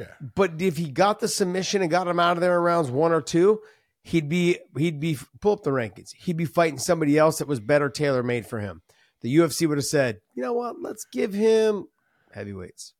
[0.00, 2.90] yeah, But if he got the submission and got him out of there in rounds
[2.90, 3.60] one or two,
[4.02, 6.14] he'd be he'd be pull up the rankings.
[6.14, 8.82] He'd be fighting somebody else that was better tailor made for him.
[9.20, 11.88] The UFC would have said, you know what, let's give him
[12.32, 12.94] heavyweights.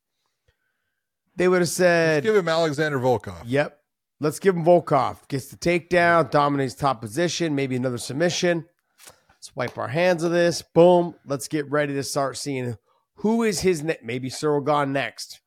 [1.35, 3.43] They would have Let's said, give him Alexander Volkov.
[3.45, 3.77] Yep.
[4.19, 5.27] Let's give him Volkov.
[5.29, 8.65] Gets the takedown, dominates top position, maybe another submission.
[9.29, 10.61] Let's wipe our hands of this.
[10.61, 11.15] Boom.
[11.25, 12.77] Let's get ready to start seeing
[13.15, 15.41] who is his ne- maybe Ciryl Gane next.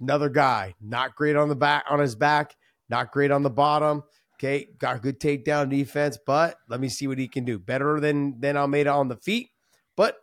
[0.00, 2.56] Another guy, not great on the back on his back,
[2.88, 4.04] not great on the bottom.
[4.34, 7.58] Okay, got a good takedown defense, but let me see what he can do.
[7.58, 9.48] Better than than Almeida on the feet,
[9.96, 10.16] but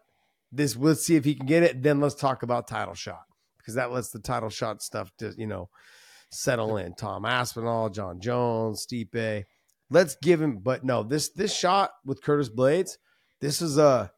[0.52, 1.84] this let's see if he can get it.
[1.84, 3.24] Then let's talk about title shot
[3.58, 5.70] because that lets the title shot stuff to you know
[6.32, 6.94] settle in.
[6.94, 9.44] Tom Aspinall, Jon Jones, Stipe.
[9.90, 12.98] Let's give him, but no, this this shot with Curtis Blaydes,
[13.42, 14.12] this is a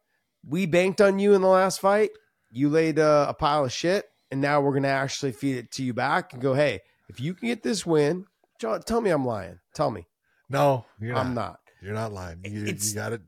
[0.47, 2.11] we banked on you in the last fight.
[2.51, 5.83] You laid a, a pile of shit, and now we're gonna actually feed it to
[5.83, 6.79] you back and go, hey,
[7.09, 8.25] if you can get this win,
[8.59, 9.59] John, tell me I'm lying.
[9.73, 10.05] Tell me
[10.49, 11.15] No, you're.
[11.15, 11.59] I'm not.
[11.81, 12.39] You're not lying.
[12.43, 13.21] You, you got it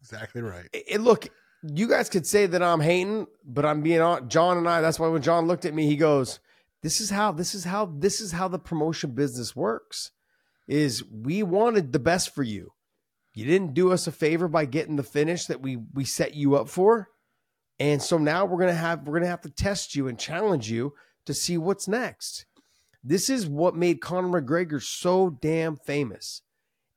[0.00, 0.66] exactly right.
[0.72, 1.28] It, it- look,
[1.62, 4.28] you guys could say that I'm hating, but I'm being on.
[4.28, 4.80] John and I.
[4.80, 6.38] That's why when John looked at me, he goes,
[6.82, 7.32] "This is how.
[7.32, 7.86] This is how.
[7.86, 10.12] This is how the promotion business works.
[10.68, 12.72] Is we wanted the best for you.
[13.34, 16.54] You didn't do us a favor by getting the finish that we we set you
[16.56, 17.08] up for,
[17.78, 20.94] and so now we're gonna have we're gonna have to test you and challenge you
[21.26, 22.46] to see what's next.
[23.04, 26.42] This is what made Conor McGregor so damn famous.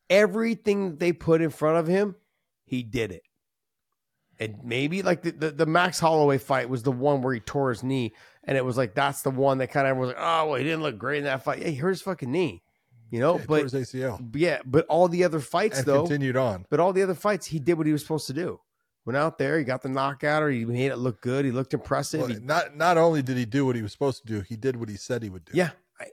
[0.10, 2.16] Everything that they put in front of him,
[2.66, 3.22] he did it.
[4.40, 7.70] And maybe like the, the, the Max Holloway fight was the one where he tore
[7.70, 8.14] his knee,
[8.46, 10.64] and it was like that's the one that kind of was like, oh well, he
[10.64, 11.60] didn't look great in that fight.
[11.60, 12.64] Yeah, he hurt his fucking knee,
[13.12, 13.38] you know.
[13.38, 16.66] Yeah, but ACL yeah, but all the other fights and though, continued on.
[16.70, 18.62] but all the other fights, he did what he was supposed to do.
[19.10, 21.44] Went out there, he got the knockout, or he made it look good.
[21.44, 22.20] He looked impressive.
[22.20, 24.56] Well, He- not not only did he do what he was supposed to do, he
[24.56, 25.54] did what he said he would do.
[25.56, 25.72] yeah,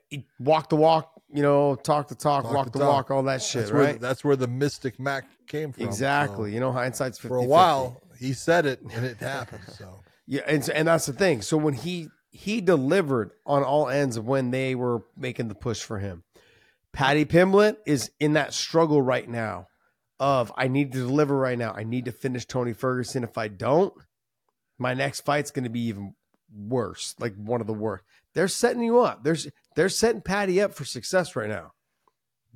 [0.08, 2.88] he walked the walk, you know, talk the talk, Talk walk the talk.
[2.88, 4.00] walk, all that shit, that's where right?
[4.00, 5.84] that's where the Mystic Mac came from.
[5.84, 6.50] exactly.
[6.52, 9.64] So, you know, hindsight's 50 for a while, he said it and it happened.
[9.76, 11.42] So Yeah, and and that's the thing.
[11.42, 15.82] So when he he delivered on all ends of when they were making the push
[15.82, 16.22] for him.
[16.94, 19.66] Paddy Pimblett is in that struggle right now
[20.18, 21.72] of I need to deliver right now.
[21.76, 23.24] I need to finish Tony Ferguson.
[23.24, 23.92] If I don't,
[24.78, 26.14] my next fight's going to be even
[26.54, 28.04] worse, like one of the worst.
[28.34, 29.24] They're setting you up.
[29.24, 31.72] There's they're setting Paddy up for success right now.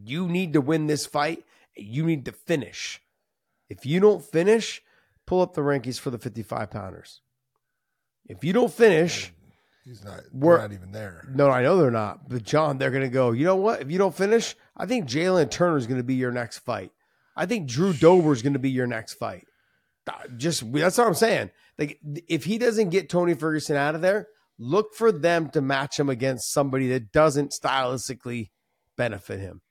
[0.03, 1.45] You need to win this fight.
[1.77, 3.01] You need to finish.
[3.69, 4.82] If you don't finish,
[5.27, 7.20] pull up the rankings for the 55 pounders.
[8.27, 9.32] If you don't finish,
[9.85, 10.20] he's not.
[10.32, 11.27] We're- not even there.
[11.32, 12.28] no, I know they're not.
[12.28, 13.32] But John, they're going to go.
[13.32, 13.81] You know what?
[13.82, 16.93] If you don't finish, I think Jalen Turner is going to be your next fight.
[17.40, 19.46] I think Drew Dober is going to be your next fight.
[20.06, 21.50] Uh, Just that's what I'm saying.
[21.78, 21.98] Like
[22.28, 26.10] if he doesn't get Tony Ferguson out of there, look for them to match him
[26.10, 28.50] against somebody that doesn't stylistically
[28.98, 29.62] benefit him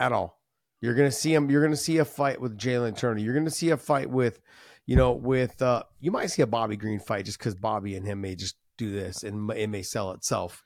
[0.00, 0.40] at all.
[0.80, 1.50] You're gonna see him.
[1.50, 3.20] You're gonna see a fight with Jalen Turner.
[3.20, 4.40] You're gonna see a fight with,
[4.84, 8.04] you know, with uh, you might see a Bobby Green fight just because Bobby and
[8.04, 10.64] him may just do this and it may sell itself.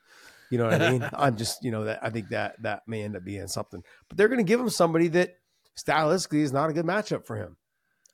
[0.49, 1.07] You know what I mean?
[1.13, 3.83] I'm just, you know, that I think that that may end up being something.
[4.07, 5.35] But they're gonna give him somebody that
[5.77, 7.57] stylistically is not a good matchup for him.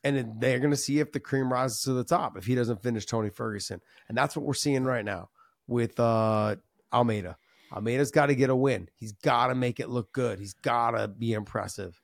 [0.04, 2.84] And they're going to see if the cream rises to the top if he doesn't
[2.84, 3.80] finish Tony Ferguson.
[4.10, 5.30] And that's what we're seeing right now
[5.66, 6.58] with uh,
[6.92, 7.38] Almeida.
[7.72, 8.90] Almeida's got to get a win.
[8.96, 10.40] He's got to make it look good.
[10.40, 12.00] He's got to be impressive.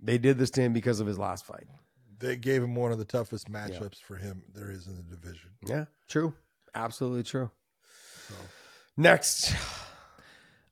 [0.00, 1.66] They did this to him because of his last fight.
[2.18, 5.50] They gave him one of the toughest matchups for him there is in the division.
[5.66, 6.34] Yeah, true.
[6.74, 7.50] Absolutely true.
[8.28, 8.34] So
[8.96, 9.54] Next,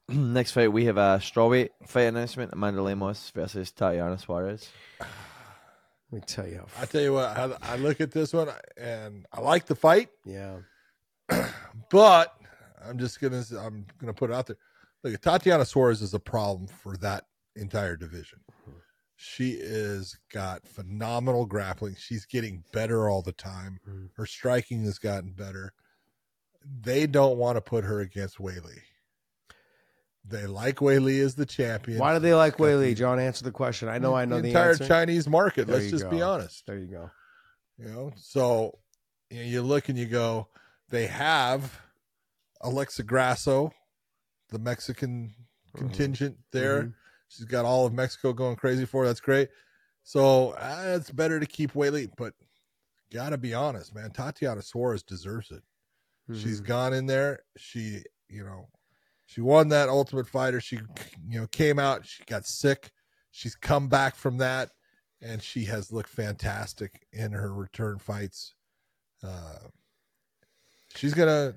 [0.12, 4.68] Next fight, we have a strawweight fight announcement: Amanda Lemos versus Tatiana Suarez.
[5.01, 5.09] let
[6.12, 6.64] me tell you.
[6.80, 10.09] I tell you what, I, I look at this one and I like the fight,
[10.24, 10.59] Yeah.
[11.90, 12.35] but
[12.82, 14.56] I'm just gonna I'm gonna put it out there.
[15.05, 17.24] Look, Tatiana Suarez is a problem for that
[17.55, 18.40] entire division.
[19.16, 21.97] She is got phenomenal grappling.
[21.98, 23.78] She's getting better all the time.
[23.86, 24.09] Mhm.
[24.16, 25.72] Her striking has gotten better.
[26.64, 28.78] They don't want to put her against Weili.
[30.29, 31.99] They like Weili as the champion.
[31.99, 32.97] Why do they like She's Weili?
[32.97, 33.89] John, answer the question.
[33.89, 34.87] I know I know the the, entire answer.
[34.87, 35.67] Chinese market.
[35.67, 36.67] There let's just be honest.
[36.67, 37.11] there you go.
[37.79, 38.79] You know, so
[39.31, 40.49] you, know, you look and you go,
[40.91, 41.81] they have
[42.61, 43.73] Alexa Grasso,
[44.51, 45.35] the Mexican
[45.77, 46.83] contingent there.
[46.85, 46.95] Mhm.
[47.29, 49.09] She's got all of Mexico going crazy for her.
[49.09, 49.49] That's great.
[50.03, 52.35] So uh, it's better to keep Weili, but
[53.13, 54.11] gotta be honest, man.
[54.11, 55.63] Tatiana Suarez deserves it.
[56.35, 56.67] She's Mhm.
[56.67, 57.41] gone in there.
[57.57, 58.69] She, you know,
[59.29, 60.59] she won that Ultimate Fighter.
[60.59, 60.77] She,
[61.29, 62.07] you know, came out.
[62.07, 62.91] She got sick.
[63.31, 64.71] She's come back from that,
[65.21, 68.55] and she has looked fantastic in her return fights.
[69.23, 69.59] Uh,
[70.97, 71.55] she's gonna,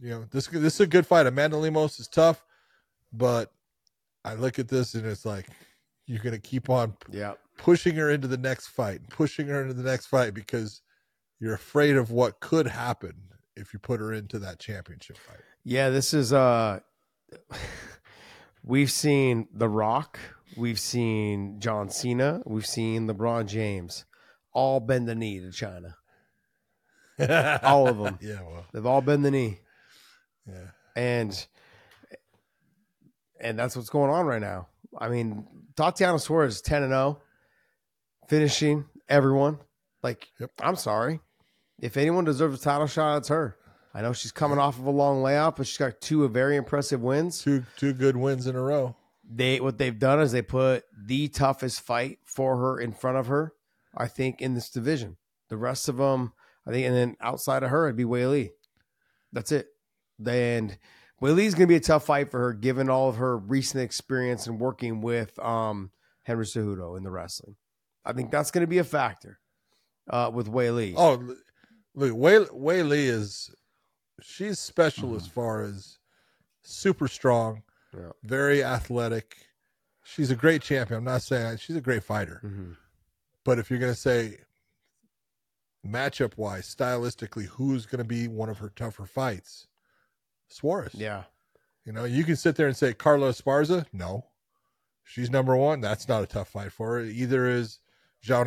[0.00, 1.26] you know, this this is a good fight.
[1.26, 2.44] Amanda Lemos is tough,
[3.12, 3.50] but
[4.24, 5.48] I look at this and it's like
[6.06, 7.34] you're gonna keep on Yeah.
[7.58, 10.80] pushing her into the next fight, pushing her into the next fight because
[11.40, 13.14] you're afraid of what could happen
[13.56, 15.40] if you put her into that championship fight.
[15.64, 16.80] Yeah, this is uh
[18.64, 20.18] we've seen The Rock,
[20.56, 24.04] we've seen John Cena, we've seen LeBron James
[24.52, 25.96] all bend the knee to China.
[27.62, 28.18] All of them.
[28.22, 29.58] Yeah, well, They've all bend the knee.
[30.48, 30.68] yeah.
[30.96, 31.46] And
[33.38, 34.68] and that's what's going on right now.
[34.98, 35.46] I mean,
[35.76, 37.20] Tatiana Suarez is 10 and 0,
[38.28, 39.58] finishing everyone.
[40.02, 40.50] Like, Yep.
[40.62, 41.20] I'm sorry.
[41.78, 43.56] If anyone deserves a title shot, it's her.
[43.92, 47.00] I know she's coming off of a long layoff, but she's got two very impressive
[47.00, 47.42] wins.
[47.42, 48.96] Two two good wins in a row.
[49.28, 53.26] They what they've done is they put the toughest fight for her in front of
[53.26, 53.52] her.
[53.96, 55.16] I think in this division.
[55.48, 56.32] The rest of them,
[56.66, 58.50] I think, and then outside of her, it'd be Weili.
[59.32, 59.66] That's it.
[60.16, 60.76] Then
[61.20, 64.46] Weili's going to be a tough fight for her, given all of her recent experience
[64.46, 65.90] and working with um,
[66.22, 67.56] Henry Cejudo in the wrestling.
[68.04, 69.40] I think that's going to be a factor
[70.08, 70.94] uh, with Weili.
[70.96, 71.34] Oh,
[71.94, 73.50] look, Lee is
[74.22, 75.98] she's special as far as
[76.62, 77.62] super strong,
[77.96, 78.10] Yeah.
[78.22, 79.36] very athletic.
[80.04, 80.98] She's a great champion.
[80.98, 82.76] I'm not saying she's a great fighter, Mhm.
[83.44, 84.44] but if you're going to say
[85.86, 89.66] matchup wise, stylistically, who's going to be one of her tougher fights?
[90.48, 90.94] Suarez.
[90.94, 91.24] Yeah.
[91.84, 93.86] You know, you can sit there and say Carla Esparza.
[93.92, 94.26] No,
[95.04, 95.80] she's number one.
[95.80, 97.00] That's not a tough fight for her.
[97.04, 97.80] Either is
[98.22, 98.44] Zhao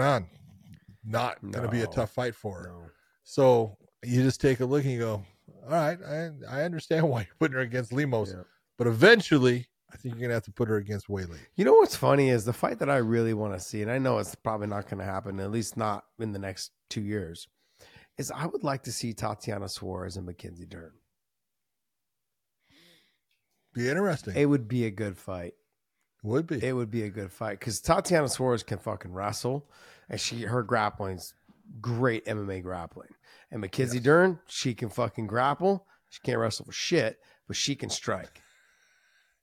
[1.03, 2.67] Not going to be a tough fight for her.
[2.69, 2.89] No.
[3.23, 5.25] So you just take a look and you go,
[5.64, 8.44] all right, I, I understand why you're putting her against Lemos, Yeah.
[8.77, 11.38] but eventually I think you're going to have to put her against Weili.
[11.56, 13.99] You know what's funny is the fight that I really want to see, and I
[13.99, 17.48] know it's probably not going to happen, at least not in the next two years,
[18.18, 20.94] is I would like to see Tatiana Suarez and Mackenzie Dern.
[23.73, 24.35] Be interesting.
[24.35, 25.53] It would be a good fight.
[26.23, 26.64] Would be.
[26.64, 29.69] It would be a good fight because Tatiana Suarez can fucking wrestle,
[30.10, 31.34] and she her grappling's
[31.81, 33.10] great MMA grappling.
[33.53, 34.03] And Mackenzie Yes.
[34.03, 35.85] Dern, she can fucking grapple.
[36.09, 38.41] She can't wrestle for shit, but she can strike.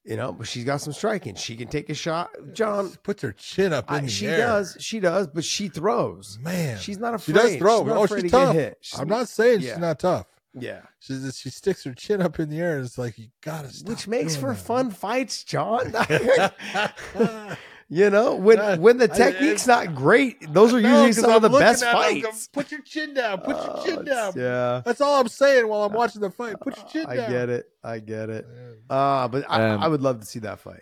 [0.03, 1.35] You know, but she's got some striking.
[1.35, 2.29] She can take a shot.
[2.53, 4.37] John, She puts her chin up in I, the she air.
[4.37, 6.37] does, she does, but she throws.
[6.41, 7.25] Man, She's not afraid.
[7.35, 7.83] she does throw.
[7.85, 8.55] She's oh, she's tough.
[8.55, 8.77] hit.
[8.81, 9.69] She's- I'm not saying Yeah.
[9.69, 10.25] she's not tough.
[10.53, 12.75] Yeah, She just, she sticks her chin up in the air.
[12.75, 14.57] And it's like you gotta which makes for that.
[14.59, 15.93] fun fights, John.
[17.93, 21.17] you know, when Uh, when the I- technique's not great, those are No, usually 'cause
[21.19, 22.47] some I'm of the best at it, fights.
[22.47, 23.39] Put your chin down.
[23.41, 24.33] Put your Oh, chin down.
[24.35, 26.55] Yeah, That's all I'm saying while I'm watching the fight.
[26.61, 27.25] Put your chin I down.
[27.25, 27.65] I get it.
[27.83, 28.47] I get it.
[28.89, 28.95] Yeah.
[28.95, 30.81] Uh, but I, Um, I would love to see that fight.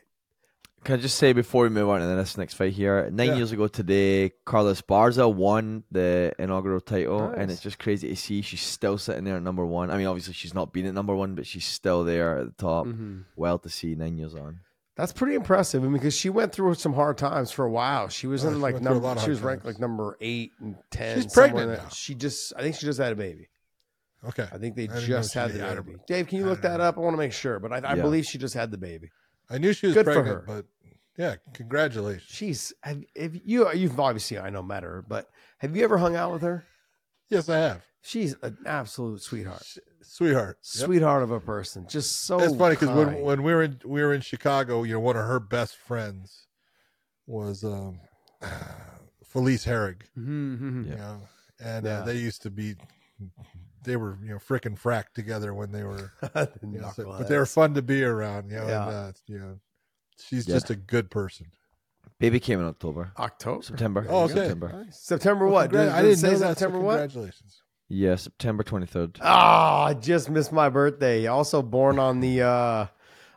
[0.86, 3.10] Can I just say before we move on to the next next fight here?
[3.11, 3.36] Nine Yeah.
[3.36, 8.41] years ago today, Carla Esparza won the inaugural title, and it's just crazy to see
[8.41, 9.91] she's still sitting there at number one.
[9.91, 12.64] I mean, obviously she's not been at number one, but she's still there at the
[12.64, 12.86] top.
[12.86, 13.26] Mhm.
[13.36, 14.61] Well to see nine years on.
[14.99, 15.81] That's pretty impressive.
[15.81, 18.09] I mean, because she went through some hard times for a while.
[18.09, 19.19] She was Oh, in she like went a lot number.
[19.19, 19.76] of She was ranked times.
[19.76, 21.21] like number eight and ten.
[21.21, 21.88] She's pregnant now.
[21.89, 22.53] She just.
[22.57, 23.47] I think she just had a baby.
[24.27, 24.47] Okay.
[24.51, 25.97] I think they I just had the had a- baby.
[26.07, 26.84] Dave, can you I look that know.
[26.84, 26.97] up?
[26.97, 28.01] I want to make sure, but I, I Yeah.
[28.01, 29.09] believe she just had the baby.
[29.49, 30.43] I knew she was Good for pregnant, her.
[30.45, 30.65] but
[31.17, 32.26] yeah, congratulations.
[32.30, 32.73] She's.
[32.84, 36.34] Have, if you you've obviously I know met her, but have you ever hung out
[36.34, 36.65] with her?
[37.30, 37.81] Yes, I have.
[38.01, 39.77] She's an absolute sweetheart, Sh-
[40.10, 40.57] Sweetheart.
[40.76, 40.86] Yep.
[40.86, 41.86] sweetheart of a person.
[41.88, 42.40] Just so.
[42.40, 45.15] It's funny because when, when we were in we were in Chicago, you know, one
[45.15, 46.48] of her best friends
[47.27, 47.99] was um,
[49.23, 50.02] Felice Herrig.
[50.18, 50.90] Mhm, mhm.
[50.90, 51.22] You know,
[51.64, 51.99] and Yeah.
[51.99, 52.76] uh, they used to be
[53.84, 57.27] they were you know frickin' frack together when they were The you know, so- but
[57.27, 58.49] they were fun to be around.
[58.49, 58.84] You know, Yeah.
[58.88, 59.60] and, uh, you know,
[60.19, 60.56] she's Yeah.
[60.56, 61.48] just a good person.
[62.19, 64.06] Baby came in October, October, September.
[64.10, 64.34] Oh, okay.
[64.34, 64.84] September.
[64.86, 64.99] Nice.
[64.99, 65.69] September Well, what?
[65.69, 66.40] congra- Did- I did it didn't say know that.
[66.40, 66.91] so September what?
[66.98, 67.61] Congratulations.
[67.90, 69.18] Yeah, September twenty third.
[69.22, 71.26] Oh, I just missed my birthday.
[71.28, 72.86] Also born on the uh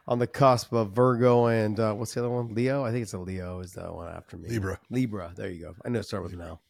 [0.07, 2.55] on the cusp of Virgo and uh what's the other one?
[2.55, 2.85] Leo?
[2.85, 4.51] I think it's a Leo is the one after me.
[4.51, 4.79] Libra.
[4.91, 5.33] Libra.
[5.35, 5.75] There you go.
[5.85, 6.63] I know it start with an L.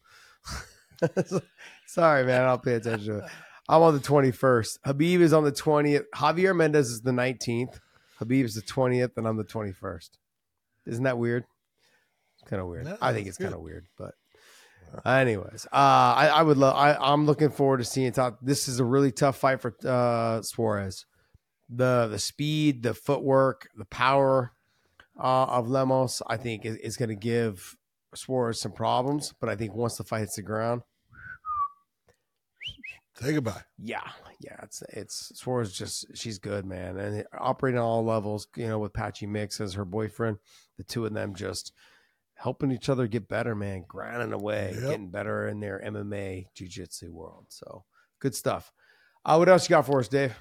[1.87, 2.43] Sorry, man.
[2.43, 3.31] I'll pay attention to it.
[3.67, 4.79] I'm on the 21st.
[4.85, 6.03] Khabib is on the 20th.
[6.15, 7.79] Javier Mendez is the 19th.
[8.19, 10.09] Khabib is the 20th, and I'm the 21st.
[10.85, 11.45] Isn't that weird?
[12.35, 12.85] It's kind of weird.
[12.85, 14.15] No, I think it's kind of weird, but
[15.05, 16.75] anyways, uh, I, I would love.
[16.75, 18.11] I, I'm looking forward to seeing.
[18.11, 18.39] Top.
[18.41, 21.05] This is a really tough fight for uh, Suarez.
[21.69, 24.53] The the speed, the footwork, the power
[25.19, 27.75] uh, of Lemos, I think, is, is going to give
[28.13, 29.33] Suarez some problems.
[29.39, 30.81] But I think once the fight hits the ground,
[33.19, 33.61] Say goodbye.
[33.77, 34.09] yeah,
[34.39, 35.71] yeah, it's it's Suarez.
[35.71, 38.47] Just she's good, man, and operating on all levels.
[38.55, 40.37] You know, with Patchy Mix as her boyfriend,
[40.77, 41.73] the two of them just
[42.43, 44.81] helping each other get better, man, grinding away, Yep.
[44.89, 47.45] getting better in their MMA jiu-jitsu world.
[47.49, 47.85] So
[48.19, 48.71] good stuff.
[49.25, 50.35] Uh, what else you got for us, Dave?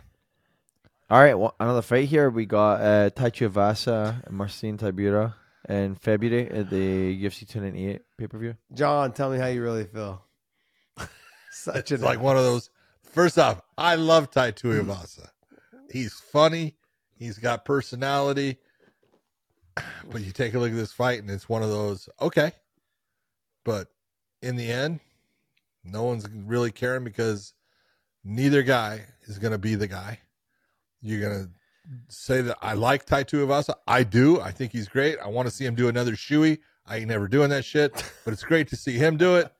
[1.09, 2.29] All right, well, another fight here.
[2.31, 5.35] We got uh, Tai Tuivasa and Marcin Tybura
[5.69, 8.57] in February at the UFC 298 pay per view.
[8.75, 10.25] John, tell me how you really feel.
[11.53, 12.71] Such It's a like one of those.
[13.13, 15.29] First off, I love Tai Tuivasa.
[15.91, 16.77] He's funny.
[17.15, 18.59] He's got personality.
[20.11, 22.09] But you take a look at this fight, and it's one of those.
[22.21, 22.53] Okay,
[23.65, 23.89] but
[24.43, 25.01] in the end,
[25.85, 27.55] no one's really caring because
[28.25, 30.21] neither guy is going to be the guy.
[31.01, 31.51] You're going to
[32.09, 33.75] say that I like Tai Tuivasa.
[33.87, 34.41] I do.
[34.41, 35.19] I think he's great.
[35.19, 36.59] I want to see him do another shoey.
[36.87, 37.93] I ain't never doing that shit,
[38.25, 39.51] but it's great to see him do it.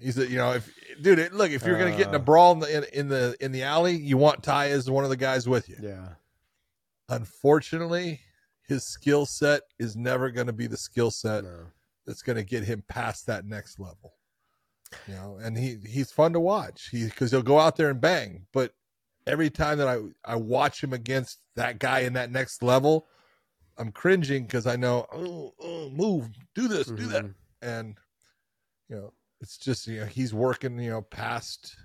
[0.00, 0.70] He's a, you know, if
[1.00, 2.20] dude, it, look, if you're gonna get in a Uh.
[2.20, 5.10] brawl in the in, in the in the alley, you want Tai as one of
[5.10, 5.76] the guys with you.
[5.80, 6.08] yeah.
[7.08, 8.20] Unfortunately,
[8.68, 11.66] his skill set is never going to be the skill set No.
[12.06, 14.14] that's going to get him past that next level.
[15.06, 16.88] You know, and he he's fun to watch.
[16.90, 18.72] He because he'll go out there and bang, but
[19.26, 23.06] every time that I I watch him against that guy in that next level,
[23.76, 27.34] I'm cringing because I know, oh, oh, move, do this, do that, Mhm.
[27.62, 27.98] and
[28.88, 29.12] you know,
[29.42, 31.76] it's just you know he's working you know past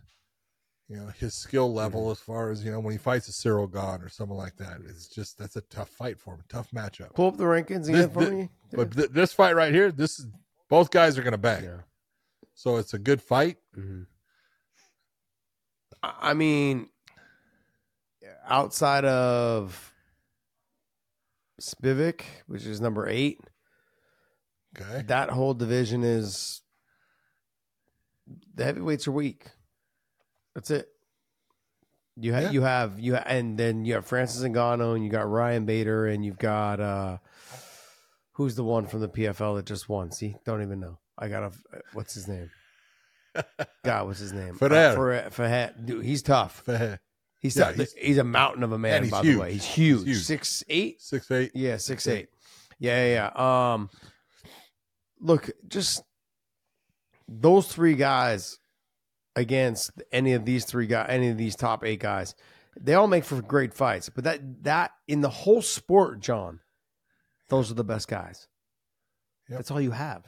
[0.94, 3.72] you know his skill level as far as you know when he fights a Ciryl
[3.72, 4.78] Gane or someone like that.
[4.88, 7.14] It's just that's a tough fight for him, tough matchup.
[7.16, 8.50] Pull up the rankings This- for me.
[8.72, 10.28] But th- this fight right here, this is
[10.70, 11.64] both guys are going to bang.
[11.64, 11.78] yeah.
[12.54, 13.58] So it's a good fight.
[13.76, 14.06] Mhm.
[16.04, 16.90] I I mean,
[18.46, 19.94] outside of
[21.62, 23.40] Spivak, which is number eight,
[24.80, 25.04] Okay.
[25.04, 26.62] that whole division is
[28.56, 29.48] the heavyweights are weak.
[30.56, 30.88] That's it.
[32.16, 32.52] You have Yeah.
[32.52, 36.06] you have you ha- and then you have Francis Ngannou and you got Ryan Bader
[36.08, 37.18] and you've got uh
[38.34, 40.12] who's the one from the PFL that just won?
[40.12, 41.00] See, don't even know.
[41.18, 41.52] I got a
[41.94, 42.52] what's his name?
[43.84, 44.56] God, what's his name?
[44.56, 44.92] Ferreira.
[44.92, 45.74] Uh, Ferrer- Ferreira.
[45.84, 46.64] Dude, he's tough.
[46.68, 47.00] Six
[47.40, 47.76] He's Yeah, tough.
[47.76, 49.10] he's- He's, a mountain of a man.
[49.10, 49.34] by huge.
[49.36, 50.06] the way, he's huge.
[50.06, 50.24] huge.
[50.24, 51.02] Six eight.
[51.02, 51.52] Six eight.
[51.56, 52.30] Yeah, six eight.
[52.80, 53.74] Yeah, yeah, yeah.
[53.74, 53.90] Um,
[55.20, 56.04] look, just
[57.28, 58.60] those three guys
[59.36, 62.36] against any of these three guys, any of these top eight guys,
[62.80, 64.10] they all make for great fights.
[64.10, 66.60] But that that in the whole sport, John,
[67.50, 68.48] those are the best guys.
[69.50, 69.60] Yep.
[69.60, 70.28] That's all you have.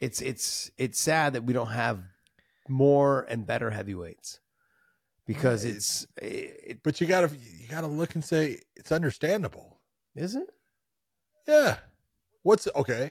[0.00, 2.02] It's it's it's sad that we don't have
[2.68, 4.40] more and better heavyweights
[5.26, 9.80] because Yeah, it's it, But you gotta you gotta look and say it's understandable.
[10.16, 10.48] is it.
[11.46, 11.76] Yeah.
[12.42, 13.10] What's okay?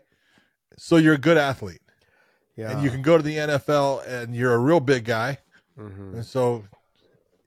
[0.77, 1.81] So you're a good athlete,
[2.55, 5.39] Yeah, and you can go to the NFL, and you're a real big guy,
[5.77, 6.13] Mhm.
[6.13, 6.63] and so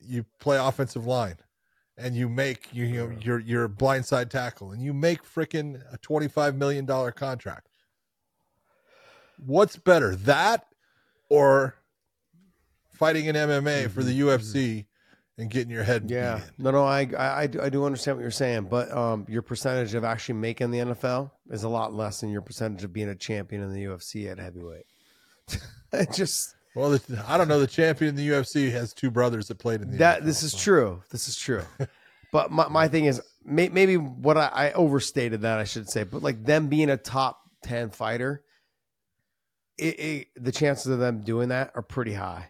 [0.01, 1.37] you play offensive line,
[1.97, 5.99] and you make you, you know you're you're blindside tackle, and you make freaking a
[5.99, 7.69] twenty five million dollar contract.
[9.39, 10.67] What's better, that
[11.29, 11.77] or
[12.93, 14.87] fighting in MMA for the UFC
[15.39, 16.65] and getting your head Yeah, beat in?
[16.65, 19.43] no, no, I, I, I do- I do understand what you're saying, but um, your
[19.43, 23.11] percentage of actually making the NFL is a lot less than your percentage of being
[23.11, 24.87] a champion in the UFC at heavyweight.
[25.93, 27.61] it just Well, the, I don't know.
[27.61, 30.43] The champion in the UFC has two brothers that played in the that NFL, this
[30.43, 31.03] is so- true.
[31.11, 31.63] This is true.
[32.33, 36.05] but my, my thing is may, maybe what I, I overstated that I should say,
[36.05, 38.43] but like them being a top ten fighter,
[39.79, 42.49] it, it, the chances of them doing that are pretty high.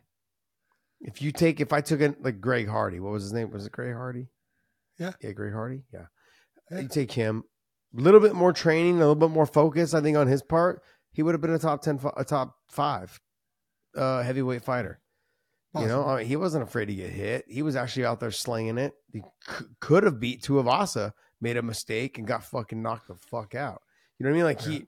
[1.01, 3.51] If you take, if I took like Greg Hardy, what was his name?
[3.51, 4.29] Was it Greg Hardy?
[4.99, 5.13] Yeah.
[5.21, 5.83] yeah, Greg Hardy.
[5.93, 6.07] Yeah,
[6.71, 6.81] Yeah.
[6.81, 7.45] you take him,
[7.97, 9.93] a little bit more training, a little bit more focus.
[9.93, 10.81] I think on his part,
[11.17, 13.19] he would have been a top ten, a top five
[13.97, 15.01] uh, heavyweight fighter.
[15.81, 17.45] You know, I mean, he wasn't afraid to get hit.
[17.49, 18.95] He was actually out there slinging it.
[19.13, 23.55] He c- could have beat Tuivasa, made a mistake, and got fucking knocked the fuck
[23.55, 23.83] out.
[24.19, 24.45] You know what I mean?
[24.45, 24.87] Like he,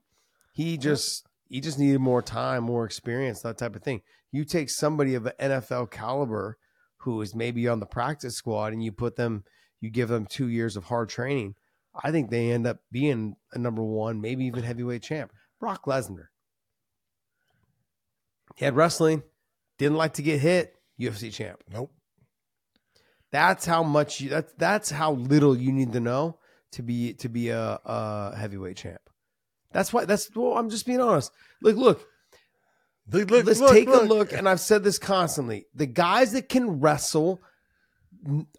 [0.51, 4.01] he just he just needed more time, more experience, that type of thing.
[4.31, 6.57] You take somebody of an NFL caliber
[6.97, 9.45] who is maybe on the practice squad, and you put them,
[9.81, 11.55] you give them two years of hard training.
[12.03, 15.31] I think they end up being a number one, maybe even heavyweight champ.
[15.59, 16.27] Brock Lesnar.
[18.55, 19.23] He had wrestling,
[19.77, 21.63] didn't like to get hit, UFC champ.
[21.71, 21.91] Nope.
[23.31, 26.39] That's how much you that's that's how little you need to know
[26.71, 29.01] to be to be a, a heavyweight champ.
[29.71, 31.31] That's why that's well, I'm just being honest.
[31.61, 32.07] Look, look,
[33.11, 35.65] Look, look, let's look, take a look, and I've said this constantly.
[35.73, 37.41] The guys that can wrestle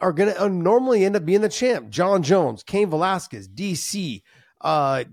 [0.00, 1.90] are gonna uh, normally end up being the champ.
[1.90, 4.22] Jon Jones, Cain Velasquez, DC,
[4.60, 5.04] uh,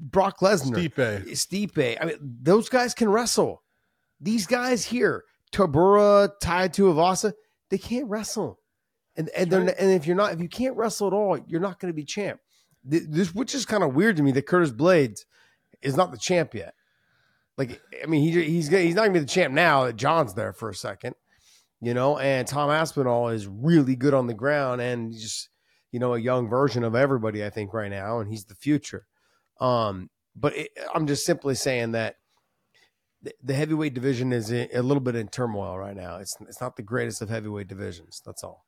[0.00, 1.30] Brock Lesnar, Stipe.
[1.30, 1.98] Stipe.
[2.00, 3.62] I mean, those guys can wrestle.
[4.20, 7.32] These guys here, Tybura, Tai Tuivasa,
[7.70, 8.58] they can't wrestle.
[9.16, 11.78] And and they're and if you're not if you can't wrestle at all, you're not
[11.78, 12.40] going to be champ.
[12.84, 15.20] This which is kind of weird to me that Curtis Blaydes
[15.82, 16.74] is not the champ yet.
[17.58, 20.52] Like, I mean, he he's he's not gonna be the champ now that John's there
[20.52, 21.14] for a second,
[21.80, 22.18] you know.
[22.18, 25.50] And Tom Aspinall is really good on the ground, and just
[25.92, 29.06] you know a young version of everybody, I think, right now, and he's the future.
[29.60, 32.16] Um, but it, I'm just simply saying that
[33.22, 36.16] the- the heavyweight division is a, a little bit in turmoil right now.
[36.16, 38.20] It's it's not the greatest of heavyweight divisions.
[38.26, 38.66] That's all.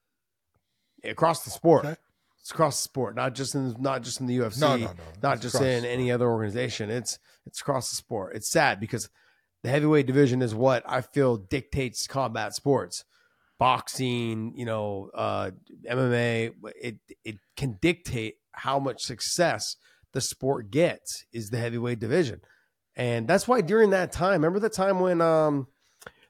[1.02, 1.96] Across the sport, Okay.
[2.40, 4.92] it's across the sport, not just in not just in the UFC, No, no, no.
[5.22, 6.90] not It's just in any other organization.
[6.90, 8.34] It's it's across the sport.
[8.36, 9.10] It's sad because
[9.62, 13.04] the heavyweight division is what I feel dictates combat sports,
[13.64, 15.50] boxing, you know, uh,
[15.90, 16.52] MMA.
[16.78, 19.76] It it can dictate how much success
[20.12, 22.42] the sport gets is the heavyweight division,
[22.94, 25.66] and that's why during that time, remember the time when um,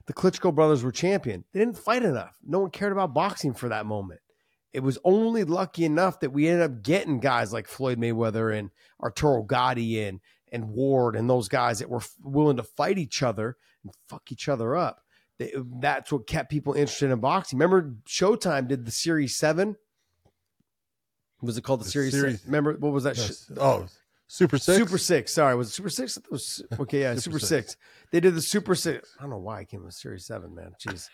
[0.05, 2.37] the Klitschko brothers were champion, they didn't fight enough.
[2.41, 4.21] No one cared about boxing for that moment.
[4.71, 8.69] It was only lucky enough that we ended up getting guys like Floyd Mayweather and
[9.03, 10.21] Arturo Gatti and
[10.53, 14.47] and Ward and those guys that were willing to fight each other and fuck each
[14.47, 15.01] other up.
[15.37, 17.59] They- That's what kept people interested in boxing.
[17.59, 19.75] Remember, Showtime did the Series Seven.
[21.41, 22.11] Was it called the, The Series?
[22.13, 22.45] Series- Six?
[22.45, 23.17] Remember what was that?
[23.17, 23.51] Yes.
[23.59, 23.85] Oh,
[24.27, 24.77] Super Six.
[24.77, 25.33] Super Six.
[25.33, 26.17] Sorry, was it Super Six?
[26.17, 27.01] It was okay.
[27.01, 27.73] Yeah, Super Six.
[27.73, 27.77] Six.
[28.11, 29.13] They did the Super Six.
[29.19, 30.71] I don't know why I came with Series Seven, man.
[30.81, 31.07] Jeez.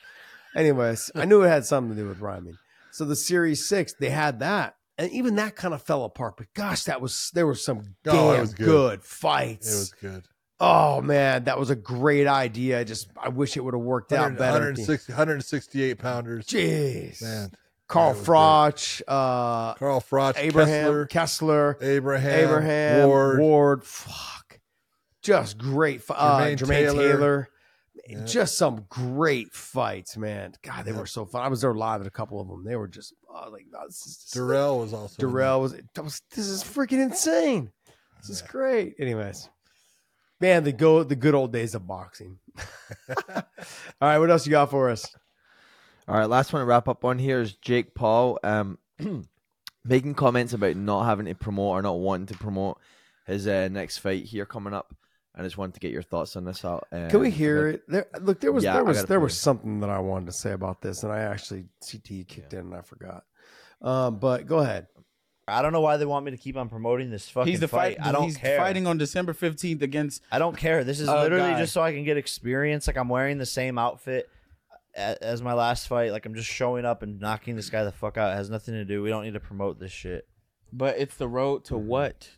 [0.56, 2.57] Anyways, I knew it had something to do with rhyming.
[2.91, 6.35] So the Series Six, they had that, and even that kind of fell apart.
[6.38, 8.56] But gosh, that was there were some oh, damn Oh, good.
[8.57, 9.03] good.
[9.03, 9.73] fights.
[9.73, 10.23] It was good.
[10.61, 12.79] Oh man, that was a great idea.
[12.79, 14.59] I just I wish it would have worked out better.
[14.59, 16.45] 160 168 pounders.
[16.45, 17.51] Jeez, Man.
[17.88, 23.39] Carl Froch, uh, Carl Froch, Abraham Kessler, Kessler, Abraham, Abraham Ward.
[23.39, 23.83] Ward.
[23.83, 24.59] Fuck,
[25.21, 26.01] just great.
[26.09, 27.11] Uh, Jermaine Jermaine, Taylor.
[27.11, 27.47] Taylor.
[28.07, 28.25] Yeah.
[28.25, 30.53] Just some great fights, man.
[30.63, 30.99] God, they Yeah.
[30.99, 31.43] were so fun.
[31.43, 32.63] I was there live at a couple of them.
[32.63, 35.15] They were just oh, like oh, this is just- Darrell was also.
[35.19, 36.21] Darrell was, was.
[36.31, 37.71] This is freaking insane.
[38.21, 38.95] This is great.
[38.99, 39.49] Anyways,
[40.41, 42.39] man, the go the good old days of boxing.
[43.30, 43.43] All
[44.01, 45.05] right, what else you got for us?
[46.07, 48.77] All right, last one to wrap up on here is Jake Paul um,
[49.85, 52.80] making comments about not having to promote or not wanting to promote
[53.26, 54.93] his uh, next fight here coming up.
[55.34, 56.88] I just wanted to get your thoughts on this out.
[56.91, 57.84] Uh, Can we hear it?
[57.88, 60.51] There, look, there was Yeah, there was there was something that I wanted to say
[60.51, 63.23] about this, and I actually CT kicked in and I forgot.
[63.81, 64.88] Um, but go ahead.
[65.47, 67.68] I don't know why they want me to keep on promoting this fucking He's the
[67.68, 67.97] fight.
[67.97, 68.07] fight.
[68.07, 68.57] I don't he's care.
[68.57, 70.22] fighting on December fifteenth against.
[70.31, 70.84] I don't care.
[70.84, 71.57] This is literally God.
[71.57, 72.88] just so I can get experience.
[72.88, 74.30] Like I'm wearing the same outfit
[74.95, 76.11] a- as my last fight.
[76.11, 78.31] Like I'm just showing up and knocking this guy the fuck out.
[78.34, 79.01] It has nothing to do.
[79.01, 80.27] We don't need to promote this shit.
[80.72, 82.30] But it's the road to what?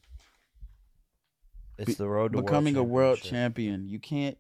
[1.78, 3.90] It's the road to Becoming a world champion.
[3.90, 4.38] You can't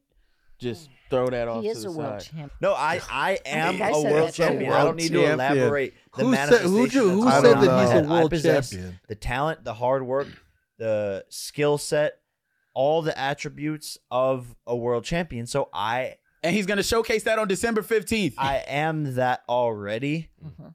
[0.59, 2.29] just throw that off He to is the a world side.
[2.31, 2.49] champion.
[2.61, 4.43] No, I I am I a said world that too.
[4.43, 4.71] champion.
[4.73, 5.33] I don't need to champion.
[5.33, 5.93] elaborate.
[6.17, 8.05] The Who said, who, manifestation who I said on don't that he's my a head.
[8.05, 8.99] I world possess champion?
[9.07, 10.27] The talent, the hard work,
[10.77, 12.13] the skill set,
[12.73, 15.45] all the attributes of a world champion.
[15.47, 18.35] So I And he's gonna showcase that on December fifteenth.
[18.37, 20.67] I am that already, Mm-hmm.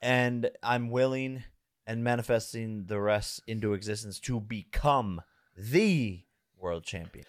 [0.00, 1.44] and I'm willing
[1.86, 5.22] and manifesting the rest into existence to become
[5.56, 6.22] the
[6.56, 7.24] world champion.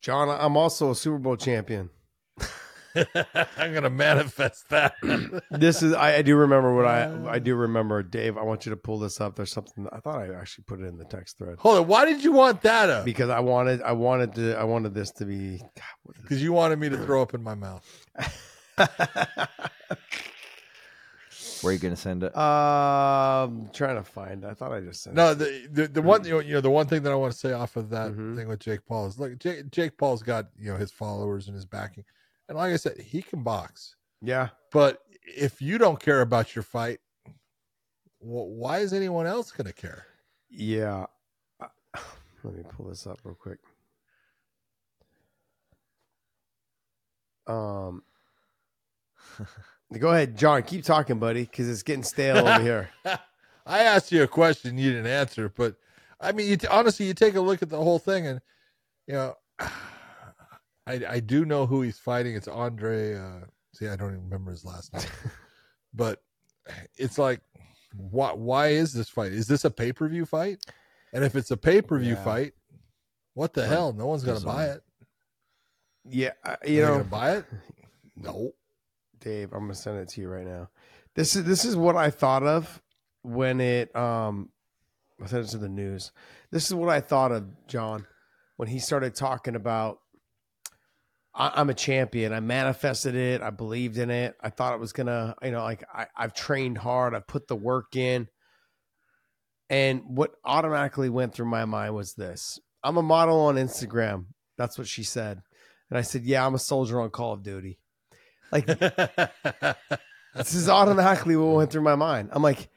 [0.00, 1.90] John, I'm also a Super Bowl champion.
[3.56, 4.94] I'm gonna manifest that.
[5.50, 7.38] This is I, I do remember what I I uh.
[7.38, 8.02] do remember.
[8.02, 9.36] Dave, I want you to pull this up.
[9.36, 11.86] There's something I thought I actually put it in the text thread Hold on.
[11.86, 13.04] Why did you want that up?
[13.04, 15.58] because I wanted I wanted to I wanted this to be.
[15.58, 15.68] God,
[16.02, 17.84] what is Because you wanted me to throw up in my mouth.
[21.62, 22.36] Where are you going to send it?
[22.36, 24.44] Um, trying to find.
[24.44, 25.16] I thought I just sent.
[25.16, 25.38] No, it.
[25.38, 27.38] the the, the one you know, you know the one thing that I want to
[27.38, 28.36] say off of that Mhm.
[28.36, 31.54] thing with Jake Paul is look Jake, Jake Paul's got you know his followers and
[31.54, 32.04] his backing,
[32.48, 33.96] and like I said, he can box.
[34.22, 34.48] yeah.
[34.72, 37.00] But if you don't care about your fight,
[38.20, 40.06] wh- why is anyone else going to care?
[40.48, 41.06] Yeah.
[42.44, 43.58] Let me pull this up real quick.
[47.46, 48.02] Um,
[49.98, 50.62] go ahead, John.
[50.62, 52.90] Keep talking, buddy, because it's getting stale over here.
[53.66, 55.76] I asked you a question you didn't answer, but
[56.20, 58.40] I mean, you t- honestly, you take a look at the whole thing, and
[59.06, 59.34] you know,
[60.86, 62.34] I I do know who he's fighting.
[62.34, 63.14] It's Andre.
[63.16, 63.40] Uh,
[63.74, 65.02] see, I don't even remember his last name,
[65.94, 66.22] but
[66.96, 67.40] it's like,
[67.94, 69.32] why why is this fight?
[69.32, 70.58] Is this a pay per view fight?
[71.12, 72.24] And if it's a pay per view Yeah.
[72.24, 72.52] fight,
[73.34, 73.92] what the hell?
[73.92, 74.82] No one's gonna buy it.
[76.04, 77.44] Yeah, Are you know, buy it?
[78.16, 78.52] No.
[79.20, 80.68] Dave, I'm gonna send it to you right now.
[81.14, 82.82] This is this is what I thought of
[83.22, 84.50] when it um
[85.22, 86.12] I sent it to the news.
[86.50, 88.06] This is what I thought of John
[88.56, 89.98] when he started talking about
[91.34, 92.32] I, I'm a champion.
[92.32, 93.42] I manifested it.
[93.42, 94.36] I believed in it.
[94.40, 97.14] I thought it was gonna, you know, like I, I've trained hard.
[97.14, 98.28] I've put the work in.
[99.68, 104.26] And what automatically went through my mind was this I'm a model on Instagram.
[104.56, 105.42] That's what she said.
[105.88, 107.78] And I said, Yeah, I'm a soldier on Call of Duty.
[108.52, 108.66] Like,
[110.34, 112.30] this is automatically what went through my mind.
[112.32, 112.68] I'm like,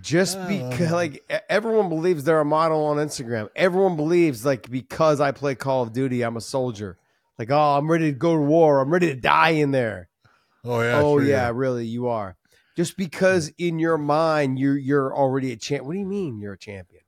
[0.00, 0.46] just ah.
[0.46, 3.48] because, like, everyone believes they're a model on Instagram.
[3.56, 6.98] Everyone believes, like, because I play Call of Duty, I'm a soldier.
[7.38, 8.80] Like, oh, I'm ready to go to war.
[8.80, 10.08] I'm ready to die in there
[10.64, 11.00] oh yeah.
[11.00, 12.36] oh sure, yeah, really, you are.
[12.76, 15.84] Just because in your mind you're you're already a champ.
[15.84, 17.02] What do you mean you're a champion?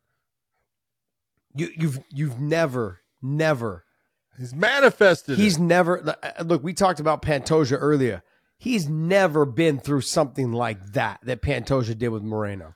[1.55, 3.85] You you've you've never never.
[4.41, 5.39] He's manifested.
[5.39, 5.63] He's it.
[5.63, 6.65] never uh, look.
[6.65, 8.23] We talked about Pantoja earlier.
[8.59, 12.75] He's never been through something like that that Pantoja did with Moreno.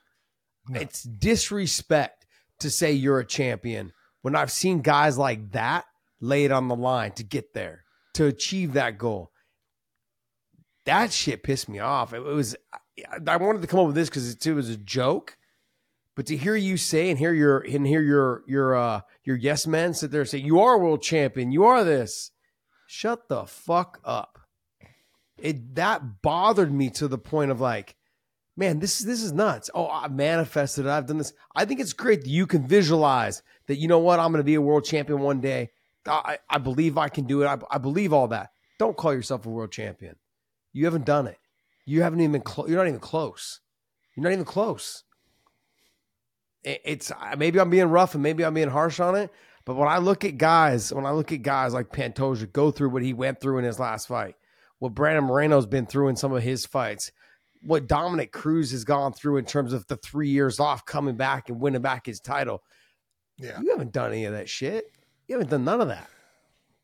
[0.69, 0.81] No.
[0.81, 2.27] It's disrespect
[2.61, 3.93] to say you're a champion
[4.23, 5.85] when I've seen guys like that
[6.20, 7.85] lay it on the line to get there
[8.15, 9.32] to achieve that goal
[10.85, 12.12] that shit pissed me off.
[12.12, 12.57] It was
[13.27, 15.36] I wanted to come up with this because it was a joke,
[16.15, 19.66] but to hear you say and hear your and hear your your uh your yes
[19.66, 22.31] men sit there and say you are a world champion, you are this.
[22.86, 24.39] Shut the fuck up.
[25.39, 27.97] It that bothered me to the point of like,
[28.57, 29.70] man, this is this is nuts.
[29.74, 30.91] Oh, I manifested it.
[30.91, 31.32] I've done this.
[31.57, 33.77] I think it's great that you can visualize that.
[33.77, 34.20] You know what?
[34.20, 35.70] I'm going to be a world champion one day.
[36.07, 37.47] I, I believe I can do it.
[37.47, 38.51] I, I believe all that.
[38.78, 40.16] Don't call yourself a world champion.
[40.73, 41.39] You haven't done it.
[41.86, 42.43] You haven't even.
[42.43, 43.61] Clo- you're not even close.
[44.15, 45.03] You're not even close.
[46.65, 49.31] It- It's maybe I'm being rough and maybe I'm being harsh on it,
[49.65, 52.91] but when I look at guys, when I look at guys like Pantoja go through
[52.91, 54.35] what he went through in his last fight,
[54.78, 57.12] what Brandon Moreno's been through in some of his fights,
[57.62, 61.49] what Dominick Cruz has gone through in terms of the three years off coming back
[61.49, 62.62] and winning back his title.
[63.39, 63.59] Yeah.
[63.61, 64.85] You haven't done any of that shit.
[65.27, 66.09] You haven't done none of that.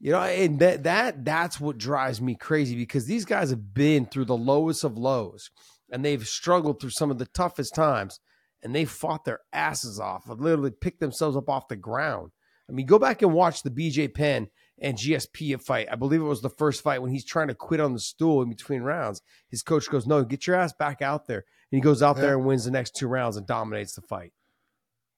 [0.02, 4.06] You know, and that that that's what drives me crazy because these guys have been
[4.06, 5.50] through the lowest of lows
[5.92, 8.18] and they've struggled through some of the toughest times
[8.62, 12.32] and they fought their asses off, literally picked themselves up off the ground.
[12.68, 15.88] I mean, go back and watch the BJ Penn and GSP fight.
[15.90, 18.42] I believe it was the first fight when he's trying to quit on the stool
[18.42, 19.22] in between rounds.
[19.48, 22.22] His coach goes, "No, get your ass back out there." And he goes out Yeah.
[22.22, 24.32] there and wins the next two rounds and dominates the fight.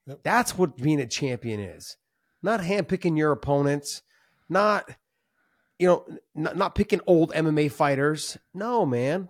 [0.07, 0.21] Yep.
[0.23, 1.97] That's what being a champion is.
[2.43, 4.03] Not handpicking your opponents,
[4.49, 4.97] not
[5.79, 8.39] you know, not, not picking old MMA fighters.
[8.55, 9.29] No, man.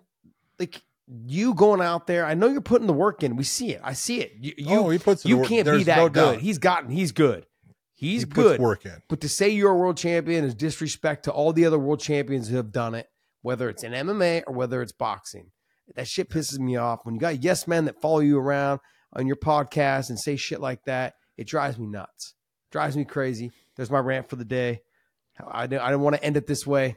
[0.59, 3.36] Like you going out there, I know you're putting the work in.
[3.36, 3.80] We see it.
[3.82, 4.32] I see it.
[4.40, 6.14] You, you, oh, he puts you can't be that no good.
[6.14, 6.40] doubt.
[6.40, 6.90] He's gotten.
[6.90, 7.46] He's good.
[7.94, 8.60] He's he good.
[8.60, 9.02] work in.
[9.08, 12.48] But to say you're a world champion is disrespect to all the other world champions
[12.48, 13.08] who have done it,
[13.42, 15.50] whether it's in MMA or whether it's boxing.
[15.94, 17.00] That shit pisses me off.
[17.04, 18.80] When you got yes men that follow you around
[19.12, 22.34] on your podcast and say shit like that, it drives me nuts.
[22.70, 23.52] Drives me crazy.
[23.76, 24.80] There's my rant for the day.
[25.50, 26.96] I didn't, I didn't want to end it this way.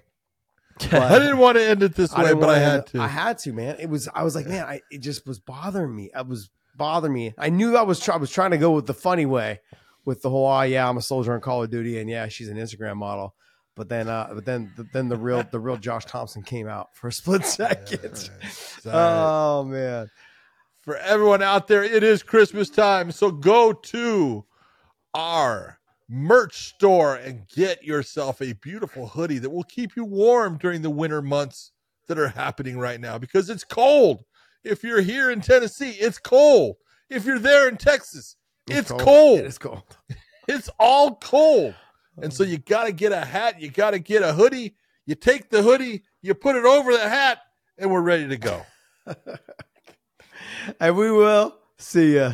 [0.81, 3.01] I didn't want to end it this way, didn't but I had to.
[3.01, 3.77] I had to, man.
[3.79, 4.09] It was.
[4.13, 6.11] I was like, man, I, it just was bothering me.
[6.13, 7.33] I was bothering me.
[7.37, 7.99] I knew I was.
[7.99, 9.61] Try, I was trying to go with the funny way,
[10.03, 12.49] with the whole, oh yeah, I'm a soldier on Call of Duty, and yeah, she's
[12.49, 13.35] an Instagram model.
[13.75, 17.09] But then, uh, but then, then the real, the real Josh Thomson came out for
[17.09, 18.29] a split second.
[18.85, 19.59] All right.
[19.59, 20.09] Oh man,
[20.81, 23.11] for everyone out there, it is Christmas time.
[23.11, 24.45] So go to
[25.13, 25.79] our
[26.09, 30.89] merch store and get yourself a beautiful hoodie that will keep you warm during the
[30.89, 31.71] winter months
[32.07, 34.23] that are happening right now because it's cold.
[34.63, 36.77] If you're here in Tennessee, it's cold.
[37.09, 38.35] If you're there in Texas,
[38.67, 39.39] it's, cold.
[39.39, 39.83] It is cold.
[40.47, 41.73] It's all cold.
[42.21, 44.75] And so um, you got to get a hat, you got to get a hoodie.
[45.07, 47.39] You take the hoodie, you put it over the hat,
[47.79, 48.61] and we're ready to go.
[50.79, 52.33] And we will see ya.